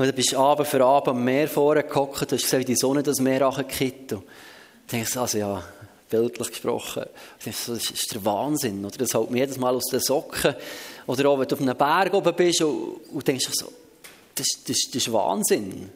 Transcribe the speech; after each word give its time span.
Und 0.00 0.06
dann 0.06 0.14
bist 0.14 0.32
du 0.32 0.38
Abend 0.38 0.66
für 0.66 0.82
Abend 0.82 1.08
am 1.08 1.22
Meer 1.22 1.46
vorgehockt, 1.46 2.32
du 2.32 2.34
hast 2.34 2.44
gesehen, 2.44 2.60
wie 2.60 2.64
die 2.64 2.74
Sonne 2.74 3.02
das 3.02 3.20
Meer 3.20 3.42
angekippt. 3.42 4.14
Und 4.14 4.24
denkst 4.90 5.14
also 5.18 5.36
ja, 5.36 5.62
bildlich 6.08 6.48
gesprochen, 6.48 7.04
das 7.44 7.68
ist 7.68 8.14
der 8.14 8.24
Wahnsinn. 8.24 8.82
Oder 8.82 8.96
das 8.96 9.12
hält 9.12 9.30
mir 9.30 9.40
jedes 9.40 9.58
Mal 9.58 9.74
aus 9.74 9.88
den 9.90 10.00
Socken. 10.00 10.54
Oder 11.06 11.28
auch, 11.28 11.38
wenn 11.38 11.46
du 11.46 11.54
auf 11.54 11.60
einem 11.60 11.76
Berg 11.76 12.14
oben 12.14 12.34
bist 12.34 12.62
und, 12.62 12.98
und 13.12 13.28
denkst 13.28 13.46
so, 13.52 13.70
das, 14.34 14.46
das, 14.66 14.78
das 14.86 14.94
ist 14.94 15.12
Wahnsinn. 15.12 15.90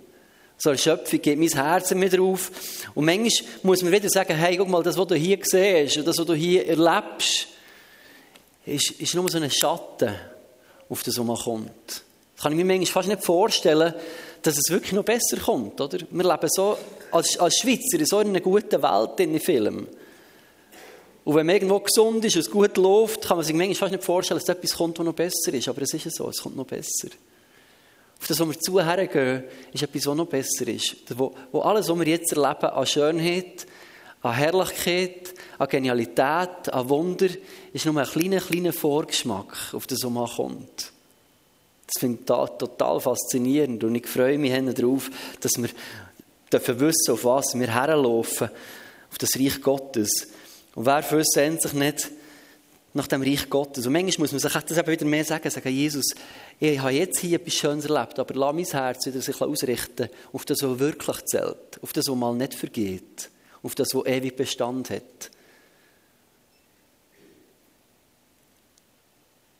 So 0.59 0.69
eine 0.69 0.79
Schöpfung 0.79 1.23
geht 1.23 1.39
mein 1.39 1.49
Herz 1.49 1.91
mir 1.95 2.11
drauf. 2.11 2.51
Und 2.95 3.07
manchmal 3.07 3.49
muss 3.63 3.81
man 3.81 3.91
wieder 3.91 4.11
sagen, 4.11 4.37
hey, 4.37 4.59
guck 4.59 4.69
mal, 4.69 4.83
das, 4.83 4.99
was 4.99 5.07
du 5.07 5.15
hier 5.15 5.39
siehst 5.43 5.97
und 5.97 6.07
das, 6.07 6.19
was 6.19 6.27
du 6.27 6.35
hier 6.35 6.69
erlebst, 6.69 7.47
ist, 8.67 8.91
ist 9.01 9.15
nur 9.15 9.31
so 9.31 9.39
ein 9.39 9.51
Schatten 9.51 10.15
auf 10.91 11.03
das, 11.03 11.19
was 11.19 11.25
man 11.25 11.37
kommt. 11.39 12.05
Das 12.35 12.43
kann 12.43 12.53
ich 12.53 12.59
mir 12.59 12.65
manchmal 12.65 12.87
fast 12.87 13.09
nicht 13.09 13.25
vorstellen, 13.25 13.95
dass 14.43 14.59
es 14.59 14.71
wirklich 14.71 14.93
noch 14.93 15.05
besser 15.05 15.39
kommt. 15.39 15.81
Oder? 15.81 15.99
Wir 16.11 16.25
leben 16.25 16.49
so 16.49 16.77
als, 17.13 17.39
als 17.39 17.59
Schweizer 17.59 17.99
in 17.99 18.07
so 18.07 18.19
einer 18.19 18.41
guten 18.41 18.83
Welt 18.83 19.21
in 19.21 19.41
Film. 19.41 19.89
Und 21.25 21.35
wenn 21.35 21.47
man 21.47 21.55
irgendwo 21.57 21.81
gesund 21.81 22.25
ist 22.25 22.37
und 22.37 22.43
es 22.43 22.51
gut 22.51 22.77
läuft, 22.77 23.23
kann 23.23 23.39
man 23.39 23.47
sich 23.47 23.55
manchmal 23.55 23.75
fast 23.75 23.93
nicht 23.93 24.05
vorstellen, 24.05 24.41
dass 24.41 24.49
etwas 24.49 24.77
kommt, 24.77 24.99
das 24.99 25.07
noch 25.07 25.15
besser 25.15 25.55
ist. 25.55 25.69
Aber 25.69 25.81
es 25.81 25.95
ist 25.95 26.15
so, 26.15 26.29
es 26.29 26.43
kommt 26.43 26.57
noch 26.57 26.67
besser. 26.67 27.09
Auf 28.21 28.29
das, 28.29 28.41
wo 28.41 28.47
wir 28.47 28.59
zuhergehen, 28.59 29.45
ist 29.73 29.83
etwas, 29.83 30.07
was 30.07 30.17
noch 30.17 30.27
besser 30.27 30.69
ist. 30.69 30.97
Wo, 31.17 31.35
wo 31.51 31.61
alles, 31.61 31.89
was 31.89 31.99
wir 31.99 32.07
jetzt 32.07 32.33
erleben, 32.33 32.67
an 32.67 32.87
Schönheit, 32.87 33.67
an 34.21 34.35
Herrlichkeit, 34.35 35.35
an 35.59 35.69
Genialität, 35.69 36.73
an 36.73 36.89
Wunder, 36.91 37.29
ist 37.73 37.87
nur 37.87 37.97
ein 37.97 38.07
kleiner, 38.07 38.41
kleiner 38.41 38.73
Vorgeschmack 38.73 39.73
auf 39.73 39.87
das, 39.87 40.03
was 40.03 40.11
man 40.11 40.29
kommt. 40.29 40.94
Das 41.87 42.01
finde 42.01 42.19
ich 42.23 42.59
total 42.59 43.01
faszinierend 43.01 43.85
und 43.85 43.95
ich 43.95 44.07
freue 44.07 44.39
mich 44.39 44.53
darauf, 44.75 45.11
dass 45.41 45.53
wir 45.59 45.69
dürfen 46.51 46.81
wissen, 46.81 47.13
auf 47.13 47.25
was 47.25 47.55
wir 47.55 47.73
herlaufen, 47.73 48.49
auf 49.11 49.19
das 49.19 49.37
Reich 49.39 49.61
Gottes. 49.61 50.29
Und 50.75 50.87
wer 50.87 51.03
für 51.03 51.19
uns 51.19 51.31
sehnt 51.33 51.63
sich 51.63 51.73
nicht 51.73 52.11
nach 52.95 53.07
dem 53.07 53.23
Reich 53.23 53.49
Gottes? 53.51 53.87
Und 53.87 53.93
manchmal 53.93 54.25
muss 54.25 54.33
man 54.33 54.41
sich 54.41 54.53
das 54.53 54.79
eben 54.79 54.89
wieder 54.89 55.05
mehr 55.05 55.25
sagen, 55.25 55.51
sagen, 55.51 55.69
Jesus, 55.69 56.07
ich 56.59 56.79
habe 56.79 56.93
jetzt 56.93 57.19
hier 57.19 57.39
etwas 57.39 57.55
Schönes 57.55 57.87
erlebt, 57.87 58.19
aber 58.19 58.35
lass 58.35 58.55
mein 58.55 58.65
Herz 58.65 59.07
wieder 59.07 59.21
sich 59.21 59.41
ausrichten 59.41 60.09
auf 60.33 60.45
das, 60.45 60.63
was 60.63 60.79
wirklich 60.79 61.25
zählt, 61.27 61.83
auf 61.83 61.93
das, 61.93 62.09
was 62.09 62.17
mal 62.17 62.35
nicht 62.35 62.55
vergeht, 62.55 63.31
auf 63.63 63.75
das, 63.75 63.95
was 63.95 64.07
ewig 64.07 64.37
Bestand 64.37 64.91
hat. 64.91 65.31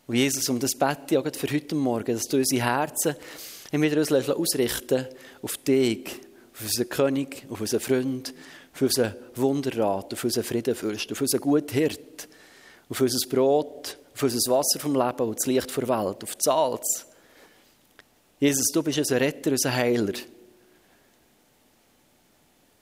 Und 0.07 0.15
Jesus, 0.15 0.47
um 0.49 0.59
das 0.59 0.75
bete 0.75 1.15
ich 1.15 1.17
auch 1.17 1.35
für 1.35 1.51
heute 1.51 1.75
Morgen, 1.75 2.13
dass 2.13 2.27
du 2.27 2.37
unsere 2.37 2.63
Herzen 2.63 3.15
wieder 3.71 3.97
uns 3.97 4.29
ausrichten 4.29 5.07
auf 5.41 5.57
dich, 5.57 6.09
auf 6.53 6.61
unseren 6.61 6.89
König, 6.89 7.45
auf 7.49 7.59
unseren 7.59 7.79
Freund, 7.79 8.33
auf 8.73 8.81
unseren 8.81 9.15
Wunderrat, 9.35 10.13
auf 10.13 10.23
unseren 10.23 10.43
Friedenfürst, 10.43 11.11
auf 11.11 11.21
unseren 11.21 11.41
guten 11.41 11.73
Hirt, 11.73 12.27
auf 12.89 13.01
unser 13.01 13.27
Brot, 13.27 13.97
auf 14.13 14.23
unser 14.23 14.51
Wasser 14.51 14.79
vom 14.79 14.93
Leben 14.93 15.27
und 15.27 15.39
das 15.39 15.45
Licht 15.47 15.75
der 15.75 15.87
Welt, 15.87 16.23
auf 16.23 16.35
das 16.35 16.43
Salz. 16.43 17.05
Jesus, 18.39 18.67
du 18.71 18.83
bist 18.83 18.99
unser 18.99 19.19
Retter, 19.19 19.51
unser 19.51 19.73
Heiler. 19.73 20.13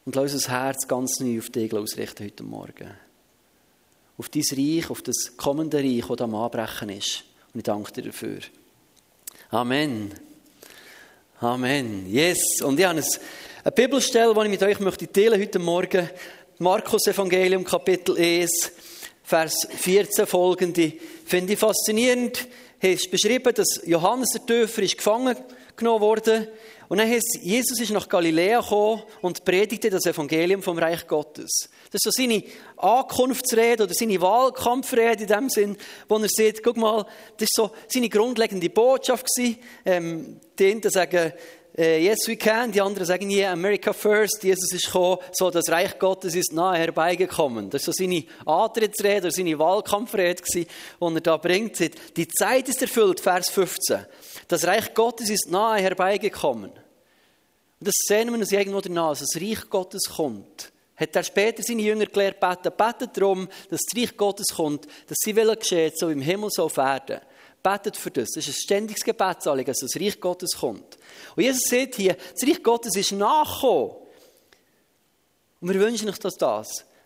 Und 0.05 0.15
lass 0.15 0.33
unser 0.33 0.51
Herz 0.51 0.87
ganz 0.87 1.19
neu 1.19 1.39
auf 1.39 1.49
dich 1.49 1.73
ausrichten 1.73 2.25
heute 2.25 2.43
Morgen. 2.43 3.02
Auf 4.17 4.29
dein 4.29 4.43
Reich, 4.51 4.89
auf 4.89 5.01
das 5.01 5.35
kommende 5.37 5.77
Reich, 5.77 6.05
das 6.07 6.21
am 6.21 6.35
Anbrechen 6.35 6.89
ist. 6.89 7.23
Und 7.53 7.59
ich 7.59 7.63
danke 7.63 7.91
dir 7.91 8.03
dafür. 8.03 8.39
Amen. 9.49 10.13
Amen. 11.39 12.11
Yes. 12.11 12.61
Und 12.61 12.79
ich 12.79 12.85
habe 12.85 12.99
ein, 12.99 13.05
eine 13.63 13.71
Bibelstelle, 13.71 14.33
die 14.33 14.41
ich 14.41 14.49
mit 14.49 14.63
euch 14.63 14.79
möchte 14.79 15.11
teilen 15.11 15.41
heute 15.41 15.59
Morgen. 15.59 16.09
Markus 16.59 17.07
Evangelium, 17.07 17.63
Kapitel 17.63 18.17
1. 18.17 18.71
Vers 19.23 19.67
14 19.69 20.27
folgende, 20.27 20.93
finde 21.25 21.53
ich 21.53 21.59
faszinierend. 21.59 22.47
Hier 22.79 22.91
ist 22.91 23.09
beschrieben, 23.09 23.53
dass 23.53 23.81
Johannes 23.85 24.31
der 24.31 24.45
Täufer 24.45 24.83
ist 24.83 24.97
gefangen 24.97 25.37
genommen 25.75 26.01
wurde. 26.01 26.51
Und 26.89 26.99
dann 26.99 27.09
heißt 27.09 27.39
Jesus 27.41 27.79
ist 27.79 27.91
nach 27.91 28.07
Galiläa 28.07 28.61
gekommen 28.61 29.03
und 29.21 29.43
predigte 29.43 29.89
das 29.89 30.05
Evangelium 30.05 30.61
vom 30.61 30.77
Reich 30.77 31.07
Gottes. 31.07 31.69
Das 31.91 31.99
ist 31.99 32.03
so 32.03 32.11
seine 32.11 32.43
Ankunftsrede 32.77 33.83
oder 33.83 33.93
seine 33.93 34.21
Wahlkampfrede 34.21 35.23
in 35.23 35.27
dem 35.27 35.49
Sinn, 35.49 35.77
wo 36.07 36.17
er 36.17 36.27
sieht, 36.27 36.61
guck 36.61 36.77
mal, 36.77 37.05
das 37.37 37.43
ist 37.43 37.55
so 37.55 37.71
seine 37.87 38.09
grundlegende 38.09 38.69
Botschaft. 38.69 39.25
Ähm, 39.85 40.39
die 40.57 40.71
einen 40.71 40.81
sagen, 40.83 41.33
yes 41.75 42.27
we 42.27 42.35
can, 42.35 42.71
die 42.71 42.81
anderen 42.81 43.05
sagen, 43.05 43.29
yeah, 43.29 43.51
America 43.51 43.93
first, 43.93 44.43
Jesus 44.43 44.71
ist 44.71 44.85
gekommen, 44.85 45.17
so 45.31 45.49
das 45.49 45.69
Reich 45.69 45.97
Gottes 45.97 46.35
ist 46.35 46.53
nahe 46.53 46.77
herbeigekommen. 46.77 47.69
Das 47.69 47.87
war 47.87 47.93
so 47.93 48.03
seine 48.03 48.23
Antrittsrede 48.45 49.27
oder 49.27 49.31
seine 49.31 49.57
Wahlkampfrede, 49.57 50.43
die 50.53 50.67
er 50.99 51.21
da 51.21 51.37
bringt. 51.37 51.79
Die 52.15 52.27
Zeit 52.27 52.69
ist 52.69 52.81
erfüllt, 52.81 53.19
Vers 53.19 53.49
15. 53.49 54.05
Das 54.47 54.67
Reich 54.67 54.93
Gottes 54.93 55.29
ist 55.29 55.49
nahe 55.49 55.81
herbeigekommen. 55.81 56.71
Und 56.71 57.87
das 57.87 57.95
sehen 58.07 58.29
wir 58.29 58.37
uns 58.37 58.51
irgendwo 58.51 58.79
danach, 58.79 59.09
dass 59.09 59.19
das 59.31 59.41
Reich 59.41 59.69
Gottes 59.69 60.03
kommt. 60.15 60.71
Hat 60.95 61.15
er 61.15 61.23
später 61.23 61.63
seine 61.63 61.81
Jünger 61.81 62.05
gelehrt, 62.05 62.39
beten, 62.39 62.71
beten 62.77 63.09
darum, 63.13 63.49
dass 63.69 63.81
das 63.81 63.99
Reich 63.99 64.15
Gottes 64.15 64.47
kommt, 64.55 64.85
dass 65.07 65.17
sie 65.23 65.35
will 65.35 65.55
geschehen, 65.55 65.91
so 65.95 66.09
im 66.09 66.21
Himmel, 66.21 66.49
so 66.51 66.65
auf 66.65 66.77
Erden. 66.77 67.19
Betet 67.63 67.95
für 67.95 68.11
das. 68.11 68.31
Das 68.31 68.45
ist 68.45 68.57
ein 68.57 68.61
ständiges 68.61 69.03
Gebetsanliegen, 69.03 69.73
dass 69.73 69.79
das 69.79 69.99
Reich 69.99 70.19
Gottes 70.19 70.57
kommt. 70.57 70.97
Und 71.35 71.43
Jesus 71.43 71.63
sieht 71.63 71.95
hier, 71.95 72.15
das 72.33 72.47
Reich 72.47 72.61
Gottes 72.61 72.95
ist 72.97 73.13
nachgekommen. 73.13 73.95
Und 75.61 75.69
wir 75.69 75.79
wünschen 75.79 76.09
uns 76.09 76.19
das, 76.19 76.37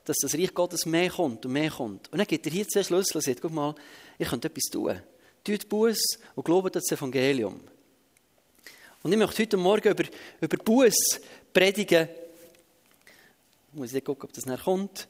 dass 0.03 0.17
das 0.19 0.33
Reich 0.33 0.53
Gottes 0.53 0.87
mehr 0.87 1.11
kommt 1.11 1.45
und 1.45 1.51
mehr 1.51 1.69
kommt. 1.69 2.11
Und 2.11 2.17
dann 2.17 2.25
gibt 2.25 2.45
er 2.47 2.51
hier 2.51 2.67
zwei 2.67 2.83
Schlüssel 2.83 3.17
und 3.17 3.23
sagt, 3.23 3.41
guck 3.41 3.51
mal, 3.51 3.75
ich 4.17 4.27
könnte 4.27 4.47
etwas 4.47 4.63
tun. 4.71 4.99
Tut 5.43 5.69
Buß 5.69 5.99
und 6.33 6.43
glaubt 6.43 6.75
das 6.75 6.91
Evangelium. 6.91 7.59
Und 9.03 9.11
ich 9.11 9.17
möchte 9.17 9.43
heute 9.43 9.57
Morgen 9.57 9.89
über, 9.89 10.03
über 10.41 10.57
Buß 10.57 11.21
predigen. 11.53 12.09
Ich 13.71 13.79
muss 13.79 13.93
ich 13.93 14.03
gucken, 14.03 14.23
ob 14.23 14.33
das 14.33 14.45
nachher 14.45 14.63
kommt. 14.63 15.07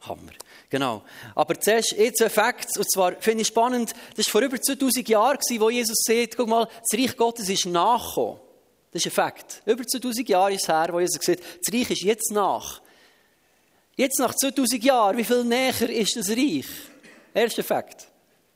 Hammer. 0.00 0.32
Genau. 0.68 1.02
Aber 1.34 1.60
zuerst 1.60 1.92
jetzt 1.92 2.22
ein 2.22 2.30
Fakt, 2.30 2.76
und 2.76 2.90
zwar 2.90 3.12
finde 3.20 3.42
ich 3.42 3.48
spannend, 3.48 3.92
das 4.16 4.26
war 4.26 4.32
vor 4.32 4.42
über 4.42 4.60
2000 4.60 5.08
Jahren, 5.08 5.38
wo 5.58 5.70
Jesus 5.70 5.98
sagt, 6.04 6.36
guck 6.36 6.48
mal, 6.48 6.66
das 6.66 6.98
Reich 6.98 7.16
Gottes 7.16 7.48
ist 7.48 7.66
nachgekommen. 7.66 8.40
Das 8.90 9.04
ist 9.04 9.12
ein 9.12 9.14
Fakt. 9.14 9.62
Über 9.64 9.84
2000 9.84 10.28
Jahre 10.28 10.54
ist 10.54 10.62
es 10.62 10.68
her, 10.68 10.88
wo 10.90 11.00
Jesus 11.00 11.18
sagt, 11.22 11.40
das 11.40 11.74
Reich 11.74 11.90
ist 11.90 12.02
jetzt 12.02 12.32
nach. 12.32 12.80
Jetzt 13.96 14.18
nach 14.18 14.34
2000 14.34 14.82
Jahren, 14.82 15.16
wie 15.16 15.24
viel 15.24 15.44
näher 15.44 15.88
ist 15.88 16.16
das 16.16 16.30
Reich? 16.30 16.66
Erster 17.32 17.62
Fakt. 17.62 18.08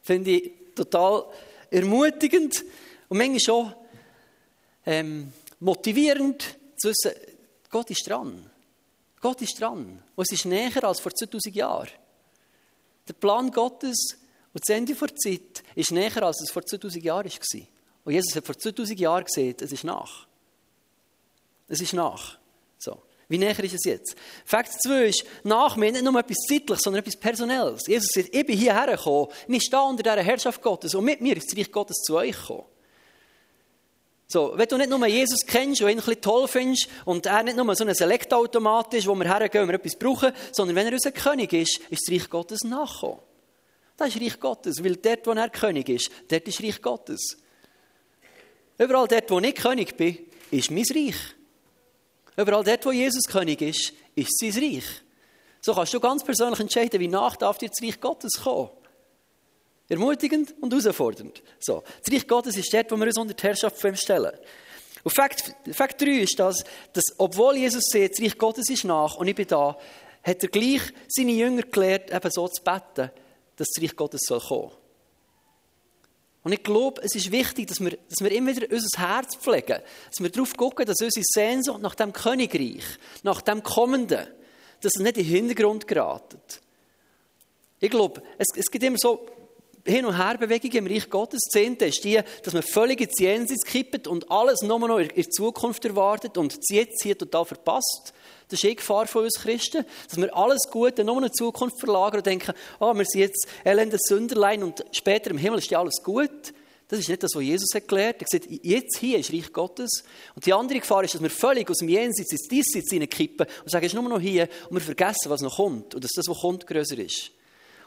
Finde 0.02 0.30
ich 0.30 0.52
total 0.74 1.26
ermutigend 1.70 2.64
und 3.08 3.18
manchmal 3.18 3.40
schon 3.40 3.74
ähm, 4.86 5.32
motivierend 5.60 6.42
zu 6.76 6.88
wissen, 6.88 7.12
Gott 7.70 7.90
ist 7.90 8.08
dran. 8.08 8.50
Gott 9.20 9.42
ist 9.42 9.60
dran. 9.60 10.02
Und 10.14 10.22
es 10.22 10.32
ist 10.32 10.46
näher 10.46 10.82
als 10.84 11.00
vor 11.00 11.14
2000 11.14 11.54
Jahren. 11.54 11.88
Der 13.10 13.14
Plan 13.14 13.50
Gottes 13.50 14.18
und 14.54 14.62
das 14.62 14.72
Ende 14.72 14.94
der 14.94 15.16
Zeit 15.16 15.64
ist 15.74 15.90
näher, 15.90 16.22
als 16.22 16.40
es 16.42 16.52
vor 16.52 16.64
2000 16.64 17.02
Jahren 17.02 17.28
war. 17.28 17.60
Und 18.04 18.12
Jesus 18.12 18.36
hat 18.36 18.46
vor 18.46 18.56
2000 18.56 19.00
Jahren 19.00 19.24
gesehen, 19.24 19.56
es 19.60 19.72
ist 19.72 19.82
nach. 19.82 20.28
Es 21.66 21.80
ist 21.80 21.92
nach. 21.92 22.38
So. 22.78 23.02
Wie 23.26 23.36
näher 23.36 23.58
ist 23.64 23.74
es 23.74 23.84
jetzt? 23.84 24.14
Fakt 24.44 24.72
2 24.84 25.06
ist, 25.06 25.24
nach 25.42 25.74
mir 25.74 25.90
nicht 25.90 26.04
nur 26.04 26.20
etwas 26.20 26.36
Zeitliches, 26.48 26.82
sondern 26.84 27.00
etwas 27.00 27.16
Personelles. 27.16 27.88
Jesus 27.88 28.10
sagt, 28.14 28.32
ich 28.32 28.46
bin 28.46 28.56
hierher 28.56 28.96
gekommen, 28.96 29.26
ich 29.48 29.64
stehe 29.64 29.82
unter 29.82 30.04
dieser 30.04 30.22
Herrschaft 30.22 30.62
Gottes 30.62 30.94
und 30.94 31.04
mit 31.04 31.20
mir 31.20 31.36
ist 31.36 31.50
das 31.50 31.58
Reich 31.58 31.72
Gottes 31.72 31.96
zu 31.96 32.14
euch 32.14 32.36
gekommen. 32.36 32.66
So, 34.32 34.52
wenn 34.54 34.68
du 34.68 34.76
nicht 34.76 34.90
nur 34.90 35.04
Jesus 35.08 35.40
kennst 35.44 35.82
und 35.82 35.88
ihn 35.88 35.98
ein 35.98 36.04
bisschen 36.04 36.20
toll 36.20 36.46
findest 36.46 36.88
und 37.04 37.26
er 37.26 37.42
nicht 37.42 37.56
nur 37.56 37.74
so 37.74 37.84
ein 37.84 37.92
Selektoautomat 37.92 38.94
ist, 38.94 39.08
wo 39.08 39.16
wir 39.16 39.26
hergehen, 39.26 39.62
wenn 39.62 39.70
wir 39.70 39.74
etwas 39.74 39.96
brauchen, 39.96 40.32
sondern 40.52 40.76
wenn 40.76 40.86
er 40.86 40.92
unser 40.92 41.10
König 41.10 41.52
ist, 41.52 41.80
ist 41.90 42.06
das 42.06 42.14
Reich 42.14 42.30
Gottes 42.30 42.60
nachgekommen. 42.62 43.18
Das 43.96 44.14
ist 44.14 44.22
Reich 44.22 44.38
Gottes, 44.38 44.84
weil 44.84 44.94
dort, 44.94 45.26
wo 45.26 45.32
er 45.32 45.48
König 45.48 45.88
ist, 45.88 46.12
dort 46.28 46.46
ist 46.46 46.62
Reich 46.62 46.80
Gottes. 46.80 47.38
Überall 48.78 49.08
dort, 49.08 49.28
wo 49.32 49.40
ich 49.40 49.54
König 49.56 49.96
bin, 49.96 50.16
ist 50.52 50.70
mein 50.70 50.84
Reich. 50.84 51.16
Überall 52.36 52.62
dort, 52.62 52.86
wo 52.86 52.92
Jesus 52.92 53.24
König 53.24 53.60
ist, 53.60 53.92
ist 54.14 54.38
sein 54.38 54.52
Reich. 54.52 54.84
So 55.60 55.74
kannst 55.74 55.92
du 55.92 55.98
ganz 55.98 56.22
persönlich 56.22 56.60
entscheiden, 56.60 57.00
wie 57.00 57.08
nach 57.08 57.34
darf 57.34 57.58
dir 57.58 57.68
das 57.68 57.82
Reich 57.82 58.00
Gottes 58.00 58.30
kommen. 58.44 58.70
Ermutigend 59.90 60.54
und 60.60 60.72
herausfordernd. 60.72 61.42
So. 61.58 61.82
Das 62.02 62.14
Reich 62.14 62.26
Gottes 62.26 62.56
ist 62.56 62.72
dort, 62.72 62.90
wo 62.92 62.96
wir 62.96 63.06
uns 63.06 63.18
unter 63.18 63.34
die 63.34 63.42
Herrschaft 63.42 63.76
stellen. 63.98 64.32
Und 65.02 65.10
Fakt, 65.10 65.52
Fakt 65.72 66.00
3 66.00 66.06
ist 66.20 66.38
das, 66.38 66.62
dass, 66.92 67.04
obwohl 67.18 67.56
Jesus 67.56 67.84
sieht, 67.90 68.12
das 68.12 68.20
Reich 68.20 68.38
Gottes 68.38 68.70
ist 68.70 68.84
nach 68.84 69.16
und 69.16 69.26
ich 69.26 69.34
bin 69.34 69.48
da, 69.48 69.76
hat 70.22 70.42
er 70.42 70.48
gleich 70.48 70.82
seine 71.08 71.32
Jünger 71.32 71.62
gelehrt, 71.62 72.12
eben 72.12 72.30
so 72.30 72.46
zu 72.46 72.62
beten, 72.62 73.10
dass 73.56 73.68
das 73.74 73.82
Reich 73.82 73.96
Gottes 73.96 74.20
soll 74.24 74.40
kommen. 74.40 74.70
Und 76.42 76.52
ich 76.52 76.62
glaube, 76.62 77.02
es 77.02 77.14
ist 77.16 77.32
wichtig, 77.32 77.66
dass 77.66 77.80
wir, 77.80 77.90
dass 77.90 78.20
wir 78.20 78.30
immer 78.32 78.54
wieder 78.54 78.66
unser 78.70 78.98
Herz 78.98 79.36
pflegen. 79.36 79.80
Dass 80.08 80.20
wir 80.20 80.30
darauf 80.30 80.56
gucken, 80.56 80.86
dass 80.86 81.00
unsere 81.02 81.24
Sehnsucht 81.26 81.82
nach 81.82 81.94
dem 81.94 82.12
Königreich, 82.12 82.84
nach 83.22 83.42
dem 83.42 83.62
Kommenden, 83.62 84.26
dass 84.80 84.92
es 84.94 85.02
nicht 85.02 85.18
in 85.18 85.24
den 85.24 85.34
Hintergrund 85.34 85.86
geratet. 85.86 86.62
Ich 87.78 87.90
glaube, 87.90 88.22
es, 88.38 88.46
es 88.56 88.70
gibt 88.70 88.84
immer 88.84 88.96
so 88.98 89.26
Hin- 89.84 90.04
und 90.04 90.16
Herbewegungen 90.16 90.86
im 90.86 90.86
Reich 90.86 91.08
Gottes. 91.08 91.40
Das 91.52 91.62
ist 91.62 92.04
die, 92.04 92.20
dass 92.42 92.52
man 92.52 92.62
völlig 92.62 93.00
ins 93.00 93.18
Jenseits 93.18 93.64
kippt 93.64 94.06
und 94.06 94.30
alles 94.30 94.62
nur 94.62 94.78
noch 94.78 94.98
in 94.98 95.08
der 95.08 95.30
Zukunft 95.30 95.84
erwartet 95.84 96.36
und 96.36 96.56
das 96.56 96.68
Jetzt 96.70 97.02
hier 97.02 97.16
total 97.16 97.44
verpasst. 97.44 98.12
Das 98.48 98.58
ist 98.58 98.64
eh 98.64 98.74
Gefahr 98.74 99.06
von 99.06 99.24
uns 99.24 99.38
Christen, 99.38 99.84
dass 100.08 100.18
wir 100.18 100.36
alles 100.36 100.68
Gute 100.70 101.04
nur 101.04 101.18
in 101.18 101.24
die 101.24 101.32
Zukunft 101.32 101.78
verlagern 101.78 102.18
und 102.18 102.26
denken, 102.26 102.52
oh, 102.80 102.92
wir 102.92 103.04
sind 103.04 103.20
jetzt 103.20 103.46
elende 103.64 103.96
Sünderlein 104.00 104.62
und 104.64 104.84
später 104.90 105.30
im 105.30 105.38
Himmel 105.38 105.60
ist 105.60 105.70
ja 105.70 105.78
alles 105.78 106.02
gut. 106.02 106.52
Das 106.88 106.98
ist 106.98 107.08
nicht 107.08 107.22
das, 107.22 107.36
was 107.36 107.42
Jesus 107.44 107.68
hat 107.72 107.86
gelehrt. 107.86 108.20
Er 108.20 108.26
gesagt, 108.26 108.48
jetzt 108.64 108.98
hier 108.98 109.18
ist 109.18 109.32
Reich 109.32 109.52
Gottes. 109.52 110.02
Und 110.34 110.44
die 110.44 110.52
andere 110.52 110.80
Gefahr 110.80 111.04
ist, 111.04 111.14
dass 111.14 111.22
wir 111.22 111.30
völlig 111.30 111.70
aus 111.70 111.78
dem 111.78 111.88
Jenseits 111.88 112.32
ins 112.32 112.48
Diesseits 112.48 112.90
hineinkippen 112.90 113.46
und 113.62 113.70
sagen, 113.70 113.86
es 113.86 113.92
ist 113.92 114.00
nur 114.00 114.08
noch 114.08 114.18
hier 114.18 114.48
und 114.68 114.76
wir 114.76 114.80
vergessen, 114.80 115.30
was 115.30 115.40
noch 115.40 115.54
kommt 115.54 115.94
und 115.94 116.02
dass 116.02 116.10
das, 116.10 116.26
was 116.26 116.40
kommt, 116.40 116.66
größer 116.66 116.98
ist. 116.98 117.30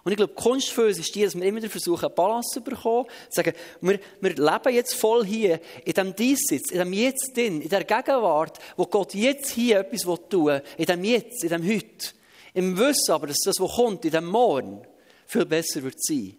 Und 0.04 0.12
ich 0.12 0.18
glaube, 0.18 0.34
Kunst 0.34 0.70
für 0.70 0.88
uns 0.88 1.00
ist 1.00 1.16
die, 1.16 1.24
dass 1.24 1.34
wir 1.34 1.44
immer 1.44 1.60
wieder 1.60 1.70
versuchen, 1.70 2.06
eine 2.06 2.14
Balance 2.14 2.56
zu 2.56 2.62
bekommen. 2.62 3.06
Zu 3.30 3.42
sagen, 3.42 3.54
wir, 3.80 4.00
wir 4.20 4.36
leben 4.36 4.74
jetzt 4.74 4.96
voll 4.96 5.26
hier, 5.26 5.62
in 5.86 5.94
diesem 5.94 6.16
Diessitz, 6.16 6.72
in 6.72 6.80
dem 6.80 6.92
Jetzt 6.92 7.32
drin, 7.36 7.62
in 7.62 7.70
der 7.70 7.86
Gegenwart, 7.86 8.60
wo 8.76 8.86
Gott 8.86 9.14
jetzt 9.14 9.52
hier 9.52 9.80
etwas 9.80 10.02
tun 10.30 10.46
will, 10.48 10.64
in 10.78 10.86
dem 10.86 11.04
Jetzt, 11.06 11.44
in 11.44 11.50
dem 11.50 11.66
Heute. 11.66 12.10
Im 12.54 12.78
Wissen 12.78 13.14
aber, 13.14 13.28
dass 13.28 13.40
das, 13.46 13.56
was 13.60 13.72
kommt, 13.72 14.04
in 14.04 14.12
dem 14.12 14.26
Morgen, 14.26 14.86
viel 15.26 15.46
besser 15.46 15.82
wird 15.82 16.04
sein. 16.04 16.36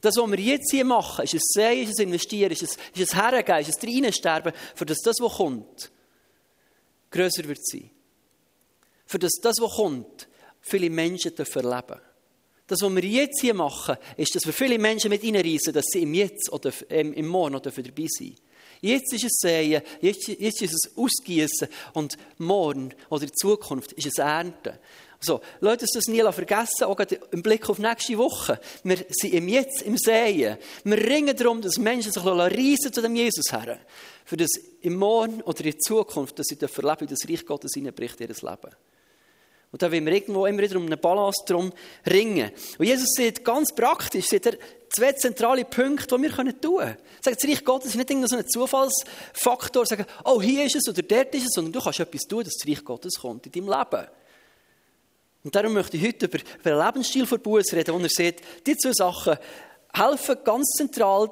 Das, 0.00 0.16
was 0.16 0.30
wir 0.30 0.40
jetzt 0.40 0.70
hier 0.70 0.84
machen, 0.84 1.24
ist 1.24 1.34
ein 1.34 1.40
Sehen, 1.40 1.88
ist 1.88 2.00
ein 2.00 2.08
Investieren, 2.08 2.50
ist 2.50 2.62
ein, 2.62 3.00
ist 3.00 3.14
ein 3.14 3.30
Hergeben, 3.30 3.60
ist 3.60 3.82
ein 3.84 4.04
Reinsterben, 4.04 4.52
für 4.74 4.86
das, 4.86 4.98
das, 4.98 5.16
was 5.20 5.34
kommt, 5.34 5.92
grösser 7.10 7.44
wird 7.44 7.64
sein. 7.64 7.90
Für 9.06 9.18
das, 9.18 9.32
das, 9.40 9.56
was 9.60 9.76
kommt, 9.76 10.28
viele 10.60 10.90
Menschen 10.90 11.34
dürfen 11.34 11.64
erleben. 11.64 12.00
Das, 12.66 12.80
was 12.80 12.94
wir 12.94 13.04
jetzt 13.04 13.40
hier 13.40 13.54
machen, 13.54 13.96
ist, 14.16 14.34
dass 14.34 14.46
wir 14.46 14.52
viele 14.52 14.78
Menschen 14.78 15.10
mit 15.10 15.22
reinreißen, 15.22 15.72
dass 15.72 15.86
sie 15.86 16.02
im 16.02 16.14
Jetzt 16.14 16.50
oder 16.52 16.72
im 16.88 17.26
Morgen 17.26 17.54
noch 17.54 17.60
dabei 17.60 18.06
sein 18.08 18.36
Jetzt 18.82 19.12
ist 19.12 19.24
es 19.24 19.38
Säen, 19.40 19.80
jetzt, 20.00 20.26
jetzt 20.26 20.60
ist 20.60 20.74
es 20.74 20.96
Ausgießen 20.96 21.68
und 21.92 22.16
morgen 22.38 22.92
oder 23.10 23.22
in 23.22 23.32
Zukunft 23.32 23.92
ist 23.92 24.08
es 24.08 24.18
Ernten. 24.18 24.76
So, 25.20 25.40
lasst 25.60 25.82
uns 25.82 25.92
das 25.92 26.08
nie 26.08 26.20
vergessen, 26.20 26.84
auch 26.84 26.98
im 27.30 27.42
Blick 27.44 27.70
auf 27.70 27.78
nächste 27.78 28.18
Woche. 28.18 28.60
Wir 28.82 28.96
sind 29.08 29.34
im 29.34 29.48
Jetzt, 29.48 29.82
im 29.82 29.96
Säen. 29.96 30.58
Wir 30.82 30.96
ringen 30.96 31.36
darum, 31.36 31.62
dass 31.62 31.78
Menschen 31.78 32.10
sich 32.10 32.24
reissen 32.24 32.92
zu 32.92 33.00
dem 33.00 33.14
Jesus 33.14 33.52
her. 33.52 33.78
Für 34.24 34.36
das 34.36 34.50
im 34.80 34.96
Morgen 34.96 35.42
oder 35.42 35.64
in 35.64 35.78
Zukunft, 35.78 36.40
dass 36.40 36.48
sie 36.48 36.58
erleben, 36.60 37.06
das 37.06 37.28
Reich 37.28 37.46
Gottes 37.46 37.74
hineinbricht 37.74 38.20
in 38.20 38.30
ihr 38.30 38.34
Leben. 38.34 38.74
Und 39.72 39.80
da 39.80 39.90
wollen 39.90 40.04
wir 40.04 40.12
irgendwo 40.12 40.44
immer 40.44 40.62
wieder 40.62 40.76
um 40.76 40.84
eine 40.84 40.98
Balance 40.98 41.44
drum 41.46 41.72
ringen. 42.06 42.50
Und 42.78 42.84
Jesus 42.84 43.08
sieht 43.16 43.42
ganz 43.42 43.74
praktisch, 43.74 44.26
sieht 44.26 44.44
er 44.44 44.58
zwei 44.90 45.12
zentrale 45.12 45.64
Punkte, 45.64 46.14
die 46.14 46.22
wir 46.22 46.60
tun 46.60 46.76
können. 46.76 46.96
Sagt, 47.22 47.42
das 47.42 47.50
Reich 47.50 47.64
Gottes 47.64 47.88
ist 47.88 47.96
nicht 47.96 48.10
irgendein 48.10 48.28
so 48.28 48.36
ein 48.36 48.46
Zufallsfaktor, 48.46 49.86
sagen, 49.86 50.04
oh, 50.24 50.42
hier 50.42 50.66
ist 50.66 50.76
es 50.76 50.88
oder 50.88 51.00
dort 51.00 51.34
ist 51.34 51.44
es, 51.44 51.50
sondern 51.54 51.72
du 51.72 51.80
kannst 51.80 52.00
etwas 52.00 52.22
tun, 52.22 52.44
dass 52.44 52.54
das 52.54 52.68
Reich 52.68 52.84
Gottes 52.84 53.14
kommt 53.18 53.46
in 53.46 53.52
deinem 53.52 53.68
Leben. 53.68 54.06
Und 55.44 55.54
darum 55.54 55.72
möchte 55.72 55.96
ich 55.96 56.06
heute 56.06 56.26
über, 56.26 56.38
über 56.38 56.70
einen 56.70 56.86
Lebensstil 56.86 57.26
von 57.26 57.40
Buß 57.40 57.72
reden, 57.72 57.94
wo 57.94 57.98
er 57.98 58.08
sieht, 58.10 58.42
die 58.66 58.76
zwei 58.76 58.92
Sachen 58.92 59.38
helfen 59.94 60.36
ganz 60.44 60.68
zentral 60.76 61.30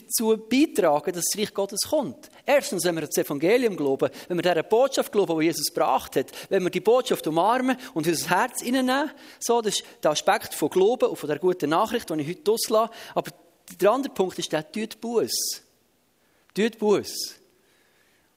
dazu 0.00 0.36
beitragen, 0.36 1.12
dass 1.12 1.24
das 1.24 1.40
Reich 1.40 1.54
Gottes 1.54 1.80
kommt. 1.88 2.30
Erstens, 2.44 2.84
wenn 2.84 2.94
wir 2.94 3.06
das 3.06 3.16
Evangelium 3.16 3.76
glauben, 3.76 4.10
wenn 4.28 4.38
wir 4.38 4.42
dieser 4.42 4.62
Botschaft 4.62 5.12
glauben, 5.12 5.38
die 5.40 5.46
Jesus 5.46 5.66
gebracht 5.66 6.16
hat, 6.16 6.32
wenn 6.48 6.62
wir 6.62 6.70
die 6.70 6.80
Botschaft 6.80 7.26
umarmen 7.26 7.76
und 7.94 8.06
unser 8.06 8.30
Herz 8.30 8.62
hineinnehmen, 8.62 9.10
so, 9.40 9.60
das 9.60 9.76
ist 9.76 9.84
der 10.02 10.12
Aspekt 10.12 10.54
von 10.54 10.70
Glauben 10.70 11.08
und 11.08 11.16
von 11.16 11.28
der 11.28 11.38
guten 11.38 11.70
Nachricht, 11.70 12.10
die 12.10 12.20
ich 12.20 12.28
heute 12.28 12.52
auslasse. 12.52 12.92
Aber 13.14 13.30
der 13.80 13.90
andere 13.90 14.12
Punkt 14.12 14.38
ist 14.38 14.52
der, 14.52 14.70
tut 14.70 15.00
Buß. 15.00 15.62
Tut 16.54 16.78
Buß. 16.78 17.36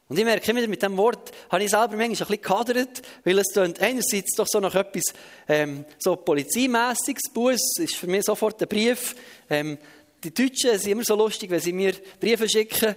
Und 0.09 0.17
ich 0.17 0.25
merke 0.25 0.49
immer, 0.49 0.65
mit 0.67 0.81
diesem 0.81 0.97
Wort 0.97 1.31
habe 1.51 1.63
ich 1.63 1.69
selber 1.69 1.95
manchmal 1.95 2.07
ein 2.07 2.09
bisschen 2.09 2.41
gehadert, 2.41 3.01
weil 3.23 3.37
es 3.37 3.53
klingt 3.53 3.79
einerseits 3.79 4.35
doch 4.35 4.47
so 4.47 4.59
nach 4.59 4.73
etwas 4.73 5.03
ähm, 5.47 5.85
so 5.99 6.15
polizeimässiges. 6.15 7.31
Buß 7.31 7.77
ist 7.77 7.95
für 7.95 8.07
mich 8.07 8.25
sofort 8.25 8.59
ein 8.59 8.67
Brief. 8.67 9.15
Ähm, 9.51 9.77
die 10.23 10.33
Deutschen 10.33 10.77
sind 10.77 10.91
immer 10.91 11.03
so 11.03 11.15
lustig, 11.15 11.49
wenn 11.49 11.59
sie 11.59 11.73
mir 11.73 11.93
Briefe 12.19 12.47
schicken. 12.49 12.95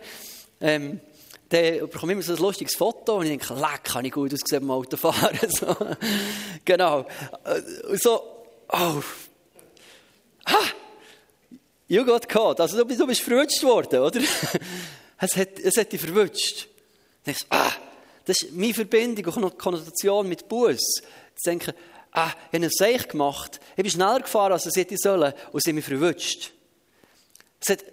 Ähm, 0.61 1.01
dann 1.49 1.81
bekomme 1.81 2.13
ich 2.13 2.17
immer 2.17 2.23
so 2.23 2.33
ein 2.33 2.39
lustiges 2.39 2.75
Foto 2.75 3.17
und 3.17 3.27
ich 3.27 3.31
denke, 3.31 3.55
leck, 3.55 3.85
kann 3.85 4.05
ich 4.05 4.13
gut 4.13 4.33
ausgesehen 4.33 4.67
beim 4.67 4.71
Autofahren. 4.71 5.39
so. 5.49 5.77
Genau. 6.65 7.07
Und 7.89 8.03
so, 8.03 8.23
oh. 8.69 9.03
Ha! 10.47 10.61
You 11.89 12.05
got 12.05 12.27
caught. 12.29 12.59
Also 12.61 12.79
du 12.79 12.87
bist, 12.87 13.01
du 13.01 13.07
bist 13.07 13.21
verwünscht 13.21 13.63
worden, 13.63 14.01
oder? 14.01 14.21
es, 15.19 15.37
hat, 15.37 15.59
es 15.59 15.77
hat 15.77 15.93
dich 15.93 16.01
verwünscht. 16.01 16.69
Dann 17.25 17.35
denkst 17.35 17.47
ah, 17.51 17.73
das 18.25 18.41
ist 18.41 18.53
meine 18.53 18.73
Verbindung 18.73 19.27
und 19.45 19.59
Konnotation 19.59 20.29
mit 20.29 20.49
Buß. 20.49 20.79
Zu 20.79 21.51
denken, 21.51 21.75
ah, 22.13 22.31
ich 22.51 22.59
habe 22.59 22.65
ein 22.65 22.71
Seich 22.71 23.09
gemacht, 23.09 23.61
ich 23.77 23.83
bin 23.83 23.91
schneller 23.91 24.21
gefahren, 24.21 24.53
als 24.53 24.67
es 24.67 24.77
hätte 24.77 24.97
sollen, 24.97 25.35
und 25.53 25.63
sie 25.63 25.71
haben 25.71 25.77
mich 25.77 25.85
verwünscht. 25.85 26.53
Es 27.63 27.71
hat 27.71 27.85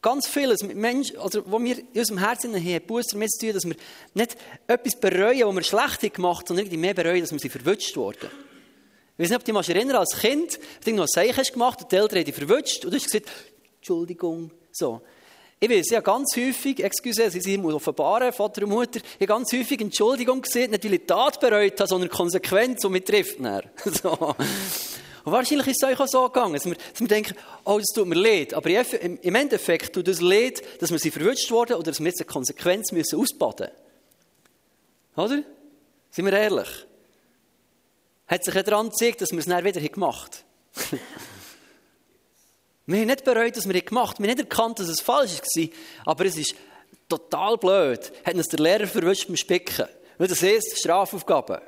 ganz 0.00 0.26
vieles 0.26 0.62
Menschen, 0.62 1.18
also 1.18 1.42
wo 1.46 1.58
wir 1.62 1.78
in 1.78 1.86
unserem 1.94 2.18
Herzen 2.18 2.54
haben, 2.54 2.86
Buß 2.86 3.06
damit 3.12 3.30
zu 3.30 3.46
tun, 3.46 3.54
dass 3.54 3.64
wir 3.64 3.76
nicht 4.14 4.36
etwas 4.66 4.96
bereuen, 4.96 5.46
was 5.46 5.54
wir 5.54 5.62
schlecht 5.62 6.14
gemacht 6.14 6.48
haben, 6.48 6.56
sondern 6.56 6.80
mehr 6.80 6.94
bereuen, 6.94 7.20
dass 7.20 7.32
wir 7.32 7.38
sie 7.38 7.48
verwünscht 7.48 7.96
wurden. 7.96 8.30
Ich 9.16 9.22
weiß 9.22 9.30
nicht, 9.30 9.38
ob 9.38 9.44
du 9.44 9.52
dich 9.52 9.68
erinnern 9.68 9.96
als 9.96 10.18
Kind, 10.18 10.58
du 10.84 10.92
noch 10.92 11.04
ein 11.04 11.08
Zeichen 11.08 11.36
hast 11.36 11.52
gemacht 11.52 11.82
und 11.82 11.92
die 11.92 11.96
Eltern 11.96 12.18
haben 12.18 12.24
dich 12.24 12.34
verwünscht 12.34 12.84
und 12.84 12.92
du 12.92 12.96
hast 12.96 13.04
gesagt, 13.04 13.30
Entschuldigung, 13.76 14.50
so. 14.72 15.00
Ich 15.60 15.70
weiß, 15.70 15.90
ja 15.90 16.00
ganz 16.00 16.36
häufig, 16.36 16.82
excuse, 16.82 17.30
sie 17.30 17.40
sind 17.40 17.64
offenbaren, 17.64 18.32
Vater 18.32 18.64
und 18.64 18.70
Mutter, 18.70 18.98
ich 18.98 19.14
habe 19.14 19.26
ganz 19.26 19.52
häufig 19.52 19.80
Entschuldigung 19.80 20.42
gesehen, 20.42 20.74
ich 20.74 21.06
Tat 21.06 21.40
bereut 21.40 21.78
habe, 21.78 21.88
sondern 21.88 22.10
Konsequenz, 22.10 22.82
die 22.82 22.88
mich 22.88 23.04
trifft. 23.04 23.38
So. 24.02 24.34
Und 25.24 25.32
wahrscheinlich 25.32 25.68
ist 25.68 25.82
es 25.82 25.88
euch 25.88 25.98
auch 25.98 26.06
so 26.06 26.28
gegangen, 26.28 26.52
dass 26.52 26.66
wir, 26.66 26.74
dass 26.74 27.00
wir 27.00 27.08
denken, 27.08 27.34
oh, 27.64 27.78
das 27.78 27.88
tut 27.94 28.06
mir 28.06 28.14
leid. 28.14 28.52
Aber 28.52 28.68
im 28.68 29.34
Endeffekt 29.34 29.94
tut 29.94 30.06
es 30.08 30.20
leid, 30.20 30.62
dass 30.80 30.90
wir 30.90 30.98
sie 30.98 31.10
verwünscht 31.10 31.50
worden 31.50 31.74
oder 31.74 31.90
dass 31.90 32.00
wir 32.00 32.08
jetzt 32.08 32.20
eine 32.20 32.26
Konsequenz 32.26 32.92
müssen 32.92 33.18
ausbaden 33.18 33.70
Oder? 35.16 35.42
Sind 36.10 36.26
wir 36.26 36.32
ehrlich? 36.34 36.68
Hat 38.26 38.44
sich 38.44 38.54
ja 38.54 38.62
daran 38.62 38.90
gezeigt, 38.90 39.22
dass 39.22 39.32
wir 39.32 39.38
es 39.38 39.46
dann 39.46 39.64
wieder 39.64 39.80
gemacht 39.80 40.44
haben. 40.76 41.00
wir 42.86 43.00
haben 43.00 43.06
nicht 43.06 43.24
bereut, 43.24 43.56
dass 43.56 43.66
wir 43.66 43.74
es 43.74 43.84
gemacht 43.86 44.16
haben. 44.16 44.24
Wir 44.24 44.30
haben 44.30 44.36
nicht 44.36 44.50
erkannt, 44.50 44.78
dass 44.78 44.88
es 44.88 45.00
falsch 45.00 45.40
war. 45.40 45.68
Aber 46.04 46.26
es 46.26 46.36
ist 46.36 46.54
total 47.08 47.56
blöd. 47.56 48.12
Hat 48.24 48.34
uns 48.34 48.48
der 48.48 48.60
Lehrer 48.60 48.86
verwünscht 48.86 49.26
beim 49.26 49.36
Spicken. 49.36 49.88
Das 50.18 50.42
heisst, 50.42 50.78
Strafaufgaben. 50.78 51.60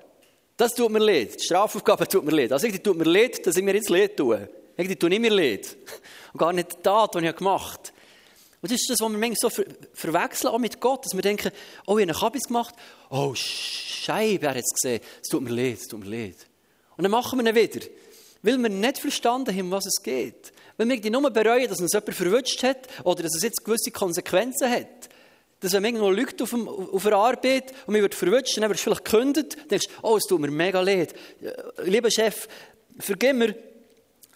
Das 0.57 0.75
tut 0.75 0.91
mir 0.91 1.01
leid. 1.01 1.39
Die 1.39 1.45
Strafaufgabe 1.45 2.09
tut 2.09 2.25
mir 2.25 2.33
leid. 2.33 2.53
Also 2.53 2.67
irgendwie 2.67 2.83
tut 2.83 2.97
mir 2.97 3.05
leid, 3.05 3.47
dass 3.47 3.57
ich 3.57 3.63
mir 3.63 3.75
jetzt 3.75 3.91
leid 3.91 4.17
tue. 4.17 4.49
Irgendwie 4.77 4.97
tue 4.97 5.13
ich 5.13 5.21
mir 5.21 5.31
leid. 5.31 5.77
Und 6.33 6.39
gar 6.39 6.53
nicht 6.53 6.73
die 6.73 6.83
Tat, 6.83 7.15
die 7.15 7.27
ich 7.27 7.37
gemacht 7.37 7.89
habe. 7.89 7.97
Und 8.63 8.73
das 8.73 8.81
ist 8.81 8.91
das, 8.91 9.01
was 9.01 9.13
wir 9.13 9.19
manchmal 9.19 9.37
so 9.39 9.51
ver 9.51 9.65
verwechseln, 9.93 10.51
auch 10.53 10.59
mit 10.59 10.81
Gott, 10.81 11.05
dass 11.05 11.15
wir 11.15 11.23
denken, 11.23 11.53
oh, 11.87 11.99
ich 11.99 12.09
habe 12.09 12.19
Kabis 12.19 12.45
gemacht. 12.45 12.75
Oh, 13.11 13.33
Scheibe, 13.35 14.47
er 14.47 14.55
hat 14.55 14.65
es 14.65 14.75
gesehen. 14.81 15.01
Es 15.23 15.29
tut 15.29 15.43
mir 15.43 15.51
leid, 15.51 15.79
es 15.79 15.87
tut 15.87 16.01
mir 16.01 16.11
leid. 16.11 16.37
Und 16.97 17.05
dann 17.05 17.13
machen 17.13 17.39
wir 17.39 17.47
ihn 17.47 17.55
wieder. 17.55 17.87
Weil 18.43 18.59
wir 18.59 18.69
nicht 18.71 18.99
verstanden 18.99 19.57
haben, 19.57 19.71
was 19.71 19.87
es 19.87 20.03
geht. 20.03 20.53
Weil 20.79 20.89
wir 20.89 21.11
nur 21.11 21.31
bereuen, 21.31 21.69
dass 21.69 21.81
uns 21.81 21.93
jemand 21.93 22.15
verwünscht 22.15 22.63
hat 22.63 22.89
oder 23.05 23.23
dass 23.23 23.37
es 23.37 23.43
jetzt 23.43 23.65
gewisse 23.65 23.91
Konsequenzen 23.91 24.71
hat. 24.71 25.09
Dass 25.61 25.73
wenn 25.73 25.85
irgendwo 25.85 26.11
lügt 26.11 26.43
auf, 26.43 26.51
dem, 26.51 26.69
auf 26.69 27.03
der 27.03 27.15
Arbeit 27.15 27.73
und 27.87 27.95
man 27.95 28.03
wird 28.03 28.15
verwünscht, 28.15 28.57
dann 28.59 28.69
wird 28.69 28.79
vielleicht 28.79 29.05
gekündigt, 29.05 29.57
dann 29.59 29.69
denkst 29.69 29.87
du, 29.87 29.93
oh, 30.03 30.17
es 30.17 30.25
tut 30.25 30.41
mir 30.41 30.51
mega 30.51 30.81
leid. 30.81 31.15
Lieber 31.85 32.11
Chef, 32.11 32.47
vergib 32.99 33.37
mir. 33.37 33.57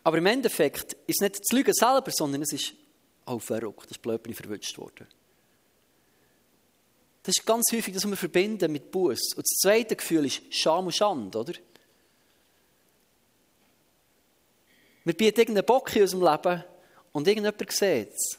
Aber 0.02 0.16
im 0.16 0.26
Endeffekt 0.26 0.94
ist 1.06 1.16
es 1.16 1.20
nicht 1.20 1.40
das 1.40 1.52
Lügen 1.52 1.74
selber, 1.74 2.10
sondern 2.10 2.42
es 2.42 2.52
ist, 2.52 2.72
oh, 3.26 3.38
verrückt, 3.38 3.84
das 3.84 3.92
ist 3.92 4.02
blöd, 4.02 4.22
bin 4.22 4.34
verwünscht 4.34 4.78
worden. 4.78 5.06
Das 7.22 7.36
ist 7.36 7.44
ganz 7.44 7.70
häufig 7.70 7.92
das, 7.92 8.04
was 8.04 8.10
wir 8.10 8.16
verbinden 8.16 8.72
mit 8.72 8.90
Buß. 8.90 9.34
Und 9.36 9.44
das 9.44 9.58
zweite 9.60 9.94
Gefühl 9.94 10.24
ist 10.24 10.42
Scham 10.50 10.86
und 10.86 10.96
Schande, 10.96 11.38
oder? 11.38 11.52
Wir 15.04 15.14
bieten 15.14 15.40
irgendeinen 15.40 15.66
Bock 15.66 15.94
in 15.96 16.02
unserem 16.02 16.22
Leben 16.22 16.64
und 17.12 17.28
irgendjemand 17.28 17.72
sieht 17.72 18.10
es. 18.10 18.38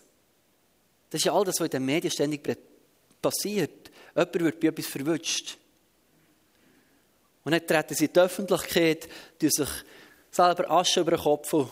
Das 1.09 1.19
ist 1.19 1.25
ja 1.25 1.33
all 1.33 1.43
das, 1.43 1.59
was 1.59 1.65
in 1.65 1.71
den 1.71 1.85
Medien 1.85 2.11
ständig 2.11 2.43
passiert. 3.21 3.91
Jemand 4.15 4.39
wird 4.39 4.59
bei 4.59 4.67
etwas 4.67 4.87
verwünscht. 4.87 5.57
Und 7.43 7.51
dann 7.53 7.65
treten 7.65 7.95
sie 7.95 8.05
in 8.05 8.13
die 8.13 8.19
Öffentlichkeit, 8.19 9.07
die 9.39 9.49
sich 9.49 9.69
selber 10.29 10.69
Asche 10.69 11.01
über 11.01 11.11
den 11.11 11.19
Kopf 11.19 11.53
und 11.53 11.69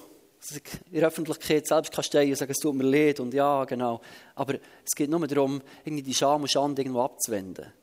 in 0.91 0.99
der 0.99 1.07
Öffentlichkeit 1.07 1.67
selbst 1.67 1.91
kann 1.91 2.03
stehen 2.03 2.29
und 2.29 2.37
sagen, 2.37 2.51
es 2.51 2.59
tut 2.59 2.73
mir 2.73 2.83
leid 2.83 3.19
und 3.19 3.33
ja, 3.33 3.65
genau. 3.65 4.01
Aber 4.35 4.55
es 4.55 4.95
geht 4.95 5.09
nur 5.09 5.27
darum, 5.27 5.61
irgendwie 5.83 6.03
die 6.03 6.13
Scham 6.13 6.41
und 6.41 6.51
Schande 6.51 6.81
irgendwo 6.81 7.01
abzuwenden. 7.01 7.73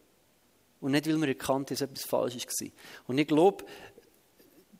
Und 0.81 0.93
nicht, 0.93 1.07
weil 1.07 1.17
man 1.17 1.29
erkannt 1.29 1.71
hat, 1.71 1.81
dass 1.81 1.83
etwas 1.83 2.05
falsch 2.05 2.35
war. 2.35 2.69
Und 3.09 3.19
ich 3.19 3.27
glaube, 3.27 3.65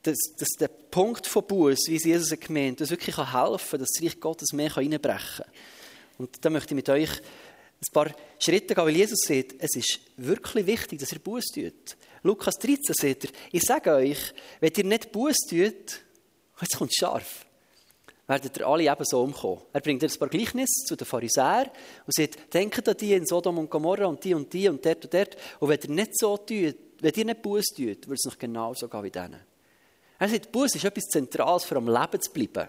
dass, 0.03 0.19
dass 0.39 0.49
der 0.59 0.69
Punkt 0.69 1.27
von 1.27 1.47
Buß, 1.47 1.79
wie 1.89 1.97
es 1.97 2.05
Jesus 2.05 2.39
gemeint 2.39 2.81
hat, 2.81 2.91
wirklich 2.91 3.17
helfen 3.17 3.71
kann, 3.71 3.81
dass 3.81 3.89
das 3.95 4.03
Reich 4.03 4.21
Gottes 4.21 4.53
mehr 4.53 4.75
reinbrechen 4.75 5.45
kann. 5.45 5.53
Und 6.19 6.45
da 6.45 6.49
möchte 6.49 6.73
ich 6.73 6.77
mit 6.77 6.89
euch 6.89 7.11
ein 7.81 7.93
paar 7.93 8.15
Schritte 8.39 8.75
gehen, 8.75 8.85
weil 8.85 8.97
Jesus 8.97 9.21
sagt, 9.27 9.55
es 9.59 9.77
ist 9.77 10.01
wirklich 10.17 10.67
wichtig, 10.67 10.99
dass 10.99 11.13
ihr 11.13 11.19
Buß 11.19 11.45
tut. 11.55 11.97
Lukas 12.23 12.55
13 12.55 12.95
sagt 12.95 13.25
er, 13.25 13.31
ich 13.53 13.63
sage 13.63 13.93
euch, 13.93 14.33
wenn 14.61 14.73
ihr 14.77 14.85
nicht 14.85 15.13
Buß 15.13 15.37
tut, 15.49 16.01
jetzt 16.61 16.77
kommt 16.77 16.91
es 16.91 16.97
scharf, 16.97 17.47
werdet 18.27 18.57
ihr 18.59 18.67
alle 18.67 18.91
eben 18.91 19.05
so 19.05 19.23
umkommen. 19.23 19.63
Er 19.73 19.81
bringt 19.81 20.03
ein 20.03 20.19
paar 20.19 20.29
Gleichnisse 20.29 20.87
zu 20.87 20.97
den 20.97 21.07
Pharisäern 21.07 21.71
und 22.07 22.15
sagt, 22.15 22.53
denkt 22.53 22.89
an 22.89 22.97
die 22.97 23.13
in 23.13 23.27
Sodom 23.27 23.59
und 23.59 23.71
Gomorra 23.71 24.07
und 24.07 24.25
die 24.25 24.35
und 24.35 24.53
die 24.53 24.69
und 24.69 24.85
dort 24.85 25.05
und 25.05 25.15
dort. 25.15 25.37
Und 25.61 25.69
wenn 25.69 25.81
ihr 25.81 25.91
nicht 25.91 26.19
so 26.19 26.37
tut, 26.37 26.77
wenn 27.01 27.15
ihr 27.15 27.25
nicht 27.25 27.43
Buß 27.43 27.67
tut, 27.77 28.09
wird 28.09 28.19
es 28.19 28.25
noch 28.25 28.39
genauso 28.39 28.89
gehen 28.89 29.05
wie 29.05 29.11
denen. 29.11 29.41
Er 30.19 30.29
sagt, 30.29 30.51
Buß 30.51 30.75
ist 30.75 30.85
etwas 30.85 31.05
Zentrales, 31.05 31.65
für 31.65 31.77
am 31.77 31.89
Leben 31.89 32.21
zu 32.21 32.33
bleiben. 32.33 32.69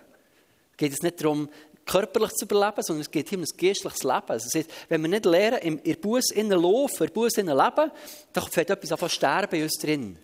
Es 0.71 0.77
geht 0.77 0.93
es 0.93 1.01
nicht 1.01 1.23
darum, 1.23 1.49
körperlich 1.87 2.31
zu 2.33 2.45
überleben, 2.45 2.83
sondern 2.83 3.01
es 3.01 3.11
geht 3.11 3.29
hier 3.29 3.37
um 3.37 3.43
ein 3.43 3.57
geistliches 3.57 4.03
Leben. 4.03 4.27
Also 4.27 4.49
heißt, 4.53 4.69
wenn 4.89 5.01
wir 5.01 5.07
nicht 5.07 5.25
lernen, 5.25 5.59
im 5.59 5.79
in 5.79 5.99
Buß 5.99 6.31
innen 6.31 6.61
laufen, 6.61 7.07
in 7.07 7.13
Buß 7.13 7.37
innen 7.37 7.57
leben, 7.57 7.91
dann 8.33 8.43
fängt 8.51 8.69
etwas 8.69 8.91
an 8.91 8.99
zu 8.99 9.09
sterben 9.09 9.55
in 9.55 9.63
uns 9.63 9.77
drin. 9.79 10.17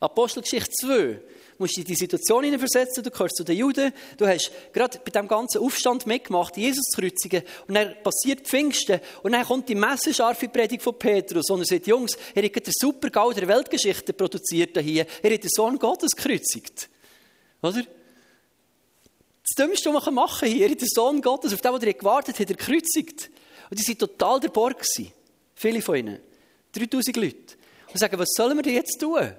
Apostelgeschichte 0.00 0.70
2 0.80 1.20
musst 1.58 1.76
dich 1.76 1.84
in 1.84 1.88
die 1.88 1.94
Situation 1.94 2.42
hineinversetzen, 2.42 3.04
du 3.04 3.10
gehörst 3.10 3.36
zu 3.36 3.44
den 3.44 3.58
Juden, 3.58 3.92
du 4.16 4.26
hast 4.26 4.50
gerade 4.72 4.98
bei 5.04 5.10
diesem 5.10 5.28
ganzen 5.28 5.60
Aufstand 5.60 6.06
mitgemacht, 6.06 6.56
Jesus 6.56 6.84
zu 6.84 7.02
kreuzigen, 7.02 7.42
und 7.68 7.74
dann 7.74 7.94
passiert 8.02 8.46
Pfingsten, 8.46 9.00
und 9.22 9.32
dann 9.32 9.44
kommt 9.44 9.68
die 9.68 9.74
messenscharfe 9.74 10.48
Predigt 10.48 10.82
von 10.82 10.98
Petrus, 10.98 11.50
und 11.50 11.60
er 11.60 11.66
sagt, 11.66 11.86
Jungs, 11.86 12.16
ihr 12.34 12.42
habt 12.42 12.66
den 12.66 12.72
super 12.74 13.10
Gau 13.10 13.30
der 13.32 13.46
Weltgeschichte 13.46 14.14
produziert 14.14 14.78
hier, 14.78 15.06
ihr 15.22 15.30
habt 15.30 15.44
den 15.44 15.50
Sohn 15.50 15.78
Gottes 15.78 16.12
gekreuzigt. 16.12 16.88
Oder? 17.60 17.82
Das 19.50 19.66
Dümmste, 19.66 19.92
was 19.92 20.06
man 20.06 20.14
machen 20.14 20.48
kann 20.48 20.48
hier, 20.48 20.68
den 20.68 20.88
Sohn 20.88 21.20
Gottes, 21.20 21.52
auf 21.52 21.60
den, 21.60 21.80
der 21.80 21.94
gewartet 21.94 22.38
hat, 22.38 22.50
er 22.50 22.56
gekreuzigt. 22.56 23.30
Und 23.68 23.78
die 23.78 23.88
waren 23.88 23.98
total 23.98 24.40
der 24.40 24.48
Borg. 24.48 24.84
Viele 25.54 25.82
von 25.82 25.96
ihnen. 25.96 26.20
3000 26.72 27.16
Leute. 27.16 27.56
Und 27.88 27.98
sagen, 27.98 28.18
was 28.18 28.28
sollen 28.36 28.56
wir 28.56 28.62
denn 28.62 28.74
jetzt 28.74 29.00
tun? 29.00 29.32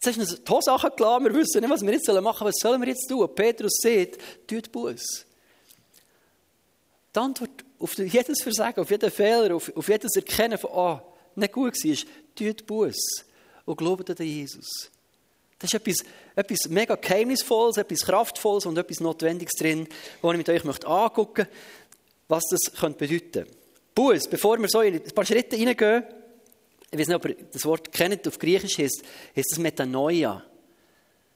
Jetzt 0.00 0.18
hast 0.18 0.32
du 0.32 0.36
die 0.36 0.50
Hose 0.50 0.72
angelassen, 0.72 1.24
wir 1.24 1.34
wissen 1.34 1.60
nicht, 1.60 1.70
was 1.70 1.82
wir 1.82 1.92
jetzt 1.92 2.08
machen 2.08 2.22
sollen. 2.22 2.48
Was 2.48 2.54
sollen 2.60 2.80
wir 2.80 2.88
jetzt 2.88 3.08
tun? 3.08 3.28
Petrus 3.34 3.78
sagt, 3.80 4.18
tut 4.46 4.72
Buß. 4.72 5.24
Die 7.14 7.18
Antwort 7.18 7.50
auf 7.78 7.96
jedes 7.96 8.42
Versagen, 8.42 8.80
auf 8.80 8.90
jeden 8.90 9.10
Fehler, 9.10 9.54
auf, 9.54 9.74
auf 9.76 9.88
jedes 9.88 10.16
Erkennen 10.16 10.58
von, 10.58 10.70
ah, 10.72 11.02
nicht 11.36 11.52
gut 11.52 11.74
war, 11.74 11.90
ist, 11.90 12.06
tut 12.34 12.66
Buß. 12.66 13.24
Und 13.64 13.76
glaubt 13.76 14.10
an 14.10 14.26
Jesus. 14.26 14.90
Das 15.58 15.72
ist 15.72 15.74
etwas, 15.74 16.06
etwas 16.38 16.68
mega 16.68 16.94
Geheimnisvolles, 16.94 17.78
etwas 17.78 18.02
Kraftvolles 18.02 18.64
und 18.64 18.78
etwas 18.78 19.00
Notwendiges 19.00 19.54
drin, 19.54 19.88
wo 20.22 20.30
ich 20.30 20.38
mit 20.38 20.48
euch 20.48 20.62
möchte 20.62 20.86
angucken 20.86 21.48
möchte, 21.48 21.56
was 22.28 22.44
das 22.48 22.70
bedeuten 22.70 23.32
könnte. 23.32 23.46
Buß, 23.92 24.28
bevor 24.28 24.56
wir 24.60 24.68
so 24.68 24.80
in 24.82 24.94
ein 24.94 25.02
paar 25.02 25.24
Schritte 25.24 25.56
reingehen, 25.56 26.04
ich 26.92 26.98
weiß 26.98 27.08
nicht, 27.08 27.16
ob 27.16 27.26
ihr 27.26 27.36
das 27.52 27.64
Wort 27.64 27.92
kennt, 27.92 28.28
auf 28.28 28.38
Griechisch 28.38 28.78
heißt, 28.78 29.02
heißt 29.36 29.52
es 29.52 29.58
Metanoia. 29.58 30.44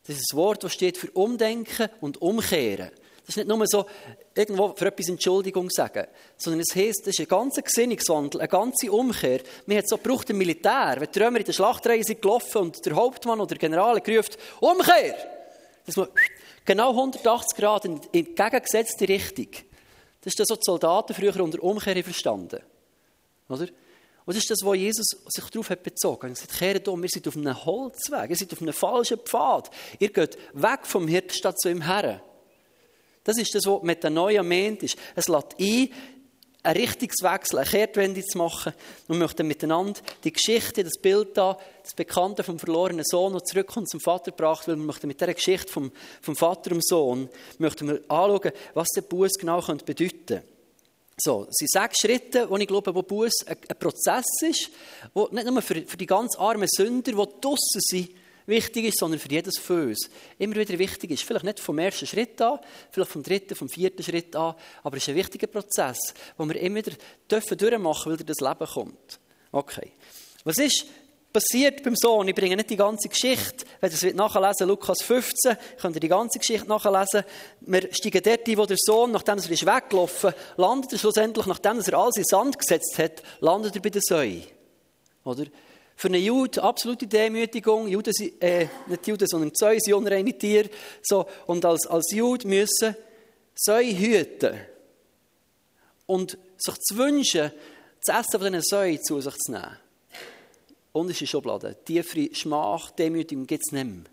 Das 0.06 0.16
ist 0.16 0.32
ein 0.32 0.36
Wort, 0.36 0.62
das 0.62 0.72
steht 0.72 0.96
für 0.96 1.10
Umdenken 1.10 1.88
und 2.00 2.22
Umkehren. 2.22 2.90
Ist 3.32 3.46
nicht 3.46 3.48
nur 3.48 3.66
so, 3.66 3.86
irgendwo 4.34 4.74
für 4.76 4.86
etwas 4.86 5.08
Entschuldigung 5.08 5.70
sagen, 5.70 6.06
sondern 6.36 6.60
es 6.60 6.74
heisst, 6.74 7.06
das 7.06 7.14
ist 7.14 7.20
ein 7.20 7.28
ganzer 7.28 7.62
Gesinnungswandel, 7.62 8.40
eine 8.40 8.48
ganze 8.48 8.92
Umkehr. 8.92 9.40
Man 9.66 9.78
hat 9.78 9.88
so 9.88 9.96
gebraucht 9.96 10.28
im 10.30 10.38
Militär, 10.38 10.96
wenn 10.98 11.10
die 11.10 11.18
Römer 11.18 11.38
in 11.38 11.44
der 11.44 11.52
Schlachtreihe 11.52 12.04
sind 12.04 12.20
gelaufen 12.20 12.58
und 12.58 12.84
der 12.84 12.94
Hauptmann 12.94 13.40
oder 13.40 13.56
der 13.56 13.58
General 13.58 14.00
gerufen, 14.00 14.36
Umkehr! 14.60 15.14
Das 15.86 15.96
man 15.96 16.08
genau 16.64 16.90
180 16.90 17.58
Grad 17.58 17.84
in 17.86 18.00
die 18.00 18.18
entgegengesetzte 18.20 19.08
Richtung. 19.08 19.48
Das 20.20 20.32
ist 20.32 20.38
das, 20.38 20.50
was 20.50 20.58
die 20.58 20.66
Soldaten 20.66 21.14
früher 21.14 21.40
unter 21.40 21.62
Umkehr 21.62 22.04
verstanden. 22.04 22.60
Oder? 23.48 23.66
Und 24.24 24.36
das 24.36 24.44
ist 24.44 24.50
das, 24.50 24.62
wo 24.62 24.74
Jesus 24.74 25.06
sich 25.26 25.44
darauf 25.50 25.70
hat 25.70 25.82
bezogen 25.82 26.30
hat. 26.30 26.38
Er 26.38 26.46
gesagt, 26.46 26.58
kehrt 26.58 26.88
um, 26.88 27.02
ihr 27.02 27.08
seid 27.12 27.26
auf 27.26 27.36
einem 27.36 27.64
Holzweg, 27.64 28.30
ihr 28.30 28.36
seid 28.36 28.52
auf 28.52 28.62
einem 28.62 28.72
falschen 28.72 29.18
Pfad. 29.18 29.70
Ihr 29.98 30.12
geht 30.12 30.38
weg 30.52 30.80
vom 30.84 31.08
Hirten 31.08 31.34
statt 31.34 31.58
zu 31.58 31.68
ihm 31.68 31.80
Herren. 31.80 32.20
Das 33.24 33.38
ist 33.38 33.54
das, 33.54 33.66
was 33.66 33.82
mit 33.82 34.02
der 34.02 34.10
neuen 34.10 34.46
meint 34.46 34.82
ist. 34.82 34.98
Es 35.14 35.28
lädt 35.28 35.58
ein, 35.58 35.88
einen 36.64 36.76
Richtungswechsel, 36.76 37.58
eine 37.58 37.68
Kehrtwende 37.68 38.22
zu 38.22 38.38
machen. 38.38 38.72
Und 39.08 39.16
wir 39.16 39.24
möchten 39.24 39.46
miteinander 39.46 40.00
die 40.24 40.32
Geschichte, 40.32 40.84
das 40.84 40.98
Bild 41.00 41.36
da, 41.36 41.58
das 41.82 41.94
Bekannte 41.94 42.42
vom 42.42 42.58
verlorenen 42.58 43.04
Sohn, 43.04 43.32
der 43.32 43.44
zurückkommt 43.44 43.88
zum 43.88 44.00
Vater 44.00 44.30
gebracht, 44.30 44.68
weil 44.68 44.76
wir 44.76 44.84
möchten 44.84 45.08
mit 45.08 45.20
dieser 45.20 45.34
Geschichte 45.34 45.72
vom, 45.72 45.92
vom 46.20 46.36
Vater 46.36 46.72
und 46.72 46.84
Sohn, 46.84 47.28
möchten 47.58 47.88
wir 47.88 48.00
anschauen, 48.08 48.52
was 48.74 48.88
der 48.94 49.02
Buß 49.02 49.32
genau 49.38 49.60
bedeuten 49.60 50.26
könnte. 50.26 50.42
So, 51.18 51.46
es 51.48 51.56
sind 51.58 51.70
sechs 51.70 51.98
Schritte, 52.00 52.48
wo 52.48 52.56
ich 52.56 52.66
glaube, 52.66 52.94
wo 52.94 53.02
Buß 53.02 53.46
ein, 53.46 53.56
ein, 53.68 53.78
Prozess 53.78 54.24
ist, 54.40 54.70
wo 55.14 55.28
nicht 55.30 55.46
nur 55.46 55.62
für, 55.62 55.82
für 55.86 55.96
die 55.96 56.06
ganz 56.06 56.36
armen 56.36 56.68
Sünder, 56.68 57.12
die 57.12 57.40
draussen 57.40 57.80
sind, 57.80 58.10
wichtig 58.46 58.86
ist, 58.86 58.98
sondern 58.98 59.20
für 59.20 59.30
jedes 59.30 59.58
von 59.58 59.94
immer 60.38 60.56
wieder 60.56 60.78
wichtig 60.78 61.10
ist. 61.10 61.22
Vielleicht 61.22 61.44
nicht 61.44 61.60
vom 61.60 61.78
ersten 61.78 62.06
Schritt 62.06 62.40
an, 62.40 62.58
vielleicht 62.90 63.10
vom 63.10 63.22
dritten, 63.22 63.54
vom 63.54 63.68
vierten 63.68 64.02
Schritt 64.02 64.34
an, 64.36 64.54
aber 64.82 64.96
es 64.96 65.04
ist 65.04 65.10
ein 65.10 65.16
wichtiger 65.16 65.46
Prozess, 65.46 65.98
den 66.38 66.48
wir 66.48 66.60
immer 66.60 66.76
wieder 66.76 66.92
dürfen 67.30 67.56
durchmachen, 67.56 68.12
weil 68.12 68.24
das 68.24 68.40
Leben 68.40 68.66
kommt. 68.66 69.20
Okay. 69.50 69.92
Was 70.44 70.58
ist 70.58 70.86
passiert 71.32 71.82
beim 71.82 71.96
Sohn. 71.96 72.28
Ich 72.28 72.34
bringe 72.34 72.56
nicht 72.56 72.70
die 72.70 72.76
ganze 72.76 73.08
Geschichte. 73.08 73.64
Wenn 73.80 73.90
ihr 73.90 74.02
es 74.02 74.14
nachlesen 74.14 74.68
Lukas 74.68 75.02
15, 75.02 75.56
könnt 75.80 75.96
ihr 75.96 76.00
die 76.00 76.08
ganze 76.08 76.38
Geschichte 76.38 76.68
nachlesen. 76.68 77.24
Wir 77.62 77.88
steigen 77.92 78.22
dort 78.22 78.46
ein, 78.46 78.56
wo 78.58 78.66
der 78.66 78.76
Sohn, 78.78 79.12
nachdem 79.12 79.38
er 79.38 79.50
ist 79.50 79.66
weggelaufen 79.66 80.34
landet 80.56 80.92
er 80.92 80.98
schlussendlich, 80.98 81.46
nachdem 81.46 81.80
er 81.80 81.94
alles 81.94 82.16
in 82.16 82.24
Sand 82.24 82.58
gesetzt 82.58 82.98
hat, 82.98 83.22
landet 83.40 83.76
er 83.76 83.82
bei 83.82 83.90
der 83.90 84.02
Säue. 84.02 84.42
Oder? 85.24 85.46
Für 85.96 86.08
einen 86.08 86.22
Jude 86.22 86.62
absolute 86.62 87.06
Demütigung. 87.06 87.88
Juden 87.88 88.12
äh, 88.40 88.66
nicht 88.86 89.06
Juden, 89.06 89.26
sondern 89.26 89.52
Säue 89.54 89.78
sind 89.80 89.94
unreine 89.94 90.36
Tiere. 90.36 90.70
So, 91.02 91.26
und 91.46 91.64
als, 91.64 91.86
als 91.86 92.12
Jude 92.12 92.46
müssen 92.46 92.96
Säue 93.54 93.96
hüten. 93.96 94.58
Und 96.06 96.38
sich 96.58 96.74
zu 96.78 96.96
wünschen, 96.96 97.52
das 98.04 98.20
Essen 98.20 98.40
von 98.40 98.52
diesen 98.52 98.62
Säuen 98.62 99.02
zu 99.02 99.20
sich 99.20 99.34
zu 99.36 99.52
nehmen. 99.52 99.76
Unterste 100.92 101.26
Schublade. 101.26 101.76
Tiefere 101.84 102.34
Schmach, 102.34 102.90
Demütigung 102.90 103.46
gibt 103.46 103.64
es 103.66 103.72
nicht 103.72 103.84
mehr. 103.84 104.04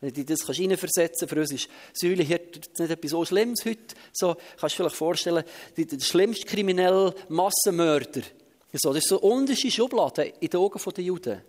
Wenn 0.00 0.12
du 0.12 0.24
das 0.24 0.44
kannst 0.44 0.60
reinversetzen 0.60 1.26
für 1.26 1.40
uns 1.40 1.50
ist 1.50 1.68
Säule 1.92 2.22
hier 2.22 2.38
nicht 2.38 2.78
etwas 2.78 3.10
so 3.10 3.24
Schlimmes 3.24 3.64
heute. 3.64 3.96
So 4.12 4.34
kannst 4.34 4.60
du 4.60 4.66
dir 4.68 4.70
vielleicht 4.70 4.96
vorstellen, 4.96 5.44
der 5.76 6.00
schlimmste 6.00 6.46
kriminelle 6.46 7.14
Massenmörder. 7.28 8.22
So, 8.72 8.92
das 8.92 9.04
ist 9.04 9.08
so 9.08 9.20
unterste 9.20 9.70
Schublade 9.70 10.24
in 10.40 10.48
den 10.48 10.60
Augen 10.60 10.80
der 10.94 11.04
Juden. 11.04 11.42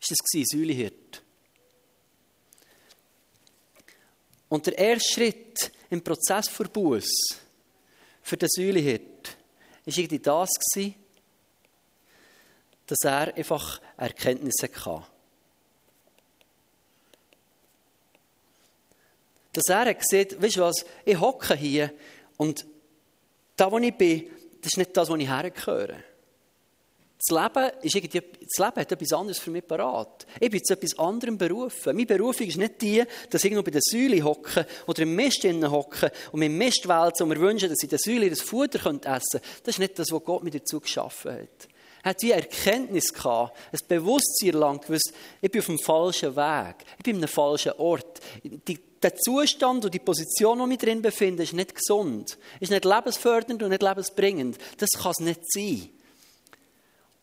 Ist 0.00 0.10
das 0.10 0.18
gewesen, 0.18 0.58
Säulehirt. 0.58 1.22
Und 4.48 4.66
der 4.66 4.76
erste 4.76 5.14
Schritt 5.14 5.72
im 5.90 6.02
Prozess 6.02 6.48
für 6.48 6.64
Buß, 6.64 7.08
für 8.20 8.36
den 8.36 8.48
Säulehirt, 8.50 9.36
war 9.84 9.96
irgendwie 9.96 10.18
das 10.18 10.50
gewesen, 10.74 10.94
dass 12.86 12.98
er 13.04 13.34
einfach 13.34 13.80
Erkenntnisse 13.96 14.68
hatte. 14.68 15.06
Dass 19.52 19.64
er 19.68 19.96
sieht, 20.00 20.42
weißt 20.42 20.56
du 20.56 20.60
was, 20.62 20.84
ich 21.04 21.18
hocke 21.18 21.54
hier 21.54 21.92
und 22.36 22.66
da, 23.56 23.70
wo 23.70 23.78
ich 23.78 23.94
bin, 23.94 24.30
das 24.62 24.72
ist 24.72 24.78
nicht 24.78 24.96
das, 24.96 25.10
wo 25.10 25.16
ich 25.16 25.28
hergehöre. 25.28 25.96
Das 27.24 27.40
Leben, 27.40 27.70
ist 27.82 27.94
irgendwie, 27.94 28.22
das 28.40 28.58
Leben 28.58 28.80
hat 28.80 28.90
etwas 28.92 29.12
anderes 29.12 29.38
für 29.38 29.50
mich 29.52 29.64
parat. 29.64 30.26
Ich 30.40 30.50
bin 30.50 30.62
zu 30.64 30.72
etwas 30.72 30.98
anderem 30.98 31.38
berufen. 31.38 31.94
Meine 31.94 32.06
Berufung 32.06 32.48
ist 32.48 32.56
nicht 32.56 32.82
die, 32.82 33.04
dass 33.30 33.44
ich 33.44 33.52
irgendwo 33.52 33.62
bei 33.62 33.70
der 33.70 33.80
Säule 33.84 34.24
hocke 34.24 34.66
oder 34.88 35.02
im 35.02 35.14
Mist 35.14 35.44
hocke 35.44 36.10
und 36.32 36.40
dem 36.40 36.58
Mist 36.58 36.88
wälze 36.88 37.22
und 37.22 37.28
mir 37.28 37.38
wünsche, 37.38 37.68
dass 37.68 37.82
ich 37.82 37.88
der 37.88 38.00
Säule 38.00 38.28
das 38.28 38.40
Futter 38.40 38.78
essen 38.78 39.00
könnte. 39.00 39.20
Das 39.62 39.74
ist 39.74 39.78
nicht 39.78 39.98
das, 40.00 40.10
was 40.10 40.24
Gott 40.24 40.42
mir 40.42 40.50
dazu 40.50 40.80
geschaffen 40.80 41.32
hat. 41.32 41.68
Er 42.02 42.10
hat 42.10 42.22
wie 42.22 42.32
Erkenntnis 42.32 43.12
gehabt, 43.12 43.56
ein 43.72 43.78
Bewusstsein 43.86 44.52
lang 44.52 44.80
gewusst, 44.80 45.12
ich 45.40 45.50
bin 45.50 45.60
auf 45.60 45.66
dem 45.66 45.78
falschen 45.78 46.34
Weg, 46.34 46.74
ich 46.98 47.04
bin 47.04 47.16
an 47.16 47.22
einem 47.22 47.28
falschen 47.28 47.72
Ort. 47.78 48.20
Die, 48.42 48.80
der 49.02 49.16
Zustand 49.16 49.84
und 49.84 49.92
die 49.92 49.98
Position, 49.98 50.60
in 50.60 50.68
der 50.68 50.72
ich 50.72 50.78
drin 50.78 51.02
befinde, 51.02 51.42
ist 51.42 51.52
nicht 51.52 51.74
gesund, 51.74 52.38
ist 52.60 52.70
nicht 52.70 52.84
lebensfördernd 52.84 53.62
und 53.62 53.70
nicht 53.70 53.82
lebensbringend. 53.82 54.58
Das 54.78 54.90
kann 54.90 55.12
es 55.12 55.20
nicht 55.20 55.40
sein. 55.52 55.90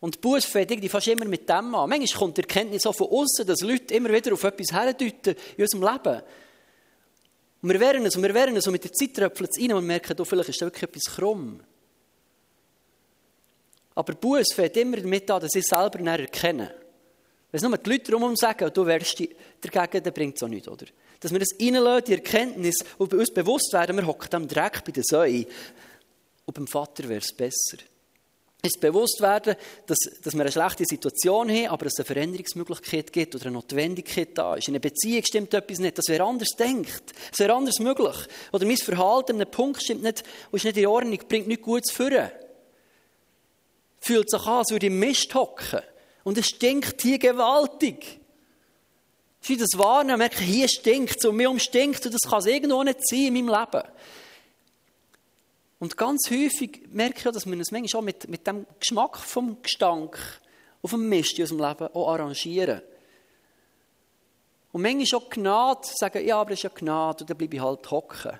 Und 0.00 0.20
Buß 0.20 0.46
fängt 0.46 0.70
irgendwie 0.70 0.88
fast 0.88 1.08
immer 1.08 1.26
mit 1.26 1.48
dem 1.48 1.74
an. 1.74 1.88
Manchmal 1.88 2.18
kommt 2.18 2.38
die 2.38 2.42
Erkenntnis 2.42 2.86
auch 2.86 2.94
von 2.94 3.08
außen, 3.08 3.46
dass 3.46 3.60
Leute 3.60 3.94
immer 3.94 4.10
wieder 4.10 4.32
auf 4.32 4.44
etwas 4.44 4.72
herdeuten 4.72 5.36
in 5.56 5.62
unserem 5.62 5.82
Leben. 5.82 6.22
Und 7.62 7.70
wir 7.70 7.80
werden 7.80 8.06
es, 8.06 8.16
und 8.16 8.22
wir 8.22 8.32
werden 8.32 8.56
es, 8.56 8.66
und 8.66 8.72
mit 8.72 8.84
der 8.84 8.92
Zeit 8.92 9.14
tröpfelt 9.14 9.50
es 9.52 9.62
rein 9.62 9.74
und 9.74 9.86
merken, 9.86 10.16
oh, 10.18 10.24
vielleicht 10.24 10.48
ist 10.48 10.62
da 10.62 10.66
wirklich 10.66 10.84
etwas 10.84 11.14
krumm. 11.14 11.60
Aber 13.94 14.14
Buß 14.14 14.54
fängt 14.54 14.76
immer 14.78 14.96
damit 14.96 15.30
an, 15.30 15.42
dass 15.42 15.54
ich 15.54 15.64
selber 15.64 16.00
erkenne. 16.00 16.74
Wenn 17.50 17.58
es 17.58 17.62
nur 17.62 17.76
die 17.76 17.90
Leute 17.90 18.10
drumherum 18.10 18.36
sagen, 18.36 18.70
du 18.72 18.86
wärst 18.86 19.22
dagegen, 19.60 20.04
dann 20.04 20.12
bringt 20.12 20.36
es 20.36 20.42
auch 20.42 20.48
nichts, 20.48 20.68
oder? 20.68 20.86
Dass 21.18 21.32
wir 21.32 21.40
das 21.40 21.54
reinlassen, 21.60 22.04
die 22.06 22.12
Erkenntnis, 22.12 22.76
und 22.96 23.10
bei 23.10 23.16
uns 23.18 23.30
bewusst 23.30 23.72
werden, 23.72 23.96
wir 23.96 24.06
hocken 24.06 24.34
am 24.34 24.48
Dreck 24.48 24.84
bei 24.84 24.92
den 24.92 25.02
Säuen. 25.02 25.46
Und 26.46 26.54
beim 26.54 26.66
Vater 26.66 27.08
wäre 27.08 27.20
es 27.20 27.32
besser. 27.32 27.78
Es 28.62 28.78
bewusst 28.78 29.20
werden, 29.20 29.56
dass, 29.86 29.98
dass 30.22 30.34
wir 30.34 30.42
eine 30.42 30.52
schlechte 30.52 30.84
Situation 30.84 31.48
haben, 31.48 31.68
aber 31.68 31.84
dass 31.84 31.94
es 31.94 32.00
eine 32.00 32.06
Veränderungsmöglichkeit 32.06 33.12
gibt 33.12 33.34
oder 33.34 33.46
eine 33.46 33.54
Notwendigkeit 33.54 34.36
da 34.36 34.54
ist. 34.54 34.68
In 34.68 34.74
einer 34.74 34.80
Beziehung 34.80 35.24
stimmt 35.24 35.54
etwas 35.54 35.78
nicht, 35.78 35.96
dass 35.96 36.08
wer 36.08 36.20
anders 36.24 36.50
denkt. 36.58 37.02
Es 37.32 37.38
wäre 37.38 37.54
anders 37.54 37.78
möglich. 37.78 38.16
Oder 38.52 38.66
mein 38.66 38.76
Verhalten 38.76 39.32
an 39.32 39.40
einem 39.40 39.50
Punkt 39.50 39.82
stimmt 39.82 40.02
nicht 40.02 40.24
und 40.50 40.58
ist 40.58 40.64
nicht 40.64 40.76
in 40.76 40.86
Ordnung, 40.86 41.18
bringt 41.26 41.48
nichts 41.48 41.64
Gutes 41.64 41.90
führen. 41.90 42.30
Fühlt 44.00 44.30
sich 44.30 44.40
an, 44.42 44.58
als 44.58 44.70
würde 44.70 44.86
ich 44.86 44.92
im 44.92 44.98
Mist 44.98 45.34
hocken. 45.34 45.80
Und 46.24 46.38
es 46.38 46.48
stinkt 46.48 47.00
hier 47.02 47.18
gewaltig. 47.18 48.20
Sie 49.40 49.56
das 49.56 49.70
wahrnehmen, 49.76 50.18
merken, 50.18 50.44
hier 50.44 50.68
stinkt 50.68 51.16
es 51.18 51.24
und 51.24 51.36
mir 51.36 51.50
umstinkt 51.50 52.04
und 52.04 52.12
das 52.12 52.28
kann 52.28 52.40
es 52.40 52.46
irgendwo 52.46 52.82
nicht 52.82 53.08
sein 53.08 53.34
in 53.34 53.46
meinem 53.46 53.48
Leben. 53.48 53.88
Und 55.78 55.96
ganz 55.96 56.30
häufig 56.30 56.82
merke 56.92 57.16
ich, 57.16 57.24
dass 57.24 57.46
wir 57.46 57.56
uns 57.56 57.70
manchmal 57.70 58.00
auch 58.00 58.04
mit, 58.04 58.28
mit 58.28 58.46
dem 58.46 58.66
Geschmack 58.78 59.16
vom 59.16 59.62
Gestank 59.62 60.18
auf 60.82 60.90
dem 60.90 61.08
Mist 61.08 61.38
in 61.38 61.44
unserem 61.44 61.66
Leben 61.66 61.94
auch 61.94 62.12
arrangieren. 62.12 62.82
Und 64.72 64.82
manchmal 64.82 65.20
auch 65.20 65.30
Gnade, 65.30 65.88
sagen, 65.94 66.24
ja, 66.24 66.38
aber 66.38 66.52
es 66.52 66.58
ist 66.58 66.64
ja 66.64 66.70
Gnade, 66.70 67.24
und 67.24 67.30
dann 67.30 67.36
bleibe 67.36 67.56
ich 67.56 67.62
halt 67.62 67.90
hocken. 67.90 68.38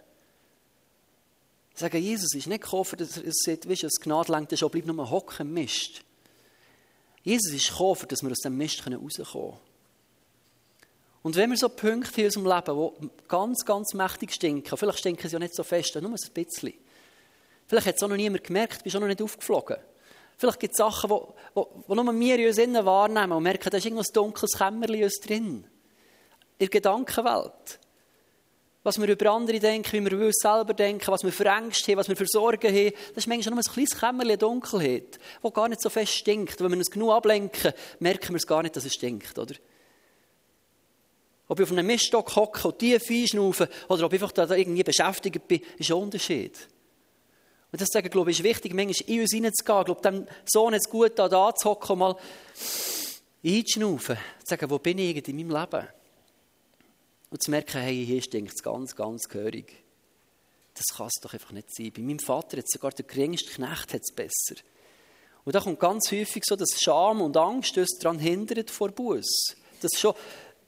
Sagen, 1.74 2.02
Jesus 2.02 2.34
ist 2.34 2.46
nicht 2.46 2.62
gekommen, 2.62 2.96
dass 2.98 3.16
er 3.16 3.32
sagt, 3.32 3.68
weißt 3.68 3.82
du, 3.82 3.86
das 3.86 4.00
Gnade 4.00 4.32
lenkt 4.32 4.56
schon, 4.58 4.70
bleib 4.70 4.84
nur 4.84 5.10
hocken 5.10 5.52
Mist. 5.52 6.02
Jesus 7.22 7.52
ist 7.52 7.68
gekommen, 7.68 8.06
dass 8.08 8.22
wir 8.22 8.30
aus 8.30 8.38
dem 8.38 8.56
Mist 8.56 8.78
rauskommen 8.78 9.22
können. 9.24 9.58
Und 11.22 11.36
wenn 11.36 11.50
wir 11.50 11.56
so 11.58 11.68
Punkte 11.68 12.22
in 12.22 12.26
unserem 12.26 12.46
Leben, 12.46 12.90
die 13.02 13.10
ganz, 13.28 13.64
ganz 13.64 13.92
mächtig 13.92 14.32
stinken, 14.32 14.76
vielleicht 14.76 15.00
stinken 15.00 15.28
sie 15.28 15.34
ja 15.34 15.38
nicht 15.38 15.54
so 15.54 15.62
fest, 15.62 15.94
nur 15.96 16.10
ein 16.10 16.32
bisschen. 16.32 16.74
Vielleicht 17.66 17.86
hat 17.86 17.96
es 17.96 18.02
auch 18.02 18.08
noch 18.08 18.16
niemand 18.16 18.42
gemerkt, 18.42 18.82
bist 18.82 18.96
auch 18.96 19.00
noch 19.00 19.06
nicht 19.06 19.20
aufgeflogen. 19.20 19.76
Vielleicht 20.38 20.60
gibt 20.60 20.72
es 20.72 20.78
Sachen, 20.78 21.10
die, 21.10 21.94
nur 21.94 22.20
wir 22.20 22.38
in 22.38 22.46
uns 22.46 22.58
innen 22.58 22.86
wahrnehmen 22.86 23.32
und 23.32 23.42
merken, 23.42 23.68
da 23.68 23.76
ist 23.76 23.84
irgendwas 23.84 24.08
dunkles 24.08 24.52
Kämmerchen 24.52 24.94
in 24.96 25.04
uns 25.04 25.20
drin. 25.20 25.46
In 25.46 25.64
der 26.58 26.68
Gedankenwelt. 26.68 27.78
Was 28.82 28.98
wir 28.98 29.08
über 29.08 29.30
andere 29.30 29.58
denken, 29.58 29.92
wie 29.92 30.04
wir 30.04 30.12
über 30.12 30.26
uns 30.26 30.40
selber 30.40 30.72
denken, 30.72 31.06
was 31.08 31.22
wir 31.22 31.32
für 31.32 31.44
Ängste 31.44 31.92
haben, 31.92 31.98
was 31.98 32.08
wir 32.08 32.16
für 32.16 32.26
Sorgen 32.26 32.74
haben, 32.74 32.92
das 33.08 33.24
ist 33.24 33.26
manchmal 33.26 33.54
nur 33.54 33.62
ein 33.62 33.72
kleines 33.72 34.00
Kämmerchen 34.00 34.38
Dunkelheit, 34.38 35.18
das 35.42 35.52
gar 35.52 35.68
nicht 35.68 35.82
so 35.82 35.90
fest 35.90 36.12
stinkt. 36.12 36.60
Wenn 36.60 36.70
wir 36.70 36.78
uns 36.78 36.90
genug 36.90 37.12
ablenken, 37.12 37.72
merken 37.98 38.30
wir 38.30 38.36
es 38.36 38.46
gar 38.46 38.62
nicht, 38.62 38.74
dass 38.74 38.86
es 38.86 38.94
stinkt, 38.94 39.38
oder? 39.38 39.54
Ob 41.46 41.58
ich 41.58 41.64
auf 41.64 41.72
einem 41.72 41.86
Miststock 41.86 42.34
hocke 42.36 42.68
und 42.68 42.78
tief 42.78 43.10
einschnaufe 43.10 43.68
oder 43.88 44.06
ob 44.06 44.12
ich 44.12 44.22
einfach 44.22 44.32
da 44.32 44.48
irgendwie 44.54 44.84
beschäftigt 44.84 45.46
bin, 45.46 45.60
ist 45.76 45.90
ein 45.90 45.96
Unterschied. 45.96 46.56
Und 47.72 47.80
das 47.80 47.88
sagen, 47.88 48.08
glaube 48.08 48.30
ich, 48.30 48.38
ist 48.38 48.44
wichtig, 48.44 48.72
manchmal 48.72 49.08
in 49.08 49.20
uns 49.20 49.32
hineinzugehen. 49.32 49.80
Ich 49.80 49.84
glaube, 49.84 50.00
dem 50.00 50.26
Sohn 50.46 50.72
jetzt 50.72 50.88
gut 50.88 51.18
da, 51.18 51.28
da 51.28 51.54
zu 51.54 51.70
hocken, 51.70 51.98
mal 51.98 52.16
einzuschnaufen. 53.44 54.16
Zu 54.16 54.46
sagen, 54.46 54.70
wo 54.70 54.78
bin 54.78 54.98
ich 54.98 55.28
in 55.28 55.36
meinem 55.36 55.50
Leben? 55.50 55.88
Und 57.30 57.42
zu 57.42 57.50
merken, 57.50 57.80
hey, 57.80 58.04
hier 58.04 58.22
stinkt 58.22 58.52
es 58.54 58.62
ganz, 58.62 58.94
ganz 58.96 59.28
gehörig. 59.28 59.84
Das 60.74 60.96
kann 60.96 61.06
es 61.06 61.20
doch 61.20 61.32
einfach 61.32 61.52
nicht 61.52 61.74
sein. 61.74 61.92
Bei 61.94 62.02
meinem 62.02 62.18
Vater 62.18 62.58
hat 62.58 62.68
sogar 62.68 62.90
der 62.90 63.04
geringste 63.04 63.50
Knecht 63.52 63.94
es 63.94 64.14
besser. 64.14 64.60
Und 65.44 65.54
da 65.54 65.60
kommt 65.60 65.80
ganz 65.80 66.10
häufig 66.10 66.42
so, 66.44 66.56
dass 66.56 66.78
Scham 66.80 67.20
und 67.20 67.36
Angst 67.36 67.76
uns 67.78 67.98
daran 67.98 68.18
hindert 68.18 68.70
vor 68.70 68.90
Buß. 68.90 69.56
Dass 69.80 69.98
schon 69.98 70.14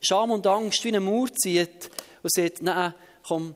Scham 0.00 0.30
und 0.30 0.46
Angst 0.46 0.84
wie 0.84 0.88
eine 0.88 1.00
Mauer 1.00 1.32
zieht 1.32 1.90
und 2.22 2.32
sagt, 2.32 2.62
nein, 2.62 2.94
komm, 3.22 3.54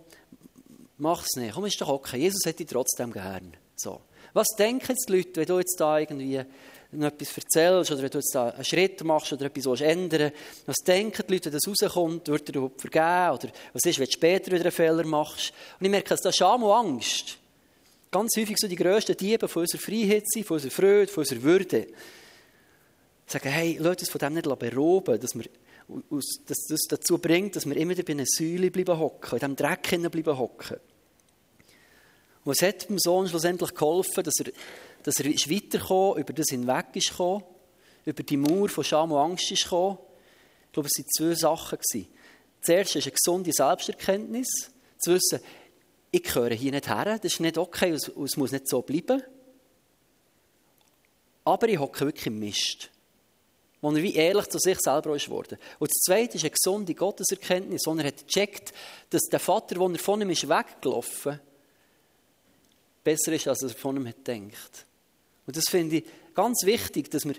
mach 0.98 1.24
es 1.24 1.36
nicht. 1.36 1.54
Komm, 1.54 1.66
ist 1.66 1.80
doch 1.80 1.88
okay. 1.88 2.18
Jesus 2.18 2.44
hätte 2.44 2.64
dich 2.64 2.72
trotzdem 2.72 3.12
gern. 3.12 3.56
So. 3.76 4.00
Was 4.32 4.48
denken 4.58 4.86
jetzt 4.88 5.08
die 5.08 5.16
Leute, 5.16 5.36
wenn 5.36 5.46
du 5.46 5.58
jetzt 5.58 5.80
da 5.80 5.98
irgendwie 5.98 6.42
noch 6.96 7.08
etwas 7.08 7.36
erzählst 7.36 7.90
oder 7.92 8.02
wenn 8.02 8.10
du 8.10 8.18
jetzt 8.18 8.34
da 8.34 8.50
einen 8.50 8.64
Schritt 8.64 9.02
machst 9.04 9.32
oder 9.32 9.46
etwas 9.46 9.80
ändern 9.80 10.32
Was 10.66 10.76
denken 10.86 11.24
die 11.28 11.32
Leute, 11.34 11.52
wenn 11.52 11.58
das 11.58 11.84
rauskommt? 11.84 12.28
Wird 12.28 12.48
dir 12.48 12.54
überhaupt 12.54 12.80
vergeben? 12.80 13.38
Oder 13.38 13.52
was 13.72 13.84
ist, 13.84 13.98
wenn 13.98 14.06
du 14.06 14.12
später 14.12 14.52
wieder 14.52 14.64
einen 14.64 14.72
Fehler 14.72 15.04
machst? 15.04 15.52
Und 15.78 15.86
ich 15.86 15.90
merke, 15.90 16.08
dass 16.08 16.20
da 16.20 16.32
Scham 16.32 16.62
und 16.62 16.72
Angst 16.72 17.38
ganz 18.10 18.36
häufig 18.36 18.56
so 18.58 18.68
die 18.68 18.76
grössten 18.76 19.16
Diebe 19.16 19.48
von 19.48 19.62
unserer 19.62 19.80
Freiheit 19.80 20.24
sind, 20.28 20.46
von 20.46 20.56
unserer 20.56 20.70
Freude, 20.70 21.12
von 21.12 21.22
unserer 21.22 21.42
Würde. 21.42 21.86
Sagen, 23.26 23.48
hey, 23.48 23.76
Leute, 23.78 24.02
uns 24.02 24.10
von 24.10 24.18
dem 24.18 24.34
nicht 24.34 24.58
berauben, 24.58 25.20
dass 25.20 25.34
wir 25.34 25.44
dass 25.88 26.66
das 26.68 26.80
dazu 26.88 27.18
bringt, 27.18 27.54
dass 27.54 27.66
wir 27.66 27.76
immer 27.76 27.94
bei 27.94 28.12
einer 28.12 28.24
Säule 28.26 28.70
bleiben 28.70 28.98
hocken, 28.98 29.34
in 29.34 29.38
diesem 29.38 29.56
Dreck 29.56 30.10
bleiben 30.10 30.38
hocken. 30.38 30.78
Und 32.44 32.52
es 32.52 32.62
hat 32.62 32.88
dem 32.88 32.98
Sohn 32.98 33.28
schlussendlich 33.28 33.74
geholfen, 33.74 34.24
dass 34.24 34.34
er, 34.40 34.52
dass 35.06 35.20
er 35.20 35.26
ist 35.26 35.48
weitergekommen, 35.48 36.18
über 36.18 36.32
das 36.32 36.48
hinweg 36.50 36.86
ist 36.94 37.10
gekommen, 37.10 37.44
über 38.04 38.22
die 38.24 38.36
Mauer 38.36 38.68
von 38.68 38.82
Scham 38.82 39.12
und 39.12 39.18
Angst 39.18 39.52
ist 39.52 39.62
gekommen. 39.62 39.98
Ich 40.66 40.72
glaube, 40.72 40.88
es 40.88 40.98
waren 40.98 41.08
zwei 41.16 41.34
Sachen. 41.34 41.78
Zuerst 42.60 42.96
ist 42.96 43.06
eine 43.06 43.12
gesunde 43.12 43.52
Selbsterkenntnis, 43.52 44.72
zu 44.98 45.14
wissen, 45.14 45.40
ich 46.10 46.22
gehöre 46.22 46.54
hier 46.54 46.72
nicht 46.72 46.88
her, 46.88 47.04
das 47.04 47.32
ist 47.32 47.40
nicht 47.40 47.56
okay, 47.56 47.90
es 47.90 48.36
muss 48.36 48.50
nicht 48.50 48.68
so 48.68 48.82
bleiben. 48.82 49.22
Aber 51.44 51.68
ich 51.68 51.78
hocke 51.78 52.06
wirklich 52.06 52.26
im 52.26 52.40
Mist 52.40 52.90
wo 53.82 53.92
er 53.92 54.02
wie 54.02 54.14
ehrlich 54.14 54.46
zu 54.46 54.58
sich 54.58 54.80
selber 54.80 55.14
ist 55.14 55.26
geworden. 55.26 55.58
Und 55.78 55.90
das 55.90 56.02
Zweite 56.02 56.36
ist 56.36 56.42
eine 56.42 56.50
gesunde 56.50 56.94
Gotteserkenntnis, 56.94 57.82
wo 57.86 57.94
er 57.94 58.06
hat 58.06 58.26
gecheckt, 58.26 58.72
dass 59.10 59.22
der 59.30 59.38
Vater, 59.38 59.76
der 59.76 59.88
er 59.90 59.98
von 59.98 60.20
ihm 60.20 60.30
ist 60.30 60.48
weggelaufen 60.48 61.38
besser 63.04 63.32
ist, 63.32 63.46
als 63.46 63.62
er 63.62 63.68
von 63.68 63.96
ihm 63.96 64.08
hat 64.08 64.24
gedacht. 64.24 64.86
Und 65.46 65.56
das 65.56 65.64
finde 65.68 65.96
ich 65.96 66.04
ganz 66.34 66.64
wichtig, 66.64 67.10
dass 67.10 67.24
wir, 67.24 67.34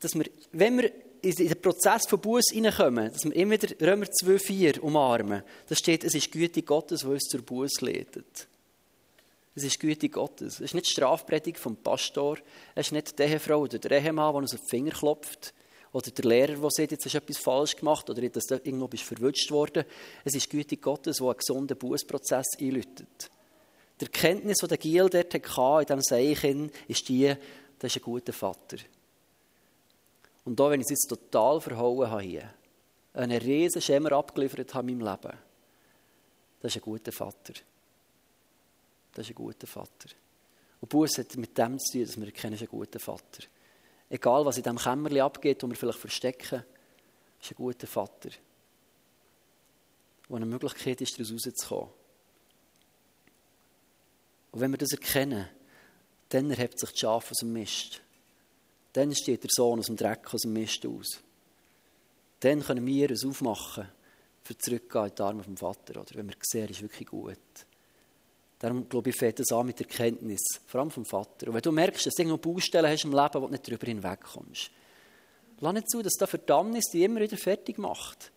dass 0.00 0.14
wir 0.14 0.24
wenn 0.52 0.78
wir 0.78 0.92
in 1.22 1.34
den 1.34 1.60
Prozess 1.60 2.06
von 2.06 2.20
Buß 2.20 2.50
hineinkommen, 2.52 3.12
dass 3.12 3.24
wir 3.24 3.34
immer 3.34 3.52
wieder 3.52 3.74
Römer 3.86 4.06
2,4 4.06 4.78
umarmen. 4.80 5.42
Da 5.68 5.74
steht, 5.74 6.04
es 6.04 6.14
ist 6.14 6.30
Güte 6.30 6.62
Gottes, 6.62 7.00
die 7.00 7.06
uns 7.06 7.24
zur 7.24 7.42
Buß 7.42 7.80
leitet. 7.80 8.46
Es 9.54 9.64
ist 9.64 9.80
Güte 9.80 10.08
Gottes. 10.08 10.54
Es 10.54 10.60
ist 10.60 10.74
nicht 10.74 10.86
die 10.86 10.92
Strafpredigt 10.92 11.58
vom 11.58 11.76
Pastor. 11.76 12.38
Es 12.76 12.86
ist 12.86 12.92
nicht 12.92 13.18
die 13.18 13.24
Ehefrau 13.24 13.62
oder 13.62 13.78
der 13.78 13.90
Ehemann, 13.90 14.32
der 14.32 14.42
uns 14.42 14.54
auf 14.54 14.60
den 14.60 14.68
Finger 14.68 14.92
klopft. 14.92 15.52
Oder 15.92 16.10
der 16.10 16.24
Lehrer, 16.24 16.54
der 16.54 16.70
sagt, 16.70 16.92
jetzt 16.92 17.04
hast 17.04 17.14
du 17.14 17.18
etwas 17.18 17.38
falsch 17.38 17.74
gemacht 17.74 18.08
oder 18.08 18.28
dass 18.28 18.46
du 18.46 18.54
irgendwo 18.56 18.86
bist 18.86 19.02
verwünscht 19.02 19.50
worden. 19.50 19.84
Es 20.24 20.34
ist 20.34 20.52
die 20.52 20.56
Güte 20.56 20.76
Gottes, 20.76 21.16
die 21.16 21.24
einen 21.24 21.36
gesunden 21.36 21.76
Bußprozess 21.76 22.46
einläutet. 22.60 23.30
Die 24.00 24.04
Erkenntnis, 24.04 24.58
die 24.58 24.68
der 24.68 24.78
Giel 24.78 25.08
dort 25.08 25.34
hatte, 25.34 25.80
in 25.80 25.86
diesem 25.86 26.02
Seichen, 26.02 26.70
ist 26.86 27.08
die, 27.08 27.34
das 27.78 27.94
ist 27.94 28.00
ein 28.00 28.04
guter 28.04 28.32
Vater. 28.32 28.76
Und 30.44 30.58
da, 30.58 30.70
wenn 30.70 30.80
ich 30.80 30.86
es 30.86 30.90
jetzt 30.90 31.08
total 31.08 31.60
verhauen 31.60 32.08
habe 32.10 32.22
hier, 32.22 32.54
einen 33.14 33.40
riesen 33.40 33.82
Schemmer 33.82 34.12
abgeliefert 34.12 34.72
habe 34.74 34.90
in 34.90 34.98
meinem 34.98 35.10
Leben, 35.10 35.36
das 36.60 36.74
ist 36.74 36.82
ein 36.82 36.84
guter 36.84 37.12
Vater. 37.12 37.54
Das 39.12 39.26
ist 39.26 39.30
ein 39.30 39.34
guter 39.34 39.66
Vater. 39.66 40.08
Und 40.80 40.88
Buß 40.88 41.18
hat 41.18 41.36
mit 41.36 41.56
dem 41.58 41.78
zu 41.78 41.92
tun, 41.92 42.02
dass 42.02 42.16
wir 42.16 42.26
erkennen, 42.26 42.54
es 42.54 42.62
ist 42.62 42.68
ein 42.68 42.70
guter 42.70 43.00
Vater. 43.00 43.44
Egal, 44.08 44.44
was 44.46 44.56
in 44.56 44.62
diesem 44.62 44.78
Kämmerchen 44.78 45.20
abgeht, 45.20 45.62
wo 45.62 45.68
wir 45.68 45.76
vielleicht 45.76 45.98
verstecken, 45.98 46.62
ist 47.40 47.50
ein 47.50 47.56
guter 47.56 47.86
Vater, 47.86 48.30
wo 50.28 50.36
eine 50.36 50.46
Möglichkeit 50.46 51.00
ist, 51.00 51.18
daraus 51.18 51.32
rauszukommen. 51.32 51.97
Und 54.52 54.60
wenn 54.60 54.70
wir 54.70 54.78
das 54.78 54.92
erkennen, 54.92 55.48
dann 56.30 56.50
erhebt 56.50 56.78
sich 56.78 56.90
das 56.90 56.98
Schaf 56.98 57.30
aus 57.30 57.38
dem 57.38 57.52
Mist. 57.52 58.00
Dann 58.92 59.14
steht 59.14 59.42
der 59.42 59.50
Sohn 59.52 59.78
aus 59.78 59.86
dem 59.86 59.96
Dreck, 59.96 60.32
aus 60.32 60.42
dem 60.42 60.52
Mist 60.52 60.84
aus. 60.86 61.20
Dann 62.40 62.62
können 62.62 62.86
wir 62.86 63.10
es 63.10 63.24
aufmachen, 63.24 63.88
für 64.42 64.56
zurückgehen 64.56 65.06
in 65.06 65.14
die 65.14 65.22
Arme 65.22 65.42
vom 65.42 65.56
Vater. 65.56 66.00
Oder 66.00 66.14
wenn 66.14 66.28
wir 66.28 66.36
sehen, 66.40 66.68
ist 66.68 66.82
wirklich 66.82 67.08
gut. 67.08 67.38
Darum, 68.58 68.88
glaube 68.88 69.10
ich, 69.10 69.16
fängt 69.16 69.38
das 69.38 69.52
an 69.52 69.66
mit 69.66 69.80
Erkenntnis, 69.80 70.40
vor 70.66 70.80
allem 70.80 70.90
vom 70.90 71.04
Vater. 71.04 71.48
Und 71.48 71.54
wenn 71.54 71.62
du 71.62 71.70
merkst, 71.70 72.06
dass 72.06 72.14
du 72.14 72.22
irgendwo 72.22 72.52
Baustellen 72.52 72.90
hast 72.90 73.04
im 73.04 73.12
Leben, 73.12 73.34
wo 73.34 73.46
du 73.46 73.52
nicht 73.52 73.68
darüber 73.68 73.86
hinwegkommst, 73.86 74.70
lass 75.60 75.72
nicht 75.74 75.90
zu, 75.90 76.02
dass 76.02 76.14
da 76.14 76.26
Verdammnis 76.26 76.86
dich 76.92 77.02
immer 77.02 77.20
wieder 77.20 77.36
fertig 77.36 77.78
macht. 77.78 78.32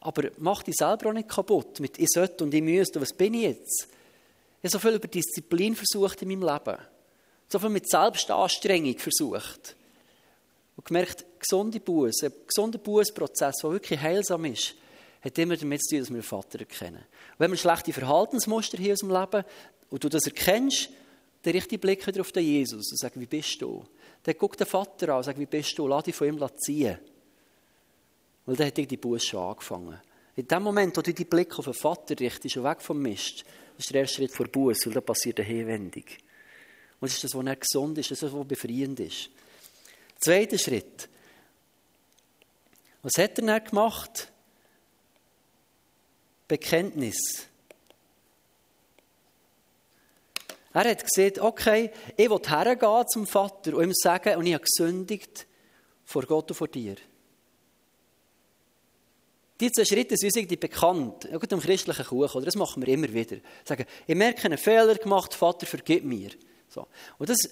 Aber 0.00 0.30
mach 0.38 0.62
dich 0.62 0.76
selber 0.76 1.08
auch 1.08 1.12
nicht 1.12 1.28
kaputt 1.28 1.80
mit 1.80 1.98
«ich 1.98 2.08
sollte 2.10 2.44
und 2.44 2.54
ich 2.54 2.62
müsste, 2.62 3.00
was 3.00 3.12
bin 3.12 3.34
ich 3.34 3.42
jetzt?» 3.42 3.88
Ich 4.62 4.68
habe 4.68 4.70
so 4.70 4.78
viel 4.78 4.94
über 4.94 5.08
Disziplin 5.08 5.74
versucht 5.74 6.22
in 6.22 6.28
meinem 6.28 6.42
Leben. 6.42 6.78
So 7.48 7.58
viel 7.58 7.68
mit 7.68 7.88
Selbstanstrengung 7.88 8.96
versucht. 8.96 9.74
Und 10.76 10.84
gemerkt, 10.84 11.26
gesunde 11.40 11.80
Buße, 11.80 12.26
ein 12.26 12.32
gesunder 12.46 12.78
Bußprozess, 12.78 13.56
der 13.58 13.72
wirklich 13.72 14.00
heilsam 14.00 14.44
ist, 14.44 14.76
hat 15.20 15.38
immer 15.38 15.56
damit 15.56 15.82
zu 15.82 15.96
tun, 15.96 15.98
dass 16.00 16.08
wir 16.10 16.14
einen 16.14 16.22
Vater 16.22 16.60
erkennen. 16.60 16.96
Und 16.96 17.40
wenn 17.40 17.50
wir 17.50 17.58
schlechte 17.58 17.92
Verhaltensmuster 17.92 18.78
hier 18.78 18.92
aus 18.92 19.00
dem 19.00 19.10
Leben 19.10 19.44
und 19.90 20.04
du 20.04 20.08
das 20.08 20.26
erkennst, 20.26 20.90
dann 21.42 21.52
richte 21.52 21.78
Blick 21.78 22.06
wieder 22.06 22.20
auf 22.20 22.30
den 22.30 22.44
Jesus 22.44 22.90
und 22.90 22.98
sag, 22.98 23.18
wie 23.18 23.26
bist 23.26 23.60
du? 23.60 23.84
Dann 24.22 24.36
guck 24.38 24.56
den 24.56 24.66
Vater 24.66 25.08
an 25.08 25.16
und 25.18 25.24
sag, 25.24 25.38
wie 25.38 25.46
bist 25.46 25.76
du? 25.76 25.88
Lass 25.88 26.04
dich 26.04 26.14
von 26.14 26.28
ihm 26.28 26.40
ziehen. 26.56 26.98
Weil 28.46 28.56
dann 28.56 28.68
hat 28.68 28.76
die 28.76 28.96
Buße 28.96 29.26
schon 29.26 29.40
angefangen. 29.40 30.00
In 30.36 30.46
dem 30.46 30.62
Moment, 30.62 30.96
wo 30.96 31.02
du 31.02 31.12
deinen 31.12 31.28
Blick 31.28 31.58
auf 31.58 31.64
den 31.64 31.74
Vater 31.74 32.18
richtest 32.18 32.56
und 32.56 32.64
weg 32.64 32.80
vom 32.80 33.00
Mist, 33.02 33.44
das 33.76 33.86
ist 33.86 33.92
der 33.92 34.02
erste 34.02 34.16
Schritt 34.16 34.32
vor 34.32 34.46
Buße, 34.46 34.86
weil 34.86 34.94
dann 34.94 35.04
passiert 35.04 35.40
eine 35.40 35.48
Hinwendung. 35.48 36.04
Und 37.00 37.10
das 37.10 37.14
ist 37.14 37.24
das, 37.24 37.34
was 37.34 37.46
er 37.46 37.56
gesund 37.56 37.98
ist, 37.98 38.10
das 38.10 38.18
ist 38.18 38.22
das, 38.22 38.32
was 38.32 38.46
befreiend 38.46 39.00
ist. 39.00 39.30
Zweiter 40.20 40.58
Schritt. 40.58 41.08
Was 43.02 43.18
hat 43.18 43.38
er 43.38 43.46
dann 43.46 43.64
gemacht? 43.64 44.30
Bekenntnis. 46.46 47.48
Er 50.74 50.84
hat 50.84 51.04
gesagt, 51.04 51.38
okay, 51.38 51.90
ich 52.16 52.30
will 52.30 52.40
hergehen 52.46 53.08
zum 53.08 53.26
Vater 53.26 53.76
und 53.76 53.84
ihm 53.84 53.92
sagen, 53.94 54.36
und 54.36 54.46
ich 54.46 54.54
habe 54.54 54.64
gesündigt 54.64 55.46
vor 56.04 56.22
Gott 56.22 56.50
und 56.50 56.56
vor 56.56 56.68
dir. 56.68 56.96
Diese 59.62 59.86
Schritte 59.86 60.16
sind 60.16 60.36
uns 60.36 60.56
bekannt, 60.58 61.28
auch 61.32 61.40
im 61.40 61.60
christlichen 61.60 62.04
Kuchen, 62.04 62.36
oder? 62.38 62.46
das 62.46 62.56
machen 62.56 62.84
wir 62.84 62.92
immer 62.92 63.12
wieder. 63.12 63.36
Sagen, 63.64 63.84
ich 64.08 64.14
merke 64.16 64.44
einen 64.46 64.58
Fehler 64.58 64.96
gemacht, 64.96 65.34
Vater, 65.34 65.66
vergib 65.66 66.02
mir. 66.02 66.30
So. 66.68 66.88
Und 67.16 67.30
das 67.30 67.48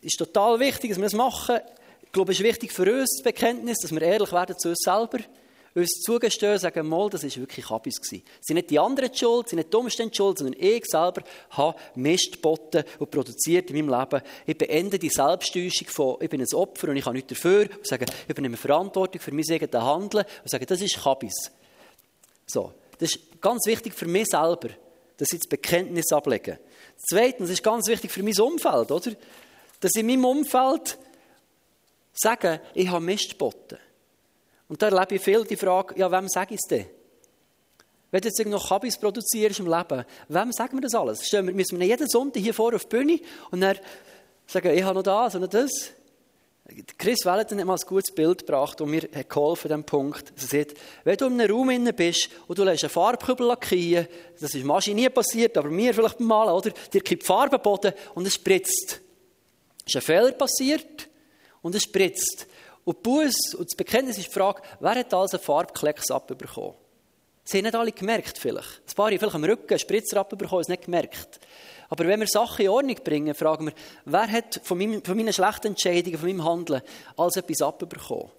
ist 0.00 0.16
total 0.16 0.58
wichtig, 0.58 0.88
dass 0.88 0.98
wir 0.98 1.04
das 1.04 1.12
machen. 1.12 1.58
Ich 2.00 2.12
glaube, 2.12 2.32
es 2.32 2.38
ist 2.40 2.44
wichtig 2.44 2.72
für 2.72 2.90
uns, 2.90 3.10
das 3.14 3.22
Bekenntnis, 3.22 3.76
dass 3.82 3.92
wir 3.92 4.00
ehrlich 4.00 4.32
werden 4.32 4.56
zu 4.58 4.70
uns 4.70 4.78
selber 4.78 5.18
uns 5.74 6.00
zugestehen, 6.02 6.58
sagen, 6.58 6.88
mal, 6.88 7.08
das 7.08 7.22
war 7.22 7.36
wirklich 7.36 7.68
Habis. 7.70 8.00
Es 8.00 8.22
sind 8.40 8.56
nicht 8.56 8.70
die 8.70 8.78
anderen 8.78 9.14
schuld, 9.14 9.46
es 9.46 9.50
sind 9.50 9.58
nicht 9.58 9.72
die 9.72 9.76
Umstände 9.76 10.14
schuld, 10.14 10.38
sondern 10.38 10.60
ich 10.60 10.84
selber 10.86 11.22
habe 11.50 11.78
Mist 11.94 12.32
geboten 12.32 12.84
und 12.98 13.10
produziert 13.10 13.70
in 13.70 13.86
meinem 13.86 14.00
Leben. 14.00 14.22
Ich 14.46 14.58
beende 14.58 14.98
die 14.98 15.08
Selbsttäuschung 15.08 15.88
von, 15.88 16.16
ich 16.20 16.28
bin 16.28 16.40
ein 16.40 16.54
Opfer 16.54 16.88
und 16.88 16.96
ich 16.96 17.04
habe 17.04 17.14
nichts 17.14 17.28
dafür, 17.28 17.62
und 17.62 17.86
sage, 17.86 18.06
ich 18.24 18.30
übernehme 18.30 18.56
Verantwortung 18.56 19.20
für 19.20 19.32
mein 19.32 19.44
eigenes 19.50 19.82
Handeln 19.82 20.24
und 20.42 20.50
sage, 20.50 20.66
das 20.66 20.80
ist 20.80 21.04
Habis. 21.04 21.50
So. 22.46 22.72
Das 22.98 23.12
ist 23.12 23.40
ganz 23.40 23.66
wichtig 23.66 23.94
für 23.94 24.06
mich 24.06 24.26
selber, 24.26 24.68
dass 25.16 25.32
ich 25.32 25.40
das 25.40 25.48
Bekenntnis 25.48 26.12
ablege. 26.12 26.58
Zweitens 27.08 27.48
ist 27.48 27.62
ganz 27.62 27.86
wichtig 27.88 28.10
für 28.10 28.22
mein 28.22 28.38
Umfeld, 28.38 28.90
oder? 28.90 29.12
Dass 29.80 29.92
ich 29.94 30.00
in 30.00 30.06
meinem 30.06 30.24
Umfeld 30.26 30.98
sage, 32.12 32.60
ich 32.74 32.88
habe 32.88 33.02
Mist 33.02 33.30
geboten. 33.30 33.78
Und 34.70 34.80
da 34.80 34.86
erlebe 34.86 35.16
ich 35.16 35.20
viel 35.20 35.44
die 35.44 35.56
Frage, 35.56 35.98
ja, 35.98 36.10
wem 36.12 36.28
sage 36.28 36.54
ich 36.54 36.60
es 36.62 36.68
denn? 36.68 36.86
Wenn 38.12 38.20
du 38.20 38.28
jetzt 38.28 38.46
noch 38.46 38.68
Kabis 38.68 38.96
produzierst 38.96 39.58
im 39.58 39.66
Leben, 39.66 40.04
wem 40.28 40.52
sagen 40.52 40.76
wir 40.76 40.80
das 40.80 40.94
alles? 40.94 41.26
Stellen 41.26 41.48
wir, 41.48 41.54
müssen 41.54 41.80
wir 41.80 41.86
jeden 41.88 42.08
Sonntag 42.08 42.40
hier 42.40 42.54
vor 42.54 42.72
auf 42.72 42.84
die 42.84 42.96
Bühne 42.96 43.18
und 43.50 43.62
dann 43.62 43.76
sagen, 44.46 44.72
ich 44.72 44.84
habe 44.84 44.94
noch 44.94 45.02
das 45.02 45.34
und 45.34 45.40
noch 45.40 45.48
das? 45.48 45.90
Chris 46.98 47.24
Wellington 47.24 47.58
hat 47.58 47.66
mal 47.66 47.74
ein 47.74 47.84
gutes 47.84 48.14
Bild 48.14 48.46
gebracht 48.46 48.80
und 48.80 48.90
mir 48.90 49.08
hat 49.12 49.28
geholfen 49.28 49.72
an 49.72 49.80
diesem 49.80 49.86
Punkt. 49.86 50.32
Er 50.36 50.46
sagt, 50.46 50.74
wenn 51.02 51.16
du 51.16 51.26
in 51.26 51.40
einem 51.40 51.50
Raum 51.50 51.66
drin 51.66 51.92
bist 51.96 52.28
und 52.46 52.56
du 52.56 52.62
lässt 52.62 52.84
einen 52.84 52.90
Farbkübel 52.90 53.48
lackieren, 53.48 54.06
das 54.38 54.54
ist 54.54 54.64
Maschine 54.64 55.00
nie 55.00 55.08
passiert, 55.08 55.58
aber 55.58 55.68
mir 55.68 55.92
vielleicht 55.92 56.18
beim 56.18 56.28
Malen, 56.28 56.52
oder? 56.52 56.70
Dir 56.92 57.00
kippt 57.00 57.24
Farbe 57.24 57.58
Boden 57.58 57.92
und 58.14 58.24
es 58.24 58.34
spritzt. 58.34 59.00
Es 59.84 59.88
ist 59.88 59.96
ein 59.96 60.02
Fehler 60.02 60.30
passiert 60.30 61.08
und 61.60 61.74
es 61.74 61.82
spritzt. 61.82 62.46
Und 62.84 63.02
Buß 63.02 63.54
und 63.54 63.70
das 63.70 63.76
Bekenntnis 63.76 64.18
ist 64.18 64.28
die 64.28 64.32
Frage, 64.32 64.62
wer 64.80 64.94
hat 64.94 65.12
alles 65.12 65.34
einen 65.34 65.42
Farbklecks 65.42 66.10
abbekommen? 66.10 66.74
Sie 67.44 67.58
haben 67.58 67.64
nicht 67.64 67.74
alle 67.74 67.92
gemerkt, 67.92 68.38
vielleicht. 68.38 68.80
Ein 68.88 68.94
paar 68.94 69.10
haben 69.10 69.18
vielleicht 69.18 69.34
am 69.34 69.44
Rücken 69.44 69.70
einen 69.70 69.78
Spritzer 69.78 70.20
abbekommen, 70.20 70.60
es 70.60 70.68
nicht 70.68 70.84
gemerkt. 70.84 71.40
Aber 71.88 72.06
wenn 72.06 72.20
wir 72.20 72.28
Sachen 72.28 72.64
in 72.64 72.70
Ordnung 72.70 72.96
bringen, 73.02 73.34
fragen 73.34 73.66
wir, 73.66 73.74
wer 74.04 74.30
hat 74.30 74.60
von, 74.62 74.78
meinem, 74.78 75.02
von 75.02 75.16
meinen 75.16 75.32
schlechten 75.32 75.68
Entscheidungen, 75.68 76.18
von 76.18 76.28
meinem 76.28 76.44
Handeln, 76.44 76.82
alles 77.16 77.36
etwas 77.36 77.62
abbekommen? 77.62 78.30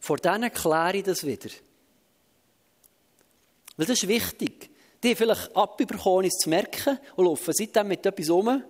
Vor 0.00 0.16
denen 0.16 0.52
kläre 0.52 0.96
ich 0.96 1.02
das 1.02 1.26
wieder. 1.26 1.50
Weil 3.76 3.86
das 3.86 4.02
ist 4.02 4.08
wichtig. 4.08 4.70
Die 5.02 5.14
vielleicht 5.14 5.54
abbekommen, 5.54 6.24
es 6.24 6.38
zu 6.38 6.48
merken 6.48 6.98
und 7.16 7.26
laufen 7.26 7.52
seitdem 7.54 7.88
mit 7.88 8.04
etwas 8.04 8.30
um, 8.30 8.62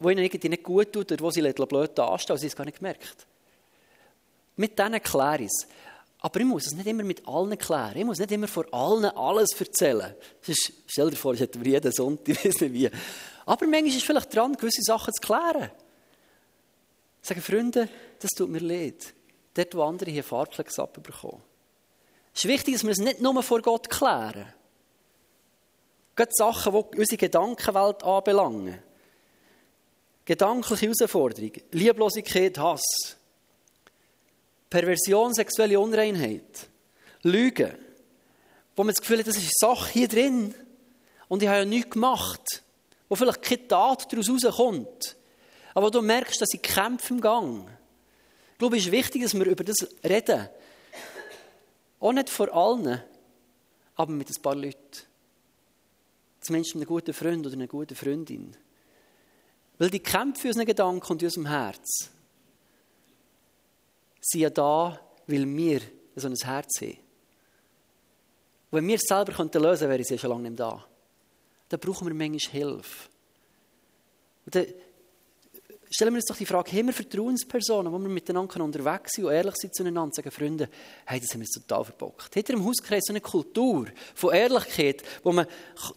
wo 0.00 0.10
ihnen 0.10 0.24
irgendwie 0.24 0.48
nicht 0.48 0.62
gut 0.62 0.92
tut 0.92 1.10
oder 1.12 1.22
wo 1.22 1.30
sie 1.30 1.40
blöd 1.40 1.96
dastehen, 1.96 2.34
und 2.34 2.40
sie 2.40 2.48
es 2.48 2.56
gar 2.56 2.64
nicht 2.64 2.78
gemerkt. 2.78 3.26
Mit 4.58 4.78
denen 4.78 5.00
kläre 5.00 5.44
ich 5.44 5.46
es. 5.46 5.66
Aber 6.20 6.40
ich 6.40 6.46
muss 6.46 6.66
es 6.66 6.74
nicht 6.74 6.86
immer 6.86 7.04
mit 7.04 7.26
allen 7.28 7.56
klären. 7.56 7.96
Ich 7.96 8.04
muss 8.04 8.18
nicht 8.18 8.32
immer 8.32 8.48
vor 8.48 8.66
allen 8.72 9.04
alles 9.04 9.58
erzählen. 9.58 10.14
Ist, 10.46 10.72
stell 10.86 11.10
dir 11.10 11.16
vor, 11.16 11.32
ich 11.34 11.40
hätte 11.40 11.60
jeden 11.60 11.92
Sonntag, 11.92 12.28
ich 12.44 12.44
weiß 12.44 12.60
nicht 12.62 12.72
wie. 12.72 12.90
Aber 13.46 13.66
manchmal 13.66 13.86
ist 13.86 13.96
es 13.98 14.02
vielleicht 14.02 14.34
dran, 14.34 14.54
gewisse 14.54 14.82
Sachen 14.82 15.14
zu 15.14 15.20
klären. 15.20 15.70
Sagen 17.22 17.40
Freunde, 17.40 17.88
das 18.18 18.30
tut 18.32 18.50
mir 18.50 18.58
leid. 18.58 19.14
Dort, 19.54 19.74
wo 19.76 19.82
andere 19.82 20.10
hier 20.10 20.24
Farbplex 20.24 20.78
abbekommen. 20.78 21.40
Es 22.34 22.44
ist 22.44 22.50
wichtig, 22.50 22.74
dass 22.74 22.84
wir 22.84 22.90
es 22.90 22.98
nicht 22.98 23.20
nur 23.20 23.40
vor 23.42 23.62
Gott 23.62 23.88
klären. 23.88 24.52
Gerade 26.16 26.32
Sachen, 26.34 26.72
die 26.72 26.98
unsere 26.98 27.16
Gedankenwelt 27.16 28.02
anbelangen. 28.02 28.82
Gedankliche 30.24 30.86
Herausforderungen, 30.86 31.62
Lieblosigkeit, 31.70 32.58
Hass. 32.58 33.17
Perversion, 34.70 35.34
sexuelle 35.34 35.78
Unreinheit, 35.80 36.68
Lügen, 37.22 37.74
wo 38.76 38.84
man 38.84 38.94
das 38.94 39.00
Gefühl 39.00 39.18
hat, 39.18 39.26
das 39.26 39.36
ist 39.36 39.58
Sache 39.58 39.92
hier 39.92 40.08
drin 40.08 40.54
und 41.28 41.42
ich 41.42 41.48
habe 41.48 41.60
ja 41.60 41.64
nichts 41.64 41.90
gemacht, 41.90 42.62
wo 43.08 43.16
vielleicht 43.16 43.42
keine 43.42 43.68
Tat 43.68 44.12
daraus 44.12 44.28
rauskommt, 44.28 45.16
aber 45.74 45.90
du 45.90 46.02
merkst, 46.02 46.40
dass 46.40 46.52
ich 46.52 46.62
kämpfe 46.62 47.14
im 47.14 47.20
Gang. 47.20 47.68
Ich 48.52 48.58
glaube, 48.58 48.76
es 48.76 48.86
ist 48.86 48.92
wichtig, 48.92 49.22
dass 49.22 49.34
wir 49.34 49.46
über 49.46 49.64
das 49.64 49.86
reden. 50.04 50.48
Auch 52.00 52.12
nicht 52.12 52.28
vor 52.28 52.52
allen, 52.52 53.02
aber 53.94 54.12
mit 54.12 54.28
ein 54.28 54.42
paar 54.42 54.54
Leuten. 54.54 54.78
Zumindest 56.40 56.74
mit 56.74 56.82
einem 56.82 56.88
guten 56.88 57.14
Freund 57.14 57.46
oder 57.46 57.54
einer 57.54 57.66
guten 57.66 57.94
Freundin. 57.94 58.56
Weil 59.78 59.90
die 59.90 60.00
Kämpfe 60.00 60.42
in 60.42 60.48
unseren 60.48 60.66
Gedanken 60.66 61.12
und 61.12 61.22
in 61.22 61.26
unserem 61.26 61.46
Herz 61.46 62.10
sind 64.30 64.40
ja 64.42 64.50
da, 64.50 65.00
weil 65.26 65.46
wir 65.56 65.80
so 66.16 66.28
ein 66.28 66.34
Herz 66.34 66.80
haben. 66.80 66.98
wenn 68.70 68.86
wir 68.86 68.96
es 68.96 69.02
selber 69.02 69.32
lösen 69.32 69.50
könnten, 69.50 69.88
wäre 69.88 70.04
sie 70.04 70.14
ja 70.14 70.18
schon 70.18 70.30
lange 70.30 70.50
nicht 70.50 70.60
da. 70.60 70.84
Dann 71.68 71.80
brauchen 71.80 72.06
wir 72.06 72.14
manchmal 72.14 72.52
Hilfe. 72.52 73.08
Und 74.46 74.54
stellen 75.90 76.12
wir 76.12 76.18
uns 76.18 76.26
doch 76.26 76.36
die 76.36 76.46
Frage, 76.46 76.72
haben 76.72 76.86
wir 76.86 76.92
Vertrauenspersonen, 76.92 77.92
wo 77.92 77.98
wir 77.98 78.08
miteinander 78.08 78.62
unterwegs 78.62 79.12
sind 79.14 79.24
und 79.24 79.32
ehrlich 79.32 79.54
sind 79.56 79.74
zueinander 79.74 80.14
sagen, 80.14 80.30
Freunde, 80.30 80.68
hey, 81.06 81.20
das 81.20 81.30
haben 81.30 81.40
wir 81.40 81.44
jetzt 81.44 81.54
total 81.54 81.84
verbockt. 81.84 82.36
Hat 82.36 82.48
ihr 82.48 82.54
im 82.54 82.64
Hauskreis 82.64 83.04
so 83.06 83.12
eine 83.12 83.20
Kultur 83.20 83.86
von 84.14 84.34
Ehrlichkeit, 84.34 85.02
wo 85.22 85.32
man 85.32 85.46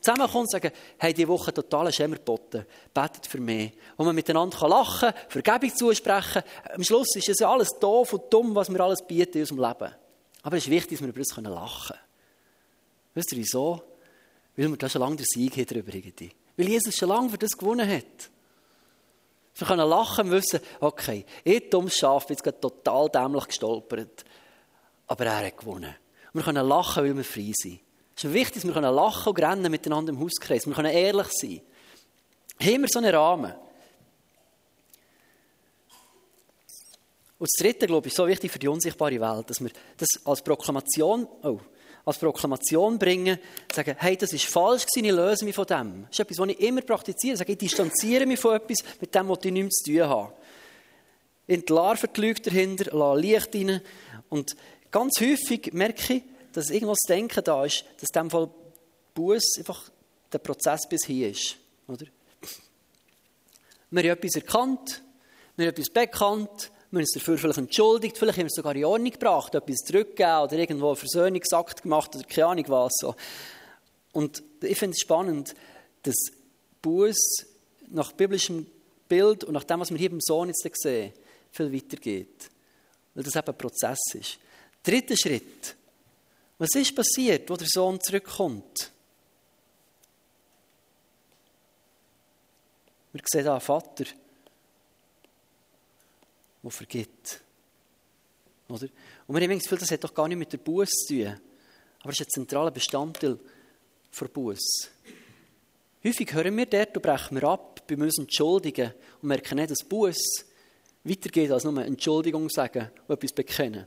zusammenkommt 0.01 0.43
und 0.43 0.51
sagt, 0.51 0.75
hey, 0.97 1.13
diese 1.13 1.27
Woche 1.27 1.54
totalen 1.54 1.91
Schämer 1.91 2.15
geboten, 2.15 2.65
betet 2.93 3.27
für 3.27 3.39
mich. 3.39 3.73
Wo 3.97 4.04
man 4.04 4.15
miteinander 4.15 4.67
lachen 4.67 5.12
kann, 5.12 5.30
Vergebung 5.30 5.75
zusprechen. 5.75 6.43
Am 6.73 6.84
Schluss 6.84 7.15
ist 7.15 7.30
es 7.30 7.39
ja 7.39 7.51
alles 7.51 7.69
doof 7.80 8.13
und 8.13 8.32
dumm, 8.32 8.56
was 8.56 8.71
wir 8.71 8.80
alles 8.80 9.06
bieten 9.06 9.38
in 9.38 9.41
unserem 9.41 9.60
Leben. 9.60 9.93
Aber 10.43 10.58
es 10.58 10.63
ist 10.63 10.71
wichtig, 10.71 10.97
dass 10.97 11.01
wir 11.01 11.10
über 11.10 11.19
das 11.19 11.36
lachen 11.36 11.95
können. 11.95 11.99
Wisst 13.13 13.32
ihr 13.34 13.38
wieso? 13.38 13.84
Weil 14.56 14.69
wir 14.69 14.77
da 14.77 14.89
schon 14.89 15.01
lange 15.01 15.17
den 15.17 15.25
Sieg 15.25 15.56
haben 15.58 15.65
darüber. 15.65 15.91
Weil 16.58 16.69
Jesus 16.69 16.95
schon 16.95 17.10
lange 17.10 17.30
für 17.30 17.38
das 17.38 17.51
gewonnen 17.51 17.89
hat. 17.89 18.31
Wir 19.56 19.68
können 19.68 19.90
lachen 19.90 20.26
und 20.26 20.32
wissen, 20.32 20.60
okay, 20.80 21.26
ich, 21.44 21.70
dummes 21.70 21.96
Schaf, 21.96 22.28
bin 22.28 22.38
jetzt 22.38 22.62
total 22.62 23.10
dämlich 23.10 23.48
gestolpert. 23.48 24.24
Aber 25.08 25.26
er 25.26 25.46
hat 25.48 25.58
gewonnen. 25.58 25.96
Wir 26.34 26.44
können 26.44 26.68
lachen, 26.68 27.04
weil 27.04 27.16
wir 27.16 27.24
frei 27.24 27.52
sind. 27.54 27.82
Es 28.16 28.24
ist 28.24 28.34
wichtig, 28.34 28.64
dass 28.64 28.74
wir 28.74 28.82
lachen 28.82 29.30
und 29.30 29.40
rennen 29.40 29.72
miteinander 29.72 30.14
im 30.14 30.20
Hauskreis. 30.20 30.66
Wir 30.66 30.74
können 30.74 30.94
ehrlich 30.94 31.28
sein. 31.32 31.62
Haben 32.62 32.82
wir 32.82 32.88
so 32.90 33.00
einen 33.00 33.14
Rahmen? 33.14 33.54
Und 37.40 37.50
das 37.50 37.60
Dritte, 37.60 37.88
glaube 37.88 38.08
ich, 38.08 38.14
ist 38.14 38.18
so 38.18 38.28
wichtig 38.28 38.52
für 38.52 38.60
die 38.60 38.68
unsichtbare 38.68 39.20
Welt, 39.20 39.50
dass 39.50 39.60
wir 39.60 39.72
das 39.98 40.10
als 40.26 40.44
Proklamation, 40.44 41.28
oh, 41.42 41.60
als 42.06 42.18
Proklamation 42.18 42.98
bringen, 42.98 43.38
sagen, 43.72 43.96
hey, 44.00 44.18
das 44.18 44.34
ist 44.34 44.46
falsch 44.46 44.86
gewesen, 44.86 45.06
ich 45.06 45.12
löse 45.12 45.46
mich 45.46 45.56
von 45.56 45.66
dem. 45.66 46.04
Das 46.04 46.12
ist 46.12 46.20
etwas, 46.20 46.40
was 46.40 46.50
ich 46.50 46.60
immer 46.60 46.82
praktiziere. 46.82 47.38
Sage, 47.38 47.52
ich 47.52 47.58
distanziere 47.58 48.26
mich 48.26 48.40
von 48.40 48.56
etwas, 48.56 48.80
mit 49.00 49.14
dem, 49.14 49.32
ich 49.32 49.52
nichts 49.52 49.84
zu 49.84 49.92
tun 49.92 50.10
habe. 50.10 50.34
Entlarve 51.48 52.08
die 52.08 52.22
Lüge 52.22 52.42
dahinter, 52.42 52.98
lasse 52.98 53.20
Licht 53.20 53.56
rein. 53.56 53.82
Und 54.30 54.56
ganz 54.90 55.20
häufig 55.20 55.74
merke 55.74 56.16
ich, 56.16 56.24
dass 56.54 56.70
irgendwas 56.70 57.00
Denken 57.08 57.44
da 57.44 57.66
ist, 57.66 57.86
dass 58.00 58.10
in 58.10 58.14
diesem 58.14 58.30
Fall 58.30 58.50
Buß 59.14 59.44
einfach 59.58 59.90
der 60.32 60.40
Prozess 60.40 60.88
bis 60.88 61.06
hier 61.06 61.30
ist. 61.30 61.58
Oder? 61.88 62.06
Wir 63.90 64.04
haben 64.04 64.18
etwas 64.18 64.36
erkannt, 64.36 65.04
wir 65.56 65.68
haben 65.68 65.74
etwas 65.74 65.90
bekannt, 65.90 66.72
wir 66.91 66.97
haben 66.97 67.04
uns 67.04 67.13
dafür 67.13 67.38
vielleicht 67.38 67.58
entschuldigt, 67.58 68.17
vielleicht 68.17 68.38
haben 68.38 68.45
wir 68.45 68.47
es 68.47 68.56
sogar 68.56 68.75
in 68.75 68.84
Ordnung 68.84 69.12
gebracht, 69.12 69.56
etwas 69.56 69.77
zurückgegeben 69.77 70.41
oder 70.41 70.58
irgendwo 70.58 70.88
einen 70.88 70.97
Versöhnungsakt 70.97 71.84
gemacht 71.84 72.13
oder 72.15 72.25
keine 72.25 72.47
Ahnung 72.47 72.65
was. 72.67 72.91
So. 72.99 73.15
Und 74.12 74.43
ich 74.62 74.77
finde 74.77 74.95
es 74.95 75.01
spannend, 75.01 75.56
dass 76.04 76.15
Buß 76.82 77.45
nach 77.91 78.12
biblischem 78.12 78.67
Bild 79.08 79.45
und 79.45 79.54
nach 79.54 79.63
dem, 79.63 79.80
was 79.80 79.89
wir 79.89 79.97
hier 79.97 80.10
beim 80.10 80.19
Sohn 80.19 80.49
jetzt 80.49 80.67
sehen, 80.82 81.13
viel 81.51 81.73
weiter 81.73 81.97
geht. 81.97 82.49
Weil 83.13 83.23
das 83.23 83.36
eben 83.36 83.47
ein 83.47 83.58
Prozess 83.58 83.99
ist. 84.13 84.38
Dritter 84.84 85.15
Schritt. 85.15 85.75
Was 86.58 86.75
ist 86.75 86.95
passiert, 86.95 87.49
wo 87.49 87.56
der 87.56 87.67
Sohn 87.69 88.01
zurückkommt? 88.01 88.91
Wir 93.13 93.21
sehen 93.32 93.45
da 93.45 93.54
einen 93.54 93.62
Vater, 93.62 94.06
der 96.63 96.71
vergibt. 96.71 97.41
Oder? 98.67 98.88
Und 99.28 99.36
wir 99.36 99.41
haben 99.41 99.54
das 99.54 99.63
Gefühl, 99.63 99.78
das 99.80 99.91
hat 99.91 100.04
doch 100.04 100.13
gar 100.13 100.28
nicht 100.28 100.38
mit 100.38 100.54
der 100.54 100.58
Buß 100.58 100.89
zu 100.89 101.13
tun. 101.13 101.39
Aber 102.02 102.12
es 102.12 102.19
ist 102.19 102.28
ein 102.28 102.32
zentraler 102.32 102.71
Bestandteil 102.71 103.38
der 104.19 104.28
Buß. 104.28 104.89
Häufig 106.04 106.34
hören 106.34 106.58
wir 106.58 106.65
dort 106.65 106.95
und 106.95 107.04
brechen 107.04 107.36
wir 107.39 107.43
ab 107.47 107.82
bei 107.88 107.95
uns 107.95 108.17
entschuldigen 108.17 108.93
und 109.21 109.28
merken 109.28 109.58
nicht, 109.58 109.71
dass 109.71 109.84
Buß 109.88 110.17
weitergeht 111.04 111.52
als 111.52 111.63
nur 111.63 111.86
Entschuldigung 111.86 112.50
sagen 112.50 112.89
und 113.08 113.15
etwas 113.15 113.34
bekennen. 113.34 113.86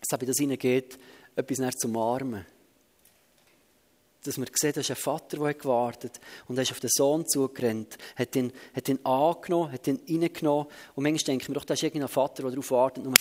Dass 0.00 0.18
eben 0.18 0.26
das 0.26 0.38
hineingeht, 0.38 0.98
etwas 1.36 1.58
näher 1.58 1.72
zum 1.72 1.96
Armen. 1.96 2.44
Dass 4.28 4.36
man 4.36 4.46
sieht, 4.52 4.76
da 4.76 4.80
ist 4.82 4.90
ein 4.90 4.96
Vater, 4.96 5.38
der 5.38 5.54
gewartet 5.54 6.20
und 6.48 6.58
er 6.58 6.62
ist 6.62 6.70
auf 6.70 6.80
den 6.80 6.90
Sohn 6.92 7.26
zugerannt, 7.26 7.96
hat 8.14 8.36
ihn, 8.36 8.52
hat 8.74 8.86
ihn 8.90 8.98
angenommen, 9.02 9.72
hat 9.72 9.86
ihn 9.86 10.00
reingenommen 10.06 10.66
und 10.94 11.02
manchmal 11.02 11.24
denken 11.24 11.48
wir 11.48 11.54
doch, 11.54 11.64
da 11.64 11.72
ist 11.72 11.82
irgendein 11.82 12.10
Vater, 12.10 12.42
der 12.42 12.50
darauf 12.50 12.70
wartet, 12.70 13.04
nur 13.04 13.14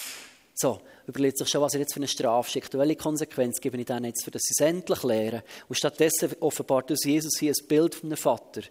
so, 0.53 0.81
überlegt 1.05 1.37
sich 1.37 1.47
schon, 1.47 1.61
was 1.61 1.75
er 1.75 1.79
jetzt 1.79 1.93
für 1.93 1.99
eine 1.99 2.09
Strafe 2.09 2.51
schickt 2.51 2.75
und 2.75 2.81
welche 2.81 2.97
Konsequenz 2.97 3.61
gebe 3.61 3.77
ich 3.77 3.85
denen 3.85 4.03
jetzt, 4.03 4.25
für 4.25 4.31
dass 4.31 4.41
sie 4.41 4.53
es 4.57 4.67
endlich 4.67 5.03
lernen. 5.03 5.43
Und 5.69 5.77
stattdessen 5.77 6.35
offenbart 6.41 6.91
uns 6.91 7.05
Jesus 7.05 7.37
hier 7.39 7.53
ein 7.53 7.67
Bild 7.67 7.95
von 7.95 8.09
einem 8.09 8.17
Vater, 8.17 8.63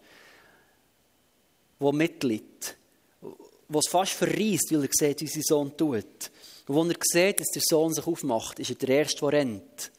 der 1.81 1.93
mitleidet, 1.93 2.77
der 3.23 3.79
es 3.79 3.89
fast 3.89 4.13
verreist, 4.13 4.73
weil 4.73 4.83
er 4.83 4.91
sieht, 4.91 5.23
wie 5.23 5.27
sein 5.29 5.43
Sohn 5.43 5.77
tut. 5.77 6.31
Und 6.67 6.89
als 6.89 7.15
er 7.15 7.29
sieht, 7.29 7.41
dass 7.41 7.49
der 7.55 7.63
Sohn 7.65 7.95
sich 7.95 8.07
aufmacht, 8.07 8.59
ist 8.59 8.71
er 8.71 8.77
der 8.77 8.89
Erste, 8.89 9.21
der 9.21 9.33
rennt. 9.33 9.93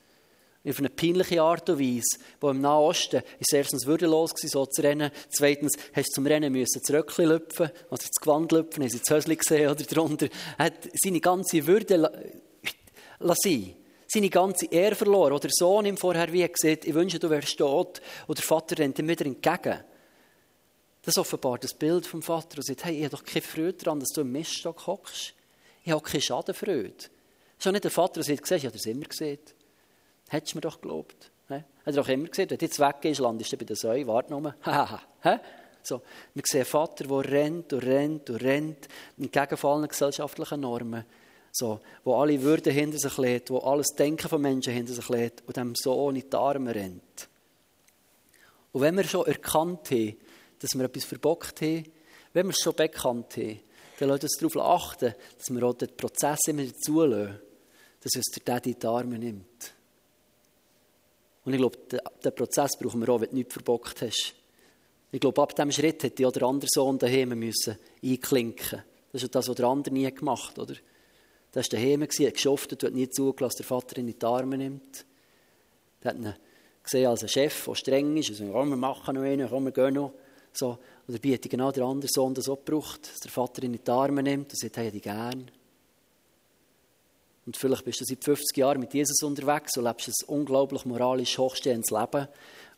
Auf 0.67 0.79
eine 0.79 0.89
peinliche 0.89 1.41
Art 1.41 1.69
und 1.69 1.79
Weise, 1.79 2.19
wo 2.41 2.49
im 2.49 2.61
Nahen 2.61 2.83
Osten 2.83 3.21
ist 3.39 3.53
erstens 3.53 3.85
würdelos 3.85 4.33
gewesen, 4.33 4.49
so 4.49 4.65
zu 4.65 4.81
rennen. 4.81 5.11
Zweitens 5.29 5.77
hast 5.93 6.09
du 6.09 6.13
zum 6.15 6.27
Rennen 6.27 6.51
müssen 6.51 6.81
das 6.81 6.93
Röckchen 6.93 7.29
lüpfen, 7.29 7.71
also 7.89 8.07
das 8.07 8.21
Gewand 8.21 8.51
lüpfen, 8.51 8.83
haben 8.83 8.89
sie 8.89 8.99
das 8.99 9.15
Hösli 9.15 9.35
gesehen 9.35 9.69
oder 9.69 9.83
drunter. 9.83 10.27
Er 10.57 10.65
hat 10.65 10.89
seine 11.01 11.21
ganze 11.21 11.65
Würde 11.65 12.11
lassen 13.19 13.75
seine 14.07 14.29
ganze 14.29 14.67
Ehre 14.67 14.95
verloren. 14.95 15.33
Oder 15.33 15.47
der 15.47 15.51
Sohn 15.53 15.85
ihm 15.85 15.97
vorher 15.97 16.31
wie 16.31 16.47
gesagt, 16.47 16.85
ich 16.85 16.93
wünsche, 16.93 17.19
du 17.19 17.29
wärst 17.29 17.57
tot. 17.57 18.01
Und 18.25 18.37
der 18.37 18.45
Vater 18.45 18.77
rennt 18.77 18.99
ihm 18.99 19.07
wieder 19.07 19.25
entgegen. 19.25 19.83
Das 21.01 21.17
offenbart 21.17 21.63
das 21.63 21.73
Bild 21.73 22.05
vom 22.05 22.21
Vater 22.21 22.57
und 22.57 22.65
sagt, 22.65 22.85
hey, 22.85 22.97
ich 22.97 23.05
habe 23.05 23.15
doch 23.15 23.23
keine 23.23 23.41
Freude 23.41 23.73
daran, 23.73 23.99
dass 23.99 24.09
du 24.09 24.21
im 24.21 24.31
Miststock 24.31 24.87
hockst. 24.87 25.33
Ich 25.83 25.91
habe 25.91 26.01
keine 26.01 26.21
Schadenfreude. 26.21 26.93
Das 26.97 27.07
ist 27.59 27.67
auch 27.67 27.71
nicht 27.71 27.83
der 27.83 27.91
Vater, 27.91 28.21
der 28.21 28.23
sagt, 28.23 28.51
ich 28.51 28.65
habe 28.65 28.73
das 28.73 28.85
immer 28.85 29.05
gesehen. 29.05 29.39
Hättest 30.29 30.53
du 30.53 30.57
mir 30.57 30.61
doch 30.61 30.81
geglaubt. 30.81 31.31
He? 31.47 31.55
Hat 31.55 31.65
er 31.85 31.93
doch 31.93 32.09
immer 32.09 32.27
gesehen, 32.27 32.49
wenn 32.49 32.57
du 32.57 32.65
jetzt 32.65 32.79
weggehst, 32.79 33.19
landest 33.19 33.51
du 33.51 33.57
bei 33.57 33.65
der 33.65 33.75
Säue, 33.75 34.07
warte 34.07 34.31
nur. 34.31 34.55
so. 35.83 36.01
Wir 36.33 36.43
sehen 36.45 36.65
Vater, 36.65 37.05
der 37.05 37.31
rennt 37.31 37.71
und 37.73 37.83
rennt 37.83 38.29
und 38.29 38.41
rennt, 38.41 38.87
entgegen 39.17 39.57
allen 39.65 39.87
gesellschaftlichen 39.87 40.59
Normen. 40.61 41.05
So, 41.51 41.79
wo 42.03 42.21
alle 42.21 42.41
Würde 42.41 42.69
hinter 42.71 42.99
sich 42.99 43.17
lädt, 43.17 43.49
wo 43.49 43.59
alles 43.59 43.87
Denken 43.97 44.29
von 44.29 44.41
Menschen 44.41 44.73
hinter 44.73 44.93
sich 44.93 45.09
lädt 45.09 45.41
und 45.47 45.57
dem 45.57 45.73
Sohn 45.75 46.15
in 46.15 46.29
die 46.29 46.35
Arme 46.35 46.75
rennt. 46.75 47.29
Und 48.73 48.81
wenn 48.81 48.97
wir 48.97 49.05
schon 49.05 49.25
erkannt 49.25 49.89
haben, 49.89 50.17
dass 50.59 50.75
wir 50.75 50.85
etwas 50.85 51.05
verbockt 51.05 51.61
haben, 51.61 51.85
wenn 52.33 52.45
wir 52.45 52.51
es 52.51 52.59
schon 52.59 52.75
bekannt 52.75 53.37
haben, 53.37 53.59
dann 53.99 54.09
lasst 54.09 54.23
uns 54.23 54.37
darauf 54.37 54.57
achten, 54.57 55.15
dass 55.37 55.49
wir 55.49 55.63
auch 55.63 55.73
den 55.73 55.95
Prozess 55.95 56.41
immer 56.47 56.71
zulassen, 56.73 57.39
dass 58.01 58.15
uns 58.15 58.25
der 58.35 58.43
Daddy 58.43 58.73
in 58.73 58.79
die 58.79 58.85
Arme 58.85 59.17
nimmt. 59.17 59.73
Und 61.47 61.53
ich 61.53 61.59
glaube, 61.59 61.77
den 61.87 62.35
Prozess 62.35 62.75
brauchen 62.75 62.99
wir 62.99 63.07
auch, 63.07 63.21
wenn 63.21 63.29
du 63.29 63.35
nichts 63.35 63.53
verbockt 63.53 64.01
hast. 64.01 64.35
Ich 65.13 65.19
glaube, 65.21 65.41
ab 65.41 65.55
diesem 65.55 65.71
Schritt 65.71 66.03
hätte 66.03 66.27
auch 66.27 66.33
der 66.33 66.43
andere 66.43 66.67
Sohn 66.69 66.99
daheim 66.99 67.29
müssen 67.39 67.77
einklinken 68.03 68.83
Das 69.13 69.23
ist 69.23 69.33
das, 69.33 69.47
was 69.47 69.55
der 69.55 69.65
andere 69.65 69.93
nie 69.93 70.13
gemacht 70.13 70.49
hat, 70.49 70.59
oder? 70.59 70.73
Der 71.55 71.63
war 71.63 71.69
daheim, 71.69 72.01
hat 72.01 72.09
geschafft, 72.09 72.83
hat 72.83 72.93
nie 72.93 73.09
zugelassen, 73.09 73.59
dass 73.59 73.65
der 73.65 73.65
Vater 73.65 73.97
ihn 73.97 74.09
in 74.09 74.19
die 74.19 74.25
Arme 74.25 74.57
nimmt. 74.57 75.05
Der 76.03 76.11
hat 76.11 76.17
ihn 76.17 76.33
gesehen 76.83 77.07
als 77.07 77.21
einen 77.21 77.29
Chef, 77.29 77.63
der 77.63 77.75
streng 77.75 78.17
ist, 78.17 78.35
sagt, 78.35 78.51
komm, 78.51 78.69
wir 78.71 78.75
machen 78.75 79.15
noch 79.15 79.21
einen, 79.21 79.49
komm, 79.49 79.63
wir 79.63 79.71
gehen 79.71 79.93
noch. 79.93 80.11
So. 80.51 80.77
Und 81.07 81.17
dabei 81.17 81.35
hat 81.35 81.49
genau 81.49 81.71
der 81.71 81.85
andere 81.85 82.11
Sohn 82.11 82.33
das 82.33 82.49
auch 82.49 82.57
gebraucht, 82.57 83.09
dass 83.09 83.21
der 83.21 83.31
Vater 83.31 83.63
ihn 83.63 83.73
in 83.73 83.79
die 83.81 83.89
Arme 83.89 84.21
nimmt 84.21 84.51
und 84.51 84.59
sagt, 84.59 84.75
hey, 84.75 84.87
ich 84.87 84.91
dich 84.91 85.03
gern. 85.03 85.49
Und 87.47 87.55
vielleicht 87.55 87.85
bist 87.85 88.01
du 88.01 88.03
seit 88.03 88.21
50 88.25 88.57
Jahren 88.57 88.81
mit 88.81 88.93
Jesus 88.93 89.23
unterwegs 89.23 89.77
und 89.77 89.85
lebst 89.85 90.09
ein 90.09 90.13
unglaublich 90.27 90.83
moralisch 90.83 91.37
hochstehendes 91.37 91.91
Leben 91.91 92.27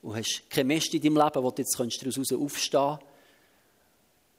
und 0.04 0.16
hast 0.16 0.48
kein 0.48 0.68
Mist 0.68 0.94
in 0.94 1.02
deinem 1.02 1.18
Leben, 1.18 1.44
wo 1.44 1.50
du 1.50 1.64
jetzt 1.64 1.76
daraus 1.76 2.32
aufstehen 2.32 2.70
kannst. 2.72 3.06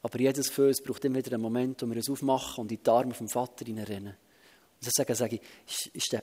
Aber 0.02 0.20
jedes 0.20 0.48
von 0.48 0.68
uns 0.68 0.80
braucht 0.80 1.04
immer 1.04 1.16
wieder 1.16 1.32
einen 1.32 1.42
Moment, 1.42 1.82
wo 1.82 1.86
wir 1.88 1.96
uns 1.96 2.08
aufmachen 2.08 2.62
und 2.62 2.70
in 2.70 2.80
die 2.80 2.88
Arme 2.90 3.12
vom 3.12 3.28
Vater 3.28 3.64
hineinrennen. 3.64 4.12
Und 4.12 4.86
dann 4.86 4.92
sage, 4.92 5.16
sage 5.16 5.34
ich, 5.34 5.42
ist, 5.66 5.86
ist 5.96 6.12
der, 6.12 6.22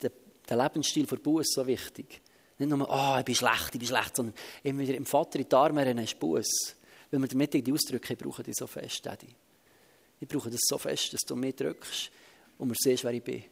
der, 0.00 0.12
der 0.48 0.56
Lebensstil 0.56 1.08
für 1.08 1.16
Buß 1.16 1.48
so 1.48 1.66
wichtig? 1.66 2.22
Nicht 2.58 2.68
nur, 2.68 2.88
oh, 2.88 3.16
ich 3.18 3.24
bin 3.24 3.34
schlecht, 3.34 3.70
ich 3.72 3.80
bin 3.80 3.88
schlecht, 3.88 4.14
sondern 4.14 4.36
immer 4.62 4.82
wieder 4.82 4.94
im 4.94 5.04
Vater 5.04 5.40
in 5.40 5.48
die 5.48 5.56
Arme 5.56 5.84
rennen 5.84 6.04
ist 6.04 6.20
Buß. 6.20 6.76
Weil 7.10 7.20
wir 7.20 7.28
damit 7.28 7.54
die 7.54 7.72
Ausdrücke 7.72 8.14
brauchen 8.14 8.44
die 8.44 8.54
so 8.54 8.68
fest, 8.68 9.04
Daddy. 9.04 9.34
Ich 10.20 10.28
brauche 10.28 10.48
das 10.48 10.60
so 10.62 10.78
fest, 10.78 11.12
dass 11.12 11.22
du 11.22 11.34
mich 11.34 11.56
drückst 11.56 12.12
und 12.58 12.68
man 12.68 12.76
siehst, 12.78 13.04
wer 13.04 13.12
ich 13.12 13.22
bin. 13.22 13.44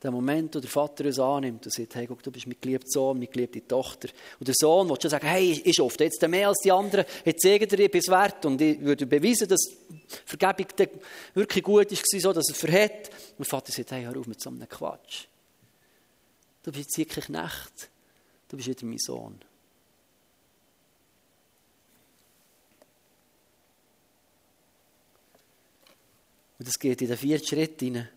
Der 0.00 0.12
Moment, 0.12 0.54
wo 0.54 0.60
der 0.60 0.70
Vater 0.70 1.04
uns 1.06 1.18
annimmt 1.18 1.66
und 1.66 1.72
sagt, 1.72 1.96
hey, 1.96 2.06
guck, 2.06 2.22
du 2.22 2.30
bist 2.30 2.46
mein 2.46 2.56
geliebter 2.60 2.86
Sohn, 2.88 3.18
meine 3.18 3.26
geliebte 3.26 3.66
Tochter. 3.66 4.08
Und 4.38 4.46
der 4.46 4.54
Sohn 4.56 4.88
will 4.88 4.96
schon 5.00 5.10
sagen, 5.10 5.26
hey, 5.26 5.60
ich 5.64 5.80
oft 5.80 6.00
jetzt 6.00 6.26
mehr 6.28 6.48
als 6.48 6.60
die 6.62 6.70
anderen, 6.70 7.04
jetzt 7.24 7.42
sage 7.42 7.66
dir, 7.66 7.92
ich 7.92 8.08
wert. 8.08 8.46
Und 8.46 8.60
ich 8.60 8.80
würde 8.80 9.06
beweisen, 9.06 9.48
dass 9.48 9.60
Vergebung 10.24 10.66
wirklich 11.34 11.64
gut 11.64 11.90
ist, 11.90 12.04
so 12.20 12.32
dass 12.32 12.48
er 12.48 12.54
verhält. 12.54 13.08
Und 13.30 13.40
der 13.40 13.46
Vater 13.46 13.72
sagt, 13.72 13.90
hey, 13.90 14.04
hör 14.04 14.16
auf 14.16 14.28
mit 14.28 14.40
so 14.40 14.50
einem 14.50 14.68
Quatsch. 14.68 15.24
Du 16.62 16.70
bist 16.70 16.84
jetzt 16.84 16.98
wirklich 16.98 17.28
Nacht. 17.28 17.90
Du 18.48 18.56
bist 18.56 18.68
wieder 18.68 18.86
mein 18.86 18.98
Sohn. 18.98 19.40
Und 26.58 26.66
das 26.66 26.78
geht 26.78 27.00
in 27.02 27.08
den 27.08 27.16
vierten 27.16 27.46
Schritt 27.46 27.80
hinein. 27.80 28.08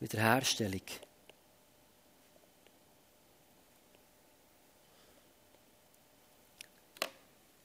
Wiederherstellung. 0.00 0.82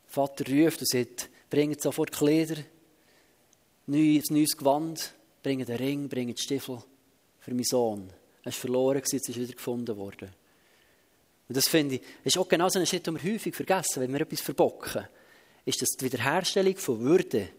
Vater 0.08 0.46
ruft 0.52 0.80
und 0.80 0.88
sagt, 0.88 1.30
bringt 1.50 1.82
sofort 1.82 2.12
Kleider, 2.12 2.58
ein 3.88 4.24
neues 4.30 4.58
Gewand, 4.58 5.14
bringt 5.42 5.68
den 5.68 5.78
Ring, 5.78 6.10
bringt 6.10 6.40
Stiefel 6.40 6.84
für 7.40 7.52
meinen 7.52 7.64
Sohn. 7.64 8.14
Er 8.44 8.50
ist 8.50 8.60
verloren, 8.60 8.98
jetzt 8.98 9.14
ist 9.14 9.36
wieder 9.36 9.54
gefunden 9.54 9.96
worden. 9.96 10.30
Und 11.48 11.56
das 11.56 11.68
finde 11.68 11.96
ich, 11.96 12.02
ist 12.24 12.38
auch 12.38 12.48
genau 12.48 12.68
so 12.70 12.80
ein 12.80 12.86
Schritt, 12.86 13.08
den 13.08 13.22
wir 13.22 13.34
häufig 13.34 13.56
vergessen, 13.56 14.02
wenn 14.02 14.14
wir 14.14 14.22
etwas 14.22 14.42
verbocken. 14.42 15.08
Ist, 15.66 15.82
dass 15.82 15.90
die 15.90 16.06
Wiederherstellung 16.06 16.76
von 16.78 17.00
Würde 17.00 17.50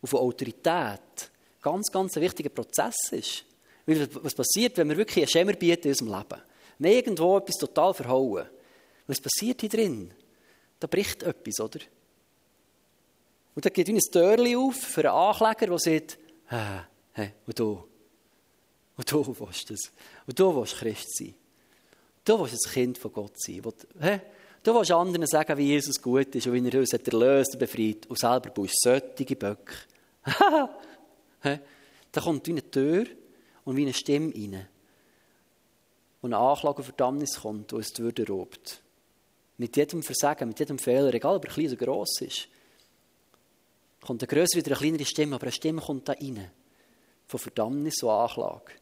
und 0.00 0.08
von 0.08 0.20
Autorität 0.20 1.30
ganz, 1.60 1.90
ganz 1.90 2.16
ein 2.16 2.22
wichtiger 2.22 2.50
Prozess 2.50 2.96
ist. 3.12 3.44
Weil 3.86 4.08
was 4.22 4.34
passiert, 4.34 4.76
wenn 4.76 4.88
wir 4.88 4.96
wirklich 4.96 5.18
einen 5.18 5.28
Schämer 5.28 5.52
bieten 5.54 5.88
in 5.88 5.90
unserem 5.90 6.18
Leben? 6.18 6.42
Wenn 6.78 6.92
irgendwo 6.92 7.38
etwas 7.38 7.56
total 7.56 7.94
verhauen. 7.94 8.46
Was 9.06 9.20
passiert 9.20 9.60
hier 9.60 9.70
drin? 9.70 10.14
Da 10.78 10.86
bricht 10.86 11.22
etwas, 11.22 11.60
oder? 11.60 11.80
Und 13.54 13.64
da 13.64 13.70
geht 13.70 13.88
ein 13.88 13.98
Türchen 13.98 14.56
auf 14.56 14.76
für 14.76 15.00
einen 15.00 15.18
Ankläger, 15.18 15.66
der 15.66 15.78
sagt, 15.78 16.18
hey, 17.12 17.32
und 17.46 17.58
du? 17.58 17.84
Und 18.96 19.10
du 19.10 19.26
willst 19.26 19.70
das? 19.70 19.92
Und 20.26 20.38
du 20.38 20.54
willst 20.54 20.76
Christ 20.76 21.16
sein? 21.16 21.34
Du 22.24 22.38
willst 22.38 22.66
ein 22.66 22.72
Kind 22.72 22.98
von 22.98 23.12
Gott 23.12 23.40
sein. 23.40 23.62
Du 24.62 24.74
willst 24.74 24.90
anderen 24.90 25.26
sagen, 25.26 25.56
wie 25.56 25.68
Jesus 25.68 26.00
gut 26.00 26.34
ist 26.34 26.46
und 26.46 26.52
wie 26.52 26.68
er 26.68 26.80
uns 26.80 26.92
erlöst 26.92 27.54
und 27.54 27.58
befreit 27.58 28.06
und 28.08 28.18
selber 28.18 28.50
bist 28.50 28.80
solche 28.82 29.36
Böcke. 29.36 29.74
da 32.12 32.20
kommt 32.20 32.48
eine 32.48 32.70
Tür 32.70 33.06
und 33.64 33.76
wie 33.76 33.82
eine 33.82 33.94
Stimme 33.94 34.34
rein. 34.34 34.68
Und 36.20 36.34
eine 36.34 36.42
Anklage 36.42 36.78
und 36.78 36.84
Verdammnis 36.84 37.40
kommt, 37.40 37.70
die 37.70 37.76
uns 37.76 37.92
die 37.92 38.02
Würde 38.02 38.28
raubt. 38.28 38.82
Mit 39.56 39.76
jedem 39.76 40.02
Versagen, 40.02 40.48
mit 40.48 40.58
jedem 40.58 40.78
Fehler, 40.78 41.14
egal 41.14 41.36
ob 41.36 41.44
er 41.46 41.50
klein 41.50 41.68
oder 41.68 41.76
gross 41.76 42.20
ist, 42.20 42.48
kommt 44.02 44.22
eine 44.22 44.28
größere 44.28 44.60
oder 44.60 44.72
eine 44.72 44.78
kleinere 44.78 45.04
Stimme, 45.06 45.36
aber 45.36 45.44
eine 45.44 45.52
Stimme 45.52 45.80
kommt 45.80 46.08
da 46.08 46.12
rein. 46.12 46.50
Von 47.26 47.40
Verdammnis 47.40 48.02
und 48.02 48.10
Anklage. 48.10 48.72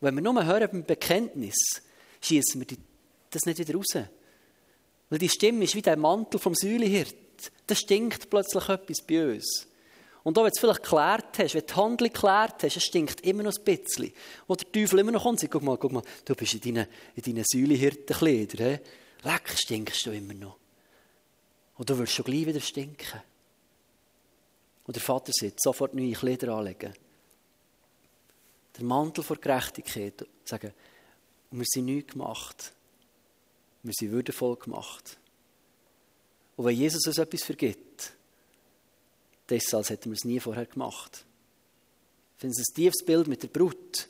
Wenn 0.00 0.14
wir 0.14 0.22
nur 0.22 0.44
hören 0.44 0.68
beim 0.70 0.84
Bekenntnis, 0.84 1.82
schießen 2.26 2.60
wir 2.60 2.76
das 3.30 3.46
nicht 3.46 3.58
wieder 3.58 3.74
raus. 3.74 4.08
Weil 5.08 5.18
die 5.18 5.28
Stimme 5.28 5.64
ist 5.64 5.74
wie 5.74 5.82
der 5.82 5.96
Mantel 5.96 6.40
vom 6.40 6.54
Säulehirt. 6.54 7.14
Da 7.66 7.74
stinkt 7.74 8.30
plötzlich 8.30 8.68
etwas 8.68 9.02
bei 9.02 9.34
uns. 9.34 9.66
Und 10.24 10.36
auch 10.36 10.42
wenn 10.42 10.50
du 10.50 10.56
es 10.56 10.60
vielleicht 10.60 10.82
geklärt 10.82 11.38
hast, 11.38 11.54
wenn 11.54 11.60
du 11.60 11.66
die 11.66 11.74
Handlung 11.74 12.12
geklärt 12.12 12.62
hast, 12.62 12.76
es 12.76 12.84
stinkt 12.84 13.20
immer 13.20 13.44
noch 13.44 13.56
ein 13.56 13.64
bisschen. 13.64 14.12
Wo 14.48 14.56
der 14.56 14.72
Teufel 14.72 14.98
immer 14.98 15.12
noch 15.12 15.22
kommt 15.22 15.34
und 15.34 15.40
sagt, 15.40 15.52
guck 15.52 15.62
mal, 15.62 15.78
guck 15.78 15.92
mal, 15.92 16.02
du 16.24 16.34
bist 16.34 16.54
in 16.54 16.60
deinen, 16.60 16.88
in 17.14 17.22
deinen 17.22 17.44
Säulehirtenkleidern. 17.46 18.80
Leck, 19.22 19.48
stinkst 19.54 20.04
du 20.06 20.10
immer 20.10 20.34
noch. 20.34 20.56
Und 21.76 21.88
du 21.88 21.96
wirst 21.98 22.12
schon 22.12 22.24
gleich 22.24 22.46
wieder 22.46 22.60
stinken. 22.60 23.22
Und 24.84 24.96
der 24.96 25.02
Vater 25.02 25.30
sagt, 25.32 25.62
sofort 25.62 25.94
neue 25.94 26.12
Kleider 26.12 26.54
anlegen. 26.54 26.92
Der 28.76 28.84
Mantel 28.84 29.22
vor 29.22 29.36
Gerechtigkeit. 29.36 30.26
Sagen, 30.44 30.72
wir 31.50 31.64
sind 31.66 31.86
nichts 31.86 32.12
gemacht. 32.12 32.72
Wir 33.82 33.92
sind 33.96 34.10
würdevoll 34.10 34.56
gemacht. 34.56 35.18
Und 36.56 36.64
wenn 36.64 36.76
Jesus 36.76 37.06
uns 37.06 37.18
etwas 37.18 37.42
vergibt, 37.42 38.12
dann 39.46 39.58
ist 39.58 39.68
es, 39.68 39.74
als 39.74 39.90
hätten 39.90 40.10
wir 40.10 40.16
es 40.16 40.24
nie 40.24 40.40
vorher 40.40 40.66
gemacht. 40.66 41.24
Ich 42.36 42.40
finde 42.40 42.52
es 42.52 42.68
ein 42.68 42.74
tiefes 42.74 43.04
Bild 43.04 43.28
mit 43.28 43.42
der 43.42 43.48
Brut. 43.48 44.08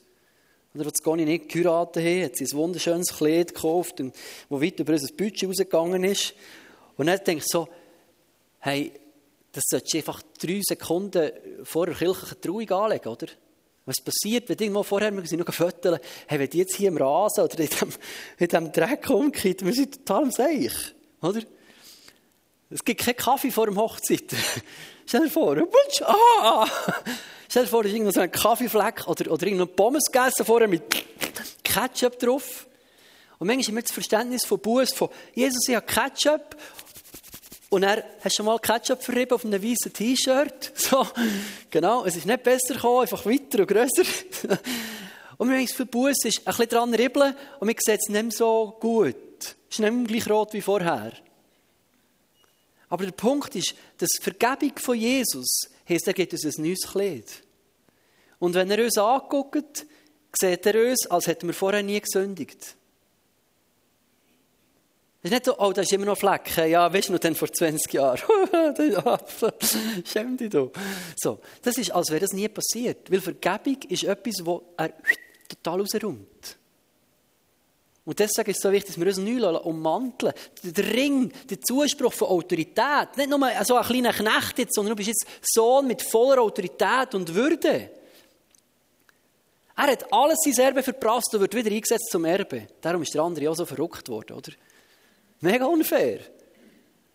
Oder 0.75 0.87
als 0.87 1.03
Conny 1.03 1.25
nicht 1.25 1.49
geheiratet 1.49 2.03
hat, 2.05 2.25
hat 2.25 2.37
sie 2.37 2.44
ein 2.44 2.57
wunderschönes 2.57 3.16
Kleid 3.16 3.55
gekauft, 3.55 4.03
wo 4.49 4.61
weit 4.61 4.79
über 4.79 4.92
unser 4.92 5.14
Budget 5.14 5.49
rausgegangen 5.49 6.05
ist. 6.05 6.35
Und 6.96 7.07
dann 7.07 7.20
denkt 7.25 7.49
so, 7.49 7.68
hey, 8.61 8.92
das 9.53 9.64
solltest 9.68 9.94
du 9.94 9.99
einfach 9.99 10.22
drei 10.38 10.61
Sekunden 10.62 11.33
vor 11.64 11.87
der 11.87 11.94
kirchlichen 11.94 12.40
Trauung 12.40 12.70
anlegen, 12.70 13.09
oder? 13.09 13.27
Was 13.87 14.01
passiert, 14.05 14.49
wenn 14.49 14.59
irgendwo 14.59 14.83
vorher, 14.83 15.16
wir 15.16 15.25
sind 15.27 15.38
noch 15.38 15.55
fotografieren, 15.55 16.01
hey, 16.27 16.40
wenn 16.40 16.51
die 16.51 16.59
jetzt 16.59 16.75
hier 16.75 16.88
im 16.88 16.96
Rasen 16.96 17.44
oder 17.44 17.59
in 17.61 17.68
diesem, 17.68 17.92
in 18.38 18.49
diesem 18.49 18.72
Dreck 18.72 19.09
umkehrt, 19.09 19.64
wir 19.64 19.72
sind 19.72 20.05
total 20.05 20.25
am 20.25 20.31
Seich, 20.33 20.72
oder? 21.22 21.40
Es 22.68 22.85
gibt 22.85 23.01
keinen 23.01 23.16
Kaffee 23.16 23.53
vor 23.53 23.66
dem 23.66 23.77
Hochzeit. 23.77 24.25
Stell 25.07 25.22
dir 25.22 25.31
vor, 25.31 25.57
ah! 26.03 26.66
Stell 27.49 27.62
dir 27.62 27.68
vor, 27.68 27.85
da 27.85 27.88
ist 27.88 27.94
irgendwo 27.94 28.11
so 28.11 28.20
ein 28.20 28.31
Kaffeefleck 28.31 29.07
oder, 29.07 29.31
oder 29.31 29.46
irgendein 29.46 29.75
Pommes 29.77 30.07
gegessen 30.11 30.44
vorher 30.44 30.66
mit 30.66 30.83
Ketchup 31.62 32.18
drauf. 32.18 32.66
Und 33.38 33.46
manchmal 33.46 33.66
haben 33.66 33.75
wir 33.77 33.83
das 33.83 33.92
Verständnis 33.92 34.44
von 34.44 34.59
Buß, 34.59 34.94
von 34.94 35.11
Jesus, 35.35 35.68
ich 35.68 35.77
habe 35.77 35.87
Ketchup. 35.87 36.57
Und 37.68 37.83
er 37.83 38.05
hast 38.20 38.24
du 38.24 38.37
schon 38.37 38.46
mal 38.46 38.59
Ketchup 38.59 39.02
verrieben 39.02 39.33
auf 39.33 39.44
einem 39.44 39.62
weißen 39.62 39.92
T-Shirt. 39.92 40.72
So, 40.76 41.07
genau, 41.70 42.05
es 42.05 42.16
ist 42.16 42.26
nicht 42.26 42.42
besser 42.42 42.74
gekommen, 42.74 43.02
einfach 43.02 43.26
weiter 43.26 43.61
und 43.61 43.66
grösser. 43.66 44.05
Und 45.38 45.50
wir 45.50 45.59
haben 45.59 45.66
für 45.66 45.85
Buß, 45.85 46.24
ist 46.24 46.38
ein 46.38 46.44
bisschen 46.44 46.68
dran 46.68 46.94
ribbeln 46.94 47.37
und 47.61 47.68
wir 47.68 47.74
sehen 47.79 47.98
es 48.00 48.09
nicht 48.09 48.22
mehr 48.22 48.31
so 48.31 48.74
gut. 48.81 49.16
Es 49.38 49.55
ist 49.68 49.81
nicht 49.81 49.92
mehr 49.92 50.05
gleich 50.07 50.31
rot 50.31 50.55
wie 50.55 50.62
vorher. 50.62 51.12
Aber 52.88 53.05
der 53.05 53.12
Punkt 53.12 53.55
ist, 53.55 53.74
dass 53.98 54.09
die 54.09 54.22
Vergebung 54.22 54.79
von 54.79 54.96
Jesus 54.96 55.68
heisst, 55.87 56.07
er 56.07 56.14
gibt 56.14 56.33
uns 56.33 56.44
ein 56.44 56.64
neues 56.64 56.87
Kleid. 56.90 57.42
Und 58.38 58.55
wenn 58.55 58.70
er 58.70 58.85
uns 58.85 58.96
anguckt, 58.96 59.85
sieht 60.33 60.66
er 60.66 60.88
uns, 60.88 61.07
als 61.07 61.26
hätten 61.26 61.48
wir 61.48 61.55
vorher 61.55 61.83
nie 61.83 62.00
gesündigt. 62.00 62.76
Ist 65.27 65.33
nicht 65.33 65.45
so, 65.45 65.59
oh, 65.59 65.73
da 65.73 65.83
ist 65.83 65.93
immer 65.93 66.07
noch 66.07 66.17
Flecken. 66.17 66.71
Ja, 66.71 66.93
weißt 66.93 67.09
du 67.09 67.15
noch, 67.15 67.19
dann 67.19 67.35
vor 67.35 67.53
20 67.53 67.93
Jahren. 67.93 68.21
Schäm 70.05 70.37
dich 70.37 70.51
doch. 70.51 70.71
So, 71.17 71.41
das 71.62 71.77
ist, 71.79 71.91
als 71.91 72.11
wäre 72.11 72.21
das 72.21 72.33
nie 72.33 72.47
passiert. 72.47 73.11
Weil 73.11 73.21
Vergebung 73.21 73.77
ist 73.89 74.05
etwas, 74.05 74.37
das 74.37 74.61
er 74.77 74.93
total 75.49 75.81
rausräumt. 75.81 76.57
Und 78.05 78.19
deswegen 78.21 78.51
ist 78.53 78.59
es 78.59 78.62
so 78.62 78.71
wichtig, 78.71 78.95
dass 78.95 79.01
wir 79.01 79.07
uns 79.09 79.19
neu 79.19 79.59
ummanteln. 79.59 80.33
Der 80.62 80.95
Ring, 80.95 81.33
der 81.51 81.61
Zuspruch 81.61 82.12
von 82.12 82.29
Autorität. 82.29 83.17
Nicht 83.17 83.29
nur 83.29 83.41
so 83.65 83.75
ein 83.75 83.85
kleiner 83.85 84.12
Knecht 84.12 84.61
jetzt, 84.61 84.77
sondern 84.77 84.93
du 84.93 84.97
bist 84.97 85.09
jetzt 85.09 85.27
Sohn 85.43 85.89
mit 85.89 86.03
voller 86.03 86.41
Autorität 86.41 87.17
und 87.17 87.35
Würde. 87.35 87.91
Er 89.75 89.87
hat 89.89 90.12
alles 90.12 90.39
sein 90.45 90.67
Erbe 90.67 90.85
verprasst 90.85 91.35
und 91.35 91.41
wird 91.41 91.57
wieder 91.57 91.73
eingesetzt 91.73 92.11
zum 92.12 92.25
Erbe. 92.25 92.69
Darum 92.81 93.03
ist 93.03 93.12
der 93.12 93.23
andere 93.23 93.51
auch 93.51 93.57
so 93.57 93.67
verrückt 93.67 94.09
worden, 94.09 94.37
oder? 94.37 94.53
Mega 95.40 95.66
unfair. 95.66 96.20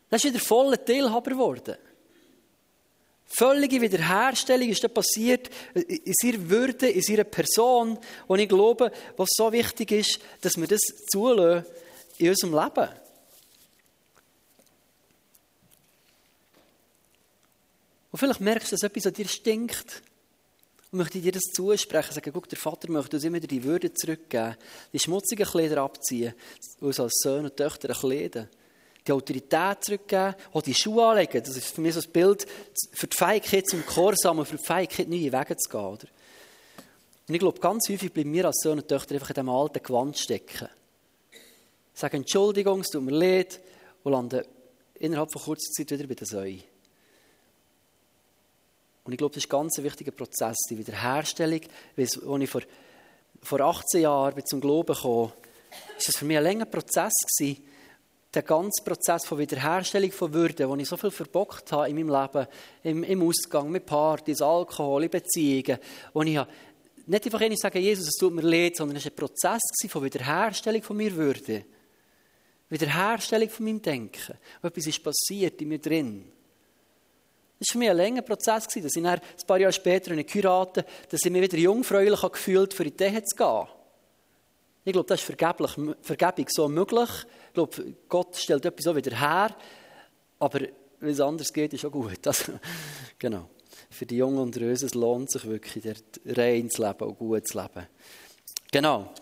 Das 0.09 0.23
ist 0.23 0.33
wieder 0.33 0.43
voller 0.43 0.83
Teilhaber 0.83 1.31
geworden. 1.31 1.75
Völlige 3.33 3.79
Wiederherstellung 3.79 4.67
ist 4.67 4.83
dann 4.83 4.93
passiert 4.93 5.49
in 5.73 6.13
ihrer 6.21 6.49
Würde, 6.49 6.89
in 6.89 7.01
ihrer 7.01 7.23
Person. 7.23 7.97
Und 8.27 8.39
ich 8.39 8.49
glaube, 8.49 8.91
was 9.15 9.29
so 9.31 9.51
wichtig 9.53 9.91
ist, 9.91 10.19
dass 10.41 10.57
wir 10.57 10.67
das 10.67 10.81
zulassen 11.09 11.65
in 12.17 12.29
unserem 12.29 12.53
Leben. 12.53 12.89
Und 18.11 18.19
vielleicht 18.19 18.41
merkst 18.41 18.71
du, 18.71 18.75
dass 18.75 18.83
etwas 18.83 19.07
an 19.07 19.13
dir 19.13 19.27
stinkt. 19.27 20.03
Und 20.91 20.97
möchte 20.97 21.21
dir 21.21 21.31
das 21.31 21.43
zusprechen, 21.43 22.13
sagen, 22.13 22.31
guck, 22.33 22.49
der 22.49 22.57
Vater 22.57 22.91
möchte 22.91 23.15
uns 23.15 23.23
immer 23.23 23.39
die 23.39 23.63
Würde 23.63 23.93
zurückgeben, 23.93 24.55
die 24.91 24.99
schmutzigen 24.99 25.45
Kleider 25.45 25.81
abziehen, 25.81 26.33
uns 26.81 26.99
als 26.99 27.19
Söhne 27.21 27.49
und 27.49 27.55
Töchter 27.55 27.93
kleiden 27.93 28.49
die 29.05 29.11
Autorität 29.11 29.83
zurückgeben, 29.83 30.35
auch 30.53 30.61
die 30.61 30.75
Schuhe 30.75 31.05
anlegen. 31.05 31.43
Das 31.43 31.55
ist 31.55 31.73
für 31.73 31.81
mich 31.81 31.95
so 31.95 32.01
ein 32.01 32.11
Bild 32.11 32.45
für 32.91 33.07
die 33.07 33.17
Fähigkeit 33.17 33.67
zum 33.67 33.83
Gehorsam 33.85 34.39
und 34.39 34.45
für 34.45 34.57
die 34.57 34.63
Fähigkeit, 34.63 35.07
neue 35.07 35.31
Wege 35.31 35.57
zu 35.57 35.69
gehen. 35.69 35.79
Oder? 35.79 36.07
Und 37.27 37.35
ich 37.35 37.39
glaube, 37.39 37.59
ganz 37.59 37.89
häufig 37.89 38.11
bleiben 38.11 38.33
wir 38.33 38.45
als 38.45 38.59
Söhne 38.61 38.81
und 38.81 38.87
Töchter 38.87 39.15
einfach 39.15 39.29
in 39.29 39.35
diesem 39.35 39.49
alten 39.49 39.81
Gewand 39.81 40.17
stecken. 40.17 40.69
Sagen 41.93 42.17
Entschuldigung, 42.17 42.81
es 42.81 42.89
tut 42.89 43.03
mir 43.03 43.11
leid 43.11 43.59
und 44.03 44.11
landen 44.11 44.43
innerhalb 44.95 45.31
von 45.31 45.41
kurzer 45.41 45.71
Zeit 45.71 45.91
wieder 45.91 46.07
bei 46.07 46.15
den 46.15 46.27
Säuen. 46.27 46.63
Und 49.11 49.15
ich 49.15 49.17
glaube, 49.17 49.35
das 49.35 49.43
ist 49.43 49.51
ein 49.51 49.59
ganz 49.59 49.77
wichtiger 49.77 50.11
Prozess, 50.11 50.55
die 50.69 50.77
Wiederherstellung. 50.77 51.59
Als 51.97 52.15
ich 52.15 52.49
vor, 52.49 52.61
vor 53.43 53.59
18 53.59 54.03
Jahren 54.03 54.45
zum 54.45 54.61
Glauben 54.61 54.95
kam, 54.95 55.03
war 55.03 55.33
das 55.97 56.15
für 56.15 56.23
mich 56.23 56.37
ein 56.37 56.45
langer 56.45 56.63
Prozess 56.63 57.11
gewesen, 57.37 57.61
der 58.33 58.43
ganze 58.43 58.81
Prozess 58.85 59.25
von 59.25 59.37
Wiederherstellung 59.37 60.13
von 60.13 60.33
Würde, 60.33 60.69
wo 60.69 60.77
ich 60.77 60.87
so 60.87 60.95
viel 60.95 61.11
verbockt 61.11 61.73
habe 61.73 61.89
in 61.89 61.95
meinem 61.97 62.21
Leben, 62.21 62.47
im, 62.83 63.03
im 63.03 63.27
Ausgang, 63.27 63.69
mit 63.69 63.85
Partys, 63.85 64.41
Alkohol, 64.41 65.03
in 65.03 65.09
Beziehungen, 65.09 65.77
wo 66.13 66.21
ich 66.21 66.39
nicht 67.05 67.25
einfach 67.25 67.39
nicht 67.41 67.61
sagen, 67.61 67.81
Jesus, 67.81 68.07
es 68.07 68.15
tut 68.17 68.33
mir 68.33 68.43
leid, 68.43 68.77
sondern 68.77 68.95
es 68.95 69.03
war 69.03 69.11
ein 69.11 69.15
Prozess 69.17 69.61
von 69.89 70.05
Wiederherstellung 70.05 70.83
von 70.83 70.95
mir 70.95 71.13
Würde. 71.13 71.65
Wiederherstellung 72.69 73.49
von 73.49 73.65
meinem 73.65 73.81
Denken. 73.81 74.37
Und 74.61 74.69
etwas 74.69 74.87
ist 74.87 75.03
passiert 75.03 75.61
in 75.61 75.67
mir 75.67 75.79
drin. 75.79 76.31
Das 77.61 77.67
war 77.67 77.73
für 77.73 77.77
mich 77.77 77.89
ein 77.91 77.97
länger 77.97 78.21
Prozess, 78.23 78.65
dass 78.65 78.75
ich 78.75 79.03
dann 79.03 79.05
ein 79.05 79.21
paar 79.45 79.59
Jahre 79.59 79.71
später 79.71 80.09
eine 80.09 80.23
geheiratet 80.23 80.83
dass 81.09 81.23
ich 81.23 81.31
mich 81.31 81.43
wieder 81.43 81.59
jungfräulich 81.59 82.19
gefühlt 82.19 82.73
für 82.73 82.85
die 82.85 83.03
Ehe 83.03 83.23
zu 83.23 83.35
gehen. 83.35 83.67
Ich 84.83 84.93
glaube, 84.93 85.07
das 85.07 85.21
ist 85.21 85.27
Vergebung 85.27 86.47
so 86.49 86.67
möglich. 86.67 87.09
Ich 87.49 87.53
glaube, 87.53 87.95
Gott 88.09 88.35
stellt 88.35 88.65
etwas 88.65 88.83
so 88.83 88.95
wieder 88.95 89.15
her, 89.15 89.55
aber 90.39 90.61
wenn 91.01 91.11
es 91.11 91.19
anders 91.19 91.53
geht, 91.53 91.71
ist 91.73 91.85
auch 91.85 91.91
gut. 91.91 92.25
Also, 92.25 92.53
genau. 93.19 93.47
Für 93.91 94.07
die 94.07 94.17
Jungen 94.17 94.39
unter 94.39 94.61
uns 94.61 94.81
es 94.81 94.95
lohnt 94.95 95.31
sich 95.31 95.45
wirklich, 95.45 95.83
dort 95.83 96.35
rein 96.35 96.67
zu 96.67 96.81
leben 96.81 97.03
und 97.03 97.19
gut 97.19 97.47
zu 97.47 97.61
leben. 97.61 97.87
Genau. 98.71 99.13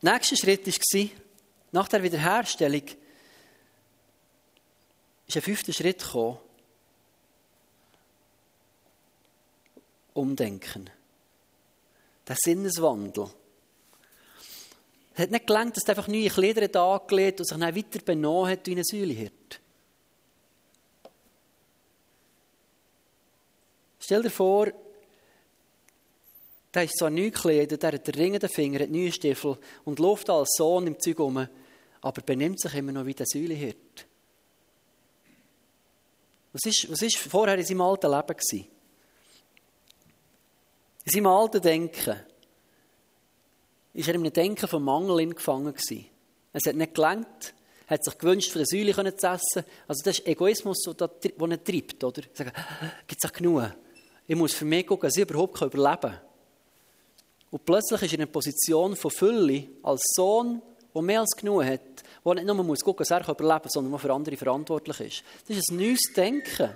Nächste 0.00 0.36
Schritt 0.36 0.64
war, 0.64 1.08
nach 1.72 1.88
der 1.88 2.04
Wiederherstellung, 2.04 2.84
ist 5.26 5.36
ein 5.36 5.42
fünfter 5.42 5.72
Schritt 5.72 6.02
gekommen. 6.02 6.38
Umdenken. 10.12 10.90
Der 12.26 12.36
Sinneswandel. 12.38 13.28
Es 15.14 15.22
hat 15.22 15.30
nicht 15.30 15.46
gelangt, 15.46 15.76
dass 15.76 15.84
er 15.84 15.90
einfach 15.90 16.08
neue 16.08 16.28
Kleider 16.28 16.80
angelegt 16.80 17.40
und 17.40 17.46
sich 17.46 17.56
dann 17.56 17.76
weiter 17.76 18.00
benommen 18.00 18.50
hat 18.50 18.66
wie 18.66 18.76
ein 18.76 18.84
Säulehirt. 18.84 19.60
Stell 24.00 24.22
dir 24.22 24.30
vor, 24.30 24.70
der 26.74 26.84
ist 26.84 26.98
zwar 26.98 27.10
neu 27.10 27.30
gekleidet, 27.30 27.82
der 27.82 27.92
hat 27.92 28.06
den 28.06 28.14
Ring 28.14 28.34
in 28.34 28.40
den 28.40 28.50
Finger, 28.50 28.80
hat 28.80 28.90
neue 28.90 29.12
Stiefel 29.12 29.56
und 29.84 29.98
läuft 30.00 30.28
als 30.28 30.56
Sohn 30.56 30.88
im 30.88 30.98
Zeug 30.98 31.20
um, 31.20 31.48
aber 32.00 32.22
benimmt 32.22 32.60
sich 32.60 32.74
immer 32.74 32.92
noch 32.92 33.06
wie 33.06 33.14
der 33.14 33.26
Säulehirt. 33.26 34.06
Was 36.54 36.64
ist, 36.66 36.88
was 36.88 37.02
ist 37.02 37.16
vorher 37.16 37.58
in 37.58 37.64
seinem 37.66 37.80
alten 37.80 38.10
Leben 38.12 38.28
gewesen? 38.28 38.68
In 41.04 41.12
seinem 41.12 41.26
alten 41.26 41.60
Denken 41.60 42.20
ist 43.92 44.08
er 44.08 44.14
in 44.14 44.20
einem 44.20 44.32
Denken 44.32 44.68
vom 44.68 44.84
Mangel 44.84 45.34
gefangen 45.34 45.74
gewesen. 45.74 46.06
Es 46.52 46.64
hat 46.66 46.76
nicht 46.76 46.94
gelangt. 46.94 47.54
Er 47.88 47.94
hat 47.94 48.04
sich 48.04 48.16
gewünscht, 48.16 48.52
von 48.52 48.62
den 48.62 48.66
Säulen 48.66 49.18
zu 49.18 49.26
essen. 49.26 49.64
Also 49.88 50.04
das 50.04 50.20
ist 50.20 50.26
Egoismus, 50.28 50.78
der 50.82 51.10
ihn 51.40 51.64
treibt. 51.64 52.04
Oder? 52.04 52.22
Sagen, 52.32 52.52
gibt 53.08 53.22
es 53.22 53.28
auch 53.28 53.34
genug? 53.34 53.74
Ich 54.28 54.36
muss 54.36 54.54
für 54.54 54.64
mich 54.64 54.86
gucken, 54.86 55.08
dass 55.08 55.16
ich 55.16 55.28
überhaupt 55.28 55.60
überleben 55.60 56.00
kann. 56.00 56.20
Und 57.50 57.64
plötzlich 57.64 58.02
ist 58.02 58.12
er 58.12 58.14
in 58.14 58.22
einer 58.22 58.30
Position 58.30 58.94
von 58.94 59.10
Fülle, 59.10 59.68
als 59.82 60.02
Sohn, 60.14 60.62
der 60.94 61.02
mehr 61.02 61.20
als 61.20 61.32
genug 61.36 61.64
hat, 61.64 62.03
der 62.24 62.34
nicht 62.34 62.46
nur 62.46 62.64
muss 62.64 62.80
gucken, 62.80 63.04
dass 63.06 63.10
er 63.10 63.20
überleben 63.20 63.62
kann, 63.62 63.70
sondern 63.70 63.92
der 63.92 64.00
für 64.00 64.12
andere 64.12 64.36
verantwortlich 64.36 65.00
ist. 65.00 65.24
Das 65.46 65.58
ist 65.58 65.70
ein 65.70 65.76
neues 65.76 66.12
Denken. 66.16 66.70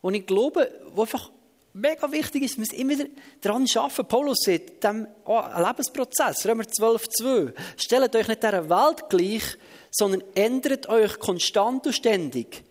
Und 0.00 0.14
ich 0.14 0.26
glaube, 0.26 0.70
wo 0.94 1.02
einfach 1.02 1.30
mega 1.72 2.10
wichtig 2.10 2.44
ist, 2.44 2.56
wir 2.56 2.60
müssen 2.60 2.76
immer 2.76 3.08
daran 3.40 3.66
arbeiten. 3.74 4.06
Paulus 4.06 4.38
sagt, 4.44 4.84
dem 4.84 5.06
oh, 5.24 5.42
Lebensprozess, 5.58 6.46
Römer 6.46 6.66
12, 6.66 7.08
2. 7.08 7.52
Stellt 7.76 8.16
euch 8.16 8.28
nicht 8.28 8.42
dieser 8.42 8.68
Welt 8.70 9.08
gleich, 9.08 9.58
sondern 9.90 10.22
ändert 10.34 10.88
euch 10.88 11.18
konstant 11.18 11.86
und 11.86 11.92
ständig 11.92 12.64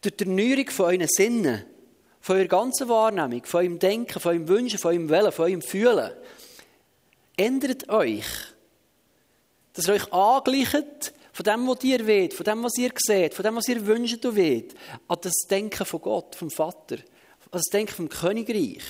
durch 0.00 0.16
die 0.16 0.24
Erneuerung 0.24 0.68
von 0.70 0.86
euren 0.86 1.08
Sinnen, 1.08 1.64
von 2.20 2.36
eurer 2.36 2.48
ganzen 2.48 2.88
Wahrnehmung, 2.88 3.44
von 3.44 3.60
eurem 3.60 3.78
Denken, 3.78 4.20
von 4.20 4.32
eurem 4.32 4.48
Wünschen, 4.48 4.78
von 4.78 4.90
eurem 4.92 5.08
Willen, 5.08 5.32
von 5.32 5.44
eurem 5.46 5.62
Fühlen. 5.62 6.10
Ändert 7.36 7.88
euch. 7.88 8.24
Dass 9.74 9.88
ihr 9.88 9.94
euch 9.94 10.12
angleicht 10.12 11.12
von 11.32 11.44
dem, 11.44 11.68
was 11.68 11.84
ihr 11.84 12.06
weht, 12.06 12.32
von 12.32 12.44
dem, 12.44 12.62
was 12.62 12.78
ihr 12.78 12.92
seht, 12.96 13.34
von 13.34 13.42
dem, 13.42 13.56
was 13.56 13.68
ihr 13.68 13.84
wünscht 13.86 14.24
und 14.24 14.36
weht, 14.36 14.74
an 15.08 15.18
das 15.20 15.34
Denken 15.50 15.84
von 15.84 16.00
Gott, 16.00 16.34
vom 16.34 16.50
Vater 16.50 16.98
an 17.54 17.60
das 17.60 17.70
Denken 17.70 17.94
vom 17.94 18.08
Königreich. 18.08 18.82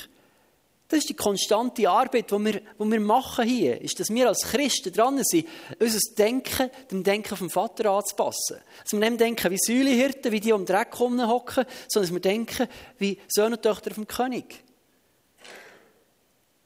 Das 0.89 0.99
ist 0.99 1.09
die 1.09 1.15
konstante 1.15 1.89
Arbeit, 1.89 2.31
die 2.31 2.45
wir, 2.45 2.53
die 2.53 2.93
wir 2.93 3.01
machen 3.01 3.47
hier, 3.47 3.81
ist, 3.81 3.99
dass 4.01 4.11
wir 4.11 4.29
als 4.29 4.43
Christen 4.43 4.93
dran 4.93 5.23
sind, 5.23 5.49
unser 5.79 5.99
Denken 6.17 6.71
dem 6.91 7.03
Denken 7.03 7.37
vom 7.37 7.51
Vater 7.51 7.91
anzupassen. 7.91 8.59
Dass 8.83 8.93
wir 8.93 9.01
nicht 9.01 9.21
denken 9.21 9.51
wie 9.51 9.59
Säulehirten, 9.59 10.31
wie 10.31 10.41
die 10.41 10.53
um 10.53 10.65
den 10.65 10.75
Dreck 10.75 10.99
hocken, 10.99 11.65
sondern 11.89 12.09
dass 12.09 12.13
wir 12.13 12.21
denken 12.21 12.69
wie 12.99 13.19
Söhne 13.29 13.57
und 13.57 13.63
Töchter 13.63 13.93
vom 13.93 14.07
König. 14.07 14.63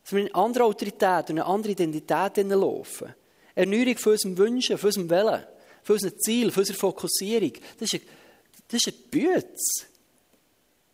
Dass 0.03 0.12
wir 0.12 0.21
in 0.21 0.27
eine 0.27 0.35
andere 0.35 0.64
Autorität 0.64 1.31
und 1.31 1.39
eine 1.39 1.47
andere 1.47 1.73
Identität 1.73 2.37
laufen. 2.49 3.14
Erneuerung 3.59 3.97
für 3.97 4.11
unseren 4.11 4.39
Wünschen, 4.39 4.79
für 4.79 4.87
unseren 4.87 5.11
Willen, 5.11 5.45
für 5.83 5.93
unser 5.95 6.17
Ziel, 6.17 6.51
für 6.51 6.61
unsere 6.61 6.79
Fokussierung. 6.79 7.53
Das 7.79 7.93
ist 7.93 7.95
ein, 7.95 8.09
das 8.69 8.81
ist 8.85 8.89
ein 8.89 9.11
Bütz. 9.11 9.87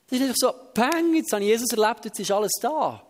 Das 0.09 0.19
ist 0.19 0.23
einfach 0.23 0.37
so, 0.37 0.53
peng, 0.73 1.15
jetzt 1.15 1.33
habe 1.33 1.43
ich 1.43 1.51
Jesus 1.51 1.73
erlebt, 1.73 2.05
jetzt 2.07 2.21
ist 2.21 2.31
alles 2.31 2.53
da. 2.61 3.07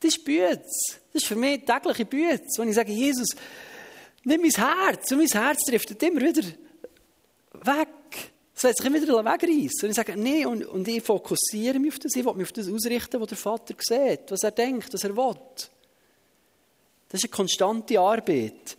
Das 0.00 0.14
ist 0.14 0.24
Bütz. 0.24 0.98
Das 1.12 1.22
ist 1.22 1.26
für 1.26 1.36
mich 1.36 1.64
tägliche 1.64 2.04
Bütz. 2.04 2.58
Wenn 2.58 2.68
ich 2.68 2.74
sage, 2.74 2.92
Jesus, 2.92 3.28
nimm 4.24 4.40
mein 4.40 4.50
Herz. 4.50 5.12
Und 5.12 5.18
mein 5.18 5.26
Herz 5.26 5.60
trifft 5.64 6.02
immer 6.02 6.20
wieder 6.20 6.42
weg. 7.62 7.88
Es 8.54 8.62
lässt 8.62 8.78
sich 8.78 8.86
immer 8.86 9.00
wieder 9.00 9.24
wegreißen. 9.24 9.82
Und 9.82 9.90
ich 9.90 9.96
sage, 9.96 10.16
nee, 10.16 10.44
und, 10.46 10.64
und 10.64 10.88
ich 10.88 11.02
fokussiere 11.02 11.78
mich 11.78 11.92
auf 11.92 11.98
das. 11.98 12.16
Ich 12.16 12.24
will 12.24 12.34
mich 12.34 12.46
auf 12.46 12.52
das 12.52 12.68
ausrichten, 12.68 13.20
was 13.20 13.28
der 13.28 13.38
Vater 13.38 13.74
sieht, 13.78 14.30
was 14.30 14.42
er 14.42 14.50
denkt, 14.50 14.92
was 14.92 15.04
er 15.04 15.16
will. 15.16 15.36
Das 17.10 17.18
ist 17.18 17.24
eine 17.24 17.36
konstante 17.36 17.98
Arbeit. 17.98 18.76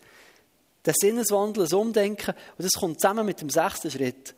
Der 0.85 0.93
Sinneswandel, 0.97 1.63
das 1.63 1.73
Umdenken. 1.73 2.33
Und 2.57 2.65
das 2.65 2.71
kommt 2.71 2.99
zusammen 2.99 3.25
mit 3.25 3.41
dem 3.41 3.49
sechsten 3.49 3.91
Schritt. 3.91 4.33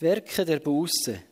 Werke 0.00 0.44
der 0.44 0.58
Buße. 0.58 1.22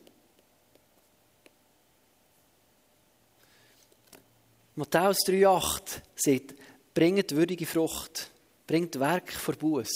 Matthäus 4.75 5.17
3,8 5.27 6.01
sagt, 6.15 6.55
bringt 6.93 7.31
würdige 7.35 7.65
Frucht, 7.65 8.31
bringt 8.65 8.99
Werk 8.99 9.31
vor 9.31 9.53
Buß. 9.55 9.91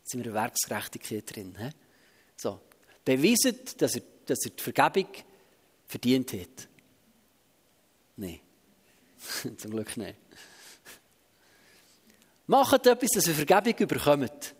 Jetzt 0.00 0.10
sind 0.10 0.24
wir 0.24 0.32
in 0.32 0.34
Werksgerechtigkeit 0.34 1.34
drin. 1.34 1.56
He? 1.56 1.70
So. 2.36 2.60
Beweiset, 3.04 3.80
dass 3.80 3.94
er, 3.94 4.02
dass 4.26 4.44
er 4.44 4.50
die 4.50 4.62
Vergebung 4.62 5.06
verdient 5.92 6.32
hat. 6.32 6.68
Nein. 8.16 8.40
Zum 9.56 9.70
Glück 9.70 9.96
nicht. 9.96 10.16
Macht 12.46 12.86
etwas, 12.86 13.10
dass 13.10 13.28
ihr 13.28 13.34
Vergebung 13.34 13.78
überkommt. 13.78 14.54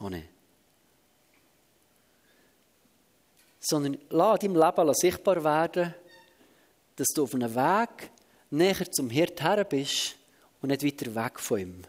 Oh 0.00 0.08
nein. 0.08 0.28
sondern 3.68 3.98
lass 4.10 4.40
deinem 4.40 4.56
Leben 4.56 4.94
sichtbar 4.94 5.44
werden, 5.44 5.94
dass 6.96 7.08
du 7.14 7.24
auf 7.24 7.34
einem 7.34 7.54
Weg 7.54 8.10
näher 8.50 8.90
zum 8.90 9.10
Hirt 9.10 9.42
her 9.42 9.64
bist 9.64 10.16
und 10.62 10.70
nicht 10.70 10.84
weiter 10.84 11.14
weg 11.14 11.38
von 11.38 11.58
ihm. 11.58 11.82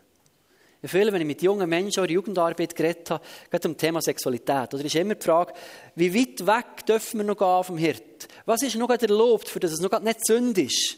Ich 0.82 0.90
fühle, 0.90 1.12
wenn 1.12 1.22
ich 1.22 1.28
mit 1.28 1.42
jungen 1.42 1.68
Menschen 1.68 2.02
oder 2.02 2.12
Jugendarbeit 2.12 2.74
geredet 2.74 3.10
habe, 3.10 3.24
gerade 3.50 3.68
um 3.68 3.74
das 3.74 3.82
Thema 3.82 4.02
Sexualität, 4.02 4.74
oder 4.74 4.86
ist 4.86 4.96
immer 4.96 5.16
die 5.16 5.26
Frage, 5.26 5.54
wie 5.96 6.14
weit 6.14 6.46
weg 6.46 6.86
dürfen 6.86 7.20
wir 7.20 7.26
noch 7.26 7.38
gehen 7.38 7.64
vom 7.66 7.78
Hirt? 7.78 8.28
Was 8.46 8.64
ist 8.64 8.76
noch 8.76 8.90
erlaubt, 8.90 9.50
für 9.50 9.60
das 9.60 9.74
es 9.74 9.80
noch 9.80 10.00
nicht 10.00 10.26
Sünde 10.26 10.62
ist? 10.62 10.98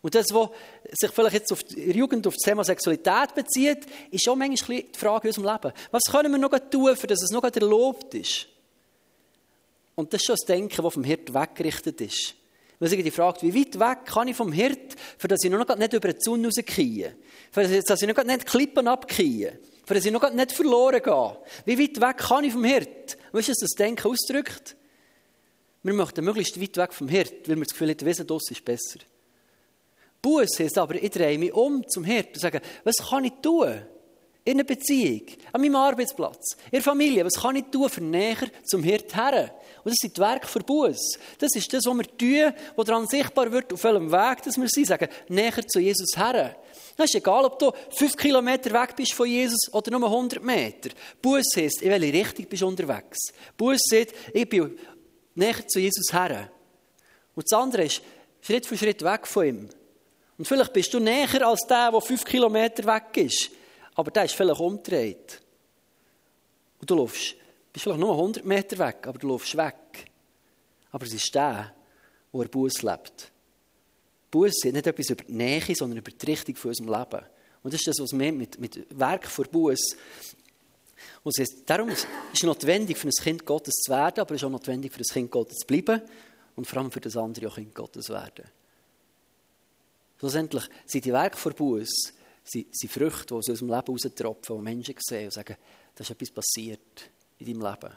Und 0.00 0.16
das, 0.16 0.26
was 0.32 0.48
sich 0.90 1.10
vielleicht 1.12 1.34
jetzt 1.34 1.52
auf 1.52 1.62
die 1.62 1.92
Jugend 1.92 2.26
auf 2.26 2.34
das 2.34 2.42
Thema 2.42 2.64
Sexualität 2.64 3.34
bezieht, 3.36 3.86
ist 4.10 4.28
auch 4.28 4.34
manchmal 4.34 4.82
die 4.82 4.98
Frage 4.98 5.28
in 5.28 5.34
unserem 5.34 5.52
Leben. 5.52 5.72
Was 5.92 6.02
können 6.10 6.32
wir 6.32 6.38
noch 6.38 6.58
tun, 6.70 6.96
für 6.96 7.06
das 7.06 7.22
es 7.22 7.30
noch 7.30 7.44
erlaubt 7.44 8.12
ist? 8.14 8.48
Und 9.94 10.12
das 10.12 10.22
ist 10.22 10.26
schon 10.26 10.34
das 10.34 10.46
Denken, 10.46 10.82
das 10.82 10.94
vom 10.94 11.04
Hirt 11.04 11.32
weggerichtet 11.32 12.00
ist. 12.00 12.34
Weil 12.82 12.88
sich 12.88 13.04
die 13.04 13.12
fragt, 13.12 13.44
wie 13.44 13.54
weit 13.54 13.78
weg 13.78 14.06
kann 14.06 14.26
ich 14.26 14.34
vom 14.34 14.50
Hirt, 14.50 14.96
für 15.16 15.28
das 15.28 15.44
ich 15.44 15.50
noch 15.52 15.76
nicht 15.76 15.92
über 15.92 16.08
den 16.08 16.20
Zaun 16.20 16.44
rauskriege, 16.44 17.14
für 17.52 17.62
das 17.80 18.02
ich 18.02 18.08
noch 18.08 18.24
nicht 18.24 18.44
Klippen 18.44 18.88
abkriege, 18.88 19.56
für 19.86 19.94
das 19.94 20.04
ich 20.04 20.10
noch 20.10 20.28
nicht 20.32 20.50
verloren 20.50 21.00
gehe. 21.00 21.38
Wie 21.64 21.78
weit 21.78 22.00
weg 22.00 22.16
kann 22.18 22.42
ich 22.42 22.52
vom 22.52 22.64
Hirt? 22.64 23.16
Weißt 23.30 23.46
du, 23.46 23.52
was 23.52 23.58
das 23.60 23.70
Denken 23.78 24.08
ausdrückt? 24.08 24.74
Wir 25.84 25.94
möchten 25.94 26.24
möglichst 26.24 26.60
weit 26.60 26.76
weg 26.76 26.92
vom 26.92 27.06
Hirt, 27.06 27.48
weil 27.48 27.54
wir 27.54 27.62
das 27.62 27.72
Gefühl 27.72 27.90
haben, 27.90 28.00
Wesen 28.04 28.26
das 28.26 28.50
ist 28.50 28.64
besser. 28.64 28.98
Buß 30.20 30.58
heißt 30.58 30.78
aber, 30.78 30.96
ich 30.96 31.10
drehe 31.12 31.38
mich 31.38 31.52
um 31.52 31.88
zum 31.88 32.02
Hirt 32.02 32.34
und 32.34 32.40
sage, 32.40 32.60
was 32.82 32.96
kann 32.96 33.24
ich 33.24 33.34
tun? 33.40 33.80
In 34.44 34.54
einer 34.54 34.64
Beziehung, 34.64 35.22
an 35.52 35.60
meinem 35.60 35.76
Arbeitsplatz, 35.76 36.56
in 36.66 36.72
der 36.72 36.82
Familie. 36.82 37.24
Was 37.24 37.40
kann 37.40 37.54
ich 37.54 37.64
tun, 37.66 37.88
für 37.88 38.00
näher 38.00 38.48
zum 38.64 38.82
Hirt 38.82 39.14
her? 39.14 39.54
Und 39.84 39.92
das 39.92 39.98
sind 40.00 40.16
die 40.16 40.20
Werke 40.20 40.48
für 40.48 40.60
Buß. 40.60 41.18
Das 41.38 41.54
ist 41.54 41.72
das, 41.72 41.86
was 41.86 41.96
wir 41.96 42.16
tun, 42.18 42.52
was 42.74 42.86
daran 42.86 43.06
sichtbar 43.06 43.52
wird, 43.52 43.72
auf 43.72 43.84
welchem 43.84 44.10
Weg 44.10 44.42
dass 44.42 44.56
wir 44.56 44.68
sind. 44.68 44.86
Sagen, 44.88 45.08
näher 45.28 45.66
zu 45.66 45.78
Jesus 45.78 46.16
her. 46.16 46.56
Es 46.96 47.04
ist 47.04 47.14
egal, 47.14 47.44
ob 47.44 47.58
du 47.58 47.70
fünf 47.90 48.16
Kilometer 48.16 48.72
weg 48.72 48.96
bist 48.96 49.14
von 49.14 49.28
Jesus 49.28 49.72
oder 49.72 49.96
nur 49.96 50.08
100 50.08 50.42
Meter. 50.42 50.90
Buß 51.20 51.46
heisst, 51.56 51.82
in 51.82 51.90
welche 51.90 52.12
Richtung 52.12 52.46
bist 52.46 52.62
du 52.62 52.66
unterwegs. 52.66 53.18
Buß 53.56 53.80
sagt, 53.90 54.12
ich 54.32 54.48
bin 54.48 54.76
näher 55.34 55.66
zu 55.68 55.78
Jesus 55.78 56.12
her. 56.12 56.50
Und 57.34 57.46
das 57.50 57.58
andere 57.58 57.84
ist, 57.84 58.02
Schritt 58.40 58.66
für 58.66 58.76
Schritt 58.76 59.02
weg 59.02 59.26
von 59.26 59.46
ihm. 59.46 59.68
Und 60.36 60.48
vielleicht 60.48 60.72
bist 60.72 60.92
du 60.92 60.98
näher 60.98 61.46
als 61.46 61.60
der, 61.68 61.92
der 61.92 62.00
fünf 62.00 62.24
Kilometer 62.24 62.84
weg 62.84 63.16
ist. 63.16 63.50
Aber 63.94 64.10
der 64.10 64.24
ist 64.24 64.34
vielleicht 64.34 64.60
umgedreht. 64.60 65.40
Und 66.80 66.90
du 66.90 66.94
läufst, 66.94 67.36
bist 67.72 67.84
vielleicht 67.84 68.00
nur 68.00 68.12
100 68.12 68.44
Meter 68.44 68.78
weg, 68.78 69.06
aber 69.06 69.18
du 69.18 69.28
läufst 69.28 69.56
weg. 69.56 70.10
Aber 70.90 71.04
es 71.04 71.12
ist 71.12 71.34
der, 71.34 71.74
wo 72.30 72.42
er 72.42 72.48
Buß 72.48 72.82
lebt. 72.82 73.30
Buß 74.30 74.64
ist 74.64 74.72
nicht 74.72 74.86
etwas 74.86 75.10
über 75.10 75.24
die 75.24 75.32
Nähe, 75.32 75.74
sondern 75.74 75.98
über 75.98 76.10
die 76.10 76.26
Richtung 76.26 76.56
von 76.56 76.70
unserem 76.70 76.88
Leben. 76.88 77.24
Und 77.62 77.72
das 77.72 77.80
ist 77.80 77.88
das, 77.88 78.00
was 78.00 78.18
wir 78.18 78.32
mit, 78.32 78.58
mit 78.58 78.98
Werk 78.98 79.26
vor 79.26 79.44
Buß. 79.44 79.96
Und 81.22 81.38
es 81.38 81.48
ist, 81.48 81.68
darum 81.68 81.88
ist 81.90 82.06
es 82.32 82.42
notwendig, 82.42 82.98
für 82.98 83.08
ein 83.08 83.12
Kind 83.12 83.46
Gottes 83.46 83.74
zu 83.74 83.92
werden, 83.92 84.20
aber 84.20 84.34
es 84.34 84.40
ist 84.40 84.46
auch 84.46 84.50
notwendig, 84.50 84.92
für 84.92 85.00
ein 85.00 85.12
Kind 85.12 85.30
Gottes 85.30 85.58
zu 85.58 85.66
bleiben 85.66 86.02
und 86.56 86.66
vor 86.66 86.78
allem 86.78 86.90
für 86.90 87.00
das 87.00 87.16
andere 87.16 87.48
auch 87.48 87.54
Kind 87.54 87.74
Gottes 87.74 88.06
zu 88.06 88.12
werden. 88.12 88.44
Schlussendlich 90.18 90.64
sind 90.86 91.04
die 91.04 91.12
Werke 91.12 91.36
vor 91.36 91.52
Buß 91.52 92.12
sind, 92.44 92.76
sind 92.76 92.92
Früchte, 92.92 93.26
die 93.26 93.34
aus 93.34 93.48
unserem 93.48 93.68
Leben 93.68 93.86
raustropfen, 93.88 94.56
die 94.56 94.62
Menschen 94.62 94.94
sehen 94.98 95.24
und 95.26 95.32
sagen, 95.32 95.56
da 95.94 96.02
ist 96.02 96.10
etwas 96.10 96.30
passiert 96.30 97.10
in 97.38 97.46
deinem 97.46 97.70
Leben. 97.70 97.94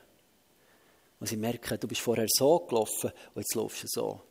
Und 1.19 1.27
sie 1.27 1.37
merken, 1.37 1.79
du 1.79 1.87
bist 1.87 2.01
vorher 2.01 2.27
so 2.27 2.59
gelaufen 2.59 3.11
und 3.33 3.41
jetzt 3.41 3.55
laufst 3.55 3.83
du 3.83 3.87
so. 3.87 4.21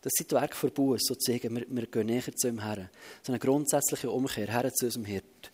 Das 0.00 0.12
sind 0.16 0.30
die 0.30 0.34
Werke 0.34 0.54
von 0.54 0.70
Buß, 0.70 1.02
sozusagen. 1.02 1.56
Wir, 1.56 1.66
wir 1.68 1.86
gehen 1.86 2.06
näher 2.06 2.36
zu 2.36 2.48
ihm 2.48 2.62
her. 2.62 2.90
So 3.22 3.32
eine 3.32 3.38
grundsätzliche 3.38 4.10
Umkehr 4.10 4.46
her 4.46 4.72
zu 4.72 4.86
unserem 4.86 5.04
Hirt. 5.04 5.50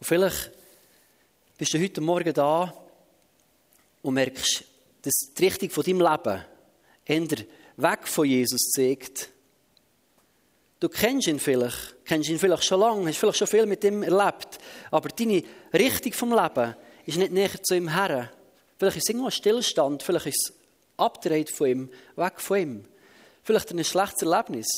Und 0.00 0.06
vielleicht 0.06 0.50
bist 1.56 1.74
du 1.74 1.80
heute 1.80 2.00
Morgen 2.00 2.32
da 2.32 2.74
und 4.02 4.14
merkst, 4.14 4.64
dass 5.02 5.14
die 5.36 5.44
Richtung 5.44 5.70
von 5.70 5.84
deinem 5.84 6.00
Leben 6.00 6.44
eher 7.04 7.46
weg 7.76 8.06
von 8.06 8.26
Jesus 8.26 8.70
zeigt 8.70 9.30
Du 10.80 10.88
kennst 10.88 11.26
ihn 11.26 11.40
vielleicht, 11.40 12.04
kennst 12.04 12.30
ihn 12.30 12.38
vielleicht 12.38 12.64
schon 12.64 12.80
lange, 12.80 13.08
hast 13.08 13.18
vielleicht 13.18 13.38
schon 13.38 13.48
viel 13.48 13.66
mit 13.66 13.82
ihm 13.82 14.02
erlebt, 14.02 14.58
aber 14.90 15.08
deine 15.08 15.42
Richtung 15.72 16.12
vom 16.12 16.32
Leben 16.32 16.76
ist 17.04 17.18
nicht 17.18 17.32
näher 17.32 17.62
zu 17.62 17.74
ihm 17.74 17.88
her. 17.88 18.30
Vielleicht 18.78 18.98
ist 18.98 19.04
es 19.04 19.08
irgendwo 19.08 19.30
Stillstand, 19.30 20.04
vielleicht 20.04 20.26
ist 20.26 20.50
es 20.50 20.56
abgedreht 20.96 21.50
von 21.50 21.66
ihm, 21.66 21.90
weg 22.16 22.40
von 22.40 22.58
ihm. 22.58 22.84
vielleicht 23.42 23.70
ein 23.72 23.82
schlechtes 23.82 24.22
Erlebnis, 24.22 24.68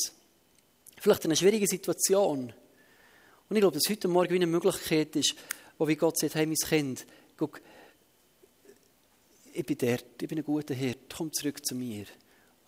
vielleicht 0.98 1.24
eine 1.24 1.36
schwierige 1.36 1.66
Situation. 1.66 2.52
Und 3.48 3.56
ich 3.56 3.60
glaube, 3.60 3.76
dass 3.76 3.90
heute 3.90 4.06
Morgen 4.06 4.34
eine 4.34 4.46
Möglichkeit 4.46 5.16
ist, 5.16 5.34
wo 5.76 5.88
wie 5.88 5.96
Gott 5.96 6.16
sagt, 6.18 6.36
hey, 6.36 6.46
mein 6.46 6.54
Kind, 6.54 7.04
guck, 7.36 7.60
ich 9.52 9.66
bin 9.66 9.76
dort, 9.76 10.22
ich 10.22 10.28
bin 10.28 10.38
ein 10.38 10.44
guter 10.44 10.72
Hirt, 10.72 11.12
komm 11.14 11.32
zurück 11.32 11.66
zu 11.66 11.74
mir. 11.74 12.06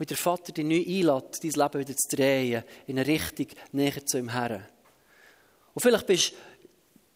Und 0.02 0.10
der 0.10 0.16
Vater 0.16 0.50
dich 0.50 0.64
neu 0.64 0.82
einlädt, 0.84 1.44
dein 1.44 1.50
Leben 1.52 1.80
wieder 1.80 1.96
zu 1.96 2.16
drehen, 2.16 2.64
in 2.88 2.98
eine 2.98 3.06
Richtung 3.06 3.46
näher 3.70 4.04
zu 4.04 4.18
ihm 4.18 4.32
her. 4.32 4.68
Und 5.74 5.80
vielleicht 5.80 6.08
bist 6.08 6.32
du 6.32 6.36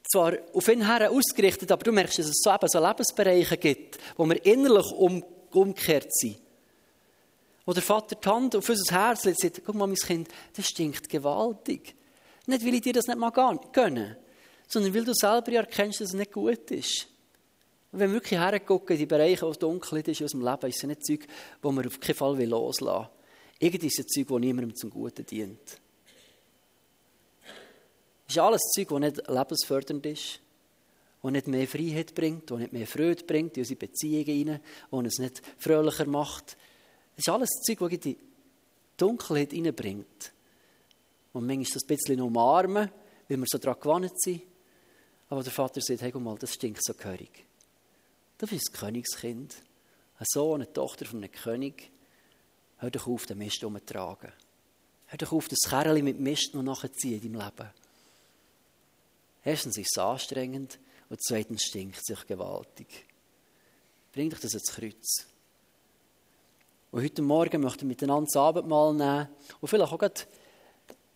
zwar 0.09 0.34
auf 0.53 0.68
ihn 0.68 0.87
her 0.87 1.11
ausgerichtet, 1.11 1.72
aber 1.72 1.82
du 1.82 1.91
merkst, 1.91 2.20
dass 2.20 2.26
es 2.26 2.41
so, 2.41 2.55
eben 2.55 2.68
so 2.68 2.78
Lebensbereiche 2.78 3.57
gibt, 3.57 3.99
wo 4.16 4.24
wir 4.24 4.47
innerlich 4.47 4.87
um, 4.93 5.24
umgekehrt 5.51 6.14
sind. 6.14 6.39
Wo 7.64 7.72
der 7.72 7.82
Vater 7.82 8.14
die 8.14 8.28
Hand 8.28 8.55
auf 8.55 8.68
unser 8.68 8.95
Herz 8.95 9.24
legt 9.24 9.43
und 9.43 9.53
sagt, 9.53 9.66
guck 9.66 9.74
mal, 9.74 9.89
mein 9.89 9.97
Kind, 9.97 10.28
das 10.57 10.68
stinkt 10.68 11.09
gewaltig. 11.09 11.97
Nicht, 12.47 12.64
weil 12.64 12.74
ich 12.74 12.82
dir 12.82 12.93
das 12.93 13.09
nicht 13.09 13.18
mal 13.18 13.30
gönnen, 13.30 14.16
sondern 14.68 14.95
weil 14.95 15.05
du 15.05 15.12
selber 15.12 15.51
erkennst, 15.51 16.01
dass 16.01 16.11
es 16.11 16.14
nicht 16.14 16.30
gut 16.30 16.70
ist. 16.70 17.09
Wenn 17.99 18.11
wir 18.11 18.16
wirklich 18.16 18.38
hergucken 18.38 18.94
in 18.94 18.99
die 18.99 19.07
Bereiche, 19.07 19.47
wo 19.47 19.51
es 19.51 19.59
dunkel 19.59 20.01
ist 20.01 20.20
in 20.20 20.24
unserem 20.24 20.44
Leben, 20.44 20.68
ist 20.68 20.76
es 20.76 20.82
nicht 20.82 21.07
Zeug, 21.07 21.26
das 21.62 21.72
wir 21.72 21.86
auf 21.86 21.99
keinen 21.99 22.14
Fall 22.14 22.44
loslassen 22.44 22.86
wollen. 22.86 23.09
Irgendwie 23.59 23.86
ist 23.86 23.99
es 23.99 24.07
Zeug, 24.07 24.28
das 24.28 24.38
niemandem 24.38 24.76
zum 24.76 24.90
Guten 24.90 25.24
dient. 25.24 25.80
Es 28.28 28.34
ist 28.34 28.38
alles 28.38 28.61
Zeug, 28.74 28.88
das 28.88 29.01
nicht 29.01 29.28
lebensfördernd 29.28 30.05
ist, 30.05 30.40
das 31.22 31.32
nicht 31.32 31.47
mehr 31.47 31.66
Freiheit 31.66 32.14
bringt, 32.14 32.51
das 32.51 32.59
nicht 32.59 32.74
mehr 32.74 32.86
Freude 32.86 33.24
bringt 33.24 33.57
in 33.57 33.62
unsere 33.62 33.78
Beziehungen 33.78 34.49
rein, 34.51 34.61
das 34.90 34.99
uns 34.99 35.18
nicht 35.18 35.42
fröhlicher 35.57 36.07
macht. 36.07 36.59
Es 37.16 37.26
ist 37.26 37.30
alles 37.30 37.49
Zeug, 37.66 37.78
das 37.78 37.92
in 37.92 38.01
die 38.01 38.18
Dunkelheit 38.99 39.53
hineinbringt. 39.53 40.32
Und 41.32 41.47
manchmal 41.47 41.72
das 41.72 41.84
ein 41.84 41.86
bisschen 41.86 42.20
umarmen, 42.20 42.90
weil 43.26 43.38
wir 43.38 43.47
so 43.47 43.57
daran 43.57 43.80
gewohnt 43.80 44.20
sind. 44.20 44.42
Aber 45.30 45.42
der 45.42 45.53
Vater 45.53 45.80
sagt, 45.80 46.03
hey, 46.03 46.12
guck 46.12 46.22
mal, 46.22 46.36
das 46.36 46.53
stinkt 46.53 46.84
so 46.84 46.92
gehörig. 46.92 47.47
Du 48.39 48.47
bist 48.47 48.68
ein 48.68 48.78
Königskind, 48.78 49.57
ein 50.18 50.26
Sohn, 50.28 50.61
eine 50.61 50.72
Tochter 50.72 51.07
von 51.07 51.22
einem 51.22 51.32
König. 51.32 51.91
Hör 52.78 52.91
doch 52.91 53.07
auf, 53.07 53.24
den 53.24 53.39
Mist 53.39 53.64
umzutragen. 53.64 54.32
Hör 55.07 55.18
doch 55.18 55.32
auf, 55.32 55.49
das 55.49 55.70
Kerl 55.70 56.03
mit 56.03 56.20
Mist 56.20 56.55
noch 56.55 56.62
nachzuziehen 56.62 57.22
in 57.22 57.32
deinem 57.32 57.47
Leben. 57.47 57.70
Erstens 59.43 59.78
ist 59.78 59.97
es 59.97 59.99
anstrengend 59.99 60.78
und 61.09 61.22
zweitens 61.22 61.62
stinkt 61.62 61.97
es 61.97 62.03
sich 62.03 62.26
gewaltig. 62.26 63.07
Bring 64.12 64.28
dich 64.28 64.41
das 64.41 64.53
ins 64.53 64.70
Kreuz. 64.72 65.26
Und 66.91 67.03
heute 67.03 67.22
Morgen 67.22 67.62
möchten 67.62 67.82
wir 67.82 67.89
miteinander 67.89 68.26
das 68.26 68.37
Abendmahl 68.37 68.93
nehmen 68.93 69.28
und 69.61 69.68
vielleicht 69.68 69.93
auch 69.93 70.11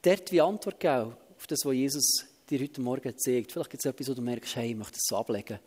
dort 0.03 0.33
wie 0.33 0.41
Antwort 0.41 0.81
geben 0.81 1.15
auf 1.37 1.47
das, 1.47 1.61
was 1.65 1.75
Jesus 1.75 2.25
dir 2.49 2.61
heute 2.61 2.81
Morgen 2.81 3.19
zeigt. 3.19 3.53
Vielleicht 3.53 3.71
gibt 3.71 3.85
es 3.85 3.91
etwas, 3.91 4.09
wo 4.09 4.15
du 4.15 4.23
merkst, 4.23 4.57
hey, 4.57 4.71
ich 4.71 4.77
möchte 4.77 4.99
das 4.99 5.19
ablegen 5.19 5.59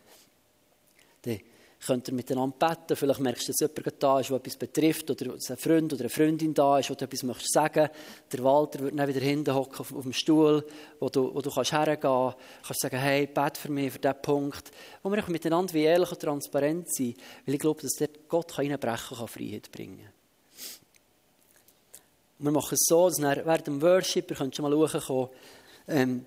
dann 1.24 1.40
könnt 1.86 2.08
ihr 2.08 2.14
miteinander 2.14 2.56
beten. 2.56 2.96
Vielleicht 2.96 3.20
merkst 3.20 3.48
du, 3.48 3.52
dass 3.52 3.60
jemand 3.60 4.02
da 4.02 4.20
ist, 4.20 4.30
der 4.30 4.36
etwas 4.36 4.56
betrifft, 4.56 5.10
oder 5.10 5.34
ein 5.34 5.56
Freund 5.56 5.92
oder 5.92 6.02
eine 6.02 6.08
Freundin 6.08 6.54
da 6.54 6.78
ist, 6.78 6.90
wo 6.90 6.94
du 6.94 7.04
etwas 7.04 7.22
möchtest 7.22 7.52
sagen. 7.52 7.88
Der 8.32 8.44
Walter 8.44 8.80
wird 8.80 8.98
dann 8.98 9.08
wieder 9.08 9.20
hinten 9.20 9.54
hocken 9.54 9.80
auf, 9.80 10.02
dem 10.02 10.12
Stuhl, 10.12 10.64
wo 11.00 11.08
du, 11.08 11.34
wo 11.34 11.40
du 11.40 11.50
kannst 11.50 11.72
hergehen 11.72 12.00
kannst. 12.00 12.38
kannst 12.66 12.80
sagen, 12.80 12.98
hey, 12.98 13.26
bet 13.26 13.58
für 13.58 13.70
mich, 13.70 13.92
für 13.92 13.98
diesen 13.98 14.22
Punkt. 14.22 14.70
Wo 15.02 15.10
wir 15.10 15.22
miteinander 15.28 15.74
wie 15.74 15.82
ehrlich 15.82 16.10
und 16.10 16.20
transparent 16.20 16.94
sind, 16.94 17.16
weil 17.46 17.54
ich 17.54 17.60
glaube, 17.60 17.82
dass 17.82 17.92
der 17.92 18.08
Gott 18.28 18.58
reinbrechen 18.58 19.18
kann, 19.18 19.28
Freiheit 19.28 19.70
bringen 19.70 20.08
Wir 22.38 22.50
machen 22.50 22.74
es 22.74 22.86
so, 22.88 23.08
dass 23.08 23.20
während 23.20 23.66
dem 23.66 23.82
Worship, 23.82 24.30
ihr 24.30 24.36
könnt 24.36 24.56
schon 24.56 24.70
mal 24.70 25.00
schauen, 25.00 25.28
ähm, 25.86 26.26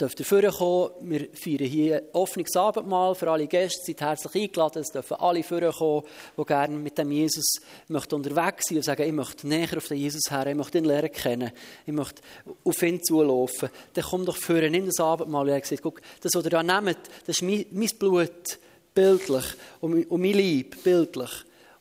dürft 0.00 0.20
ihr 0.20 0.26
vorkommen. 0.26 0.90
Wir 1.00 1.28
feiern 1.32 1.70
hier 1.70 2.02
offenes 2.12 2.54
Abendmahl 2.56 3.14
für 3.14 3.30
alle 3.30 3.46
Gäste. 3.46 3.84
Seid 3.86 4.00
herzlich 4.00 4.44
eingeladen. 4.44 4.82
Es 4.82 4.92
dürfen 4.92 5.16
alle 5.18 5.42
vorkommen, 5.42 6.02
die 6.36 6.44
gerne 6.44 6.76
mit 6.76 6.98
dem 6.98 7.10
Jesus 7.10 7.60
unterwegs 7.88 8.66
sein 8.66 8.78
und 8.78 8.84
sagen, 8.84 9.02
ich 9.02 9.12
möchte 9.12 9.48
näher 9.48 9.76
auf 9.76 9.88
den 9.88 9.98
Jesus 9.98 10.30
her, 10.30 10.46
ich 10.46 10.54
möchte 10.54 10.78
ihn 10.78 10.84
lernen 10.84 11.12
kennen, 11.12 11.52
ich 11.86 11.92
möchte 11.92 12.22
auf 12.64 12.82
ihn 12.82 13.02
zulaufen. 13.02 13.70
Dann 13.94 14.04
komm 14.04 14.24
doch 14.24 14.36
vorne 14.36 14.66
in 14.66 14.86
das 14.86 15.00
Abendmahl 15.00 15.48
und 15.48 15.66
sagt, 15.66 15.82
guck, 15.82 16.00
das, 16.20 16.32
was 16.34 16.44
ihr 16.44 16.50
da 16.50 16.62
nehmt, 16.62 16.98
das 17.26 17.36
ist 17.36 17.42
mein, 17.42 17.66
mein 17.70 17.90
Blut, 17.98 18.58
bildlich, 18.94 19.44
und, 19.80 20.10
und 20.10 20.20
mein 20.20 20.34
Leib, 20.34 20.82
bildlich 20.82 21.30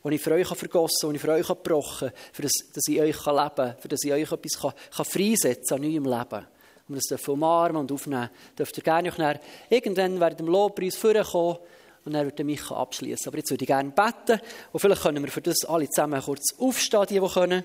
und 0.04 0.14
ich 0.14 0.22
für 0.22 0.32
euch 0.32 0.48
vergossen 0.48 1.10
und 1.10 1.16
ich 1.16 1.22
für 1.22 1.32
euch 1.32 1.48
gebrochen, 1.48 2.12
für 2.32 2.42
das, 2.44 2.52
dass 2.74 2.88
ich 2.88 3.02
euch 3.02 3.26
leben 3.26 3.56
kann, 3.56 3.76
für 3.80 3.88
das 3.90 4.04
ich 4.04 4.14
euch 4.14 4.32
etwas 4.32 4.62
kann, 4.62 4.74
kann 4.96 5.06
freisetzen 5.06 5.76
an 5.76 5.82
neuem 5.82 6.06
Leben 6.06 6.48
und 6.88 6.96
wir 6.96 7.02
das 7.10 7.28
umarmen 7.28 7.82
und 7.82 7.92
aufnehmen, 7.92 8.30
dürft 8.58 8.78
ihr 8.78 8.84
gerne 8.84 9.12
auch 9.12 9.40
irgendwann 9.70 10.20
während 10.20 10.40
dem 10.40 10.48
Lobpreis 10.48 10.96
vorkommen 10.96 11.58
und 12.06 12.14
dann 12.14 12.26
wird 12.26 12.40
mich 12.46 12.72
abschließen. 12.72 13.28
Aber 13.28 13.38
jetzt 13.38 13.52
würde 13.52 13.64
ich 13.64 13.68
gerne 13.68 13.92
beten 13.92 14.42
und 14.72 14.80
vielleicht 14.80 15.02
können 15.02 15.24
wir 15.24 15.32
für 15.32 15.42
das 15.42 15.66
alle 15.66 15.90
zusammen 15.90 16.22
kurz 16.22 16.54
aufstehen, 16.58 17.06
die, 17.10 17.20
die 17.20 17.28
können. 17.28 17.64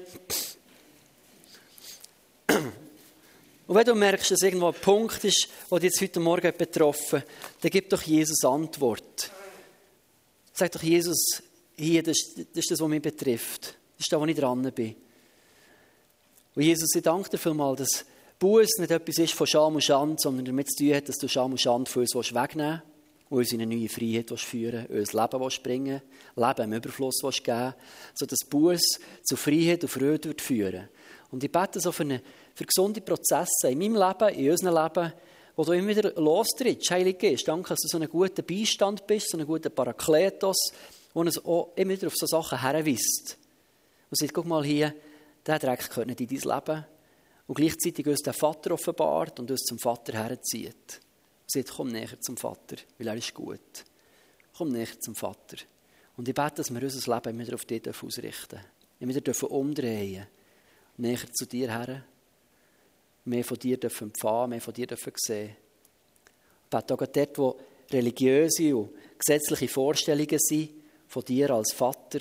Und 3.66 3.76
wenn 3.76 3.86
du 3.86 3.94
merkst, 3.94 4.32
dass 4.32 4.42
irgendwo 4.42 4.68
ein 4.68 4.74
Punkt 4.74 5.24
ist, 5.24 5.48
der 5.70 5.78
dich 5.78 5.92
jetzt 5.92 6.02
heute 6.02 6.20
Morgen 6.20 6.52
betroffen 6.56 7.22
dann 7.60 7.70
gib 7.70 7.88
doch 7.88 8.02
Jesus 8.02 8.44
Antwort. 8.44 9.30
Sag 10.52 10.72
doch 10.72 10.82
Jesus, 10.82 11.42
hier, 11.76 12.02
das, 12.02 12.18
das 12.34 12.46
ist 12.52 12.70
das, 12.70 12.80
was 12.80 12.88
mich 12.88 13.00
betrifft. 13.00 13.62
Das 13.96 14.06
ist 14.06 14.12
da, 14.12 14.20
wo 14.20 14.26
ich 14.26 14.36
dran 14.36 14.70
bin. 14.72 14.96
Und 16.54 16.62
Jesus, 16.62 16.94
ich 16.94 17.02
danke 17.02 17.30
dir 17.30 17.38
vielmals, 17.38 17.78
dass 17.78 18.04
Buß 18.42 18.78
nicht 18.78 18.90
etwas 18.90 19.18
ist 19.18 19.34
von 19.34 19.46
Scham 19.46 19.76
und 19.76 19.84
Schand, 19.84 20.20
sondern 20.20 20.44
damit 20.44 20.68
zu 20.68 20.82
tun 20.82 20.96
hat, 20.96 21.08
dass 21.08 21.16
du 21.16 21.28
Scham 21.28 21.52
und 21.52 21.60
Schand 21.60 21.88
für 21.88 22.00
uns 22.00 22.12
wegnehmen 22.12 22.82
willst, 22.82 23.30
und 23.30 23.38
uns 23.38 23.52
in 23.52 23.62
eine 23.62 23.72
neue 23.72 23.88
Freiheit 23.88 24.36
führen 24.40 24.86
willst, 24.88 25.14
uns 25.14 25.30
Leben 25.30 25.62
bringen 25.62 26.02
willst, 26.34 26.58
Leben 26.58 26.72
im 26.72 26.76
Überfluss 26.76 27.20
geben 27.40 27.74
sodass 28.14 28.40
Buß 28.50 28.82
zu 29.22 29.36
Freiheit 29.36 29.84
und 29.84 29.90
Freude 29.90 30.24
wird 30.24 30.40
führen 30.40 30.88
Und 31.30 31.44
ich 31.44 31.52
bete 31.52 31.78
so 31.78 31.92
für, 31.92 32.02
eine, 32.02 32.20
für 32.52 32.64
gesunde 32.64 33.00
Prozesse 33.00 33.68
in 33.70 33.78
meinem 33.78 33.94
Leben, 33.94 34.34
in 34.36 34.50
unserem 34.50 34.74
Leben, 34.74 35.12
wo 35.54 35.62
du 35.62 35.72
immer 35.72 35.96
wieder 35.96 36.12
lostrittst, 36.20 36.90
Heilig 36.90 37.20
Geist. 37.20 37.46
Danke, 37.46 37.68
dass 37.68 37.82
du 37.82 37.86
so 37.86 37.98
ein 37.98 38.08
guter 38.08 38.42
Beistand 38.42 39.06
bist, 39.06 39.30
so 39.30 39.38
ein 39.38 39.46
guter 39.46 39.70
Parakletos, 39.70 40.72
der 41.14 41.20
uns 41.20 41.44
auch 41.44 41.70
immer 41.76 41.92
wieder 41.92 42.08
auf 42.08 42.16
so 42.16 42.26
Sachen 42.26 42.60
herweist. 42.60 43.38
Und 44.10 44.18
sagt, 44.18 44.34
guck 44.34 44.46
mal 44.46 44.64
hier, 44.64 44.92
der 45.46 45.60
Dreck 45.60 45.88
gehört 45.88 46.08
nicht 46.08 46.20
in 46.20 46.26
dein 46.26 46.56
Leben 46.56 46.84
und 47.46 47.54
gleichzeitig 47.54 48.06
uns 48.06 48.22
den 48.22 48.32
Vater 48.32 48.72
offenbart 48.72 49.40
und 49.40 49.50
uns 49.50 49.62
zum 49.62 49.78
Vater 49.78 50.14
herzieht. 50.14 51.00
Und 51.42 51.50
sagt, 51.50 51.70
komm 51.76 51.88
näher 51.88 52.20
zum 52.20 52.36
Vater, 52.36 52.76
weil 52.98 53.08
er 53.08 53.16
ist 53.16 53.34
gut. 53.34 53.84
Komm 54.56 54.70
näher 54.70 55.00
zum 55.00 55.14
Vater. 55.14 55.56
Und 56.16 56.28
ich 56.28 56.34
bete, 56.34 56.56
dass 56.56 56.72
wir 56.72 56.82
unser 56.82 57.14
Leben 57.14 57.38
wieder 57.38 57.54
auf 57.54 57.64
dich 57.64 57.82
ausrichten 57.88 58.48
dürfen. 58.50 58.66
Wir 58.98 59.08
wieder 59.08 59.50
umdrehen 59.50 60.26
näher 60.96 61.32
zu 61.32 61.46
dir 61.46 61.70
her. 61.70 62.04
Mehr 63.24 63.44
von 63.44 63.58
dir 63.58 63.78
dürfen 63.78 64.08
empfangen, 64.08 64.50
mehr 64.50 64.60
von 64.60 64.74
dir 64.74 64.86
dürfen 64.86 65.12
sehen. 65.16 65.56
Ich 66.64 66.70
bete 66.70 66.94
auch 66.94 67.06
dort, 67.06 67.38
wo 67.38 67.60
religiöse 67.90 68.76
und 68.76 68.90
gesetzliche 69.18 69.68
Vorstellungen 69.68 70.38
sind 70.38 70.70
von 71.06 71.24
dir 71.24 71.50
als 71.50 71.72
Vater, 71.72 72.20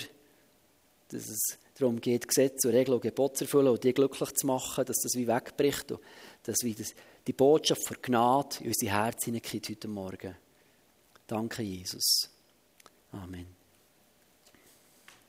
dass 1.07 1.29
es 1.29 1.57
darum 1.75 1.99
geht, 1.99 2.27
Gesetze 2.27 2.67
und 2.67 2.75
Regeln 2.75 2.95
und 2.95 3.01
Gebote 3.01 3.35
zu 3.35 3.43
erfüllen 3.45 3.69
und 3.69 3.83
die 3.83 3.93
glücklich 3.93 4.31
zu 4.33 4.47
machen, 4.47 4.85
dass 4.85 4.97
das 5.01 5.15
wie 5.15 5.27
wegbricht 5.27 5.91
und 5.91 6.01
dass 6.43 6.63
wie 6.63 6.75
das, 6.75 6.93
die 7.27 7.33
Botschaft 7.33 7.87
von 7.87 7.97
Gnade 8.01 8.57
in 8.61 8.67
unsere 8.67 8.91
Herzen 8.91 9.33
hineinkommt 9.33 9.69
heute 9.69 9.87
Morgen. 9.87 10.35
Danke, 11.27 11.63
Jesus. 11.63 12.29
Amen. 13.11 13.60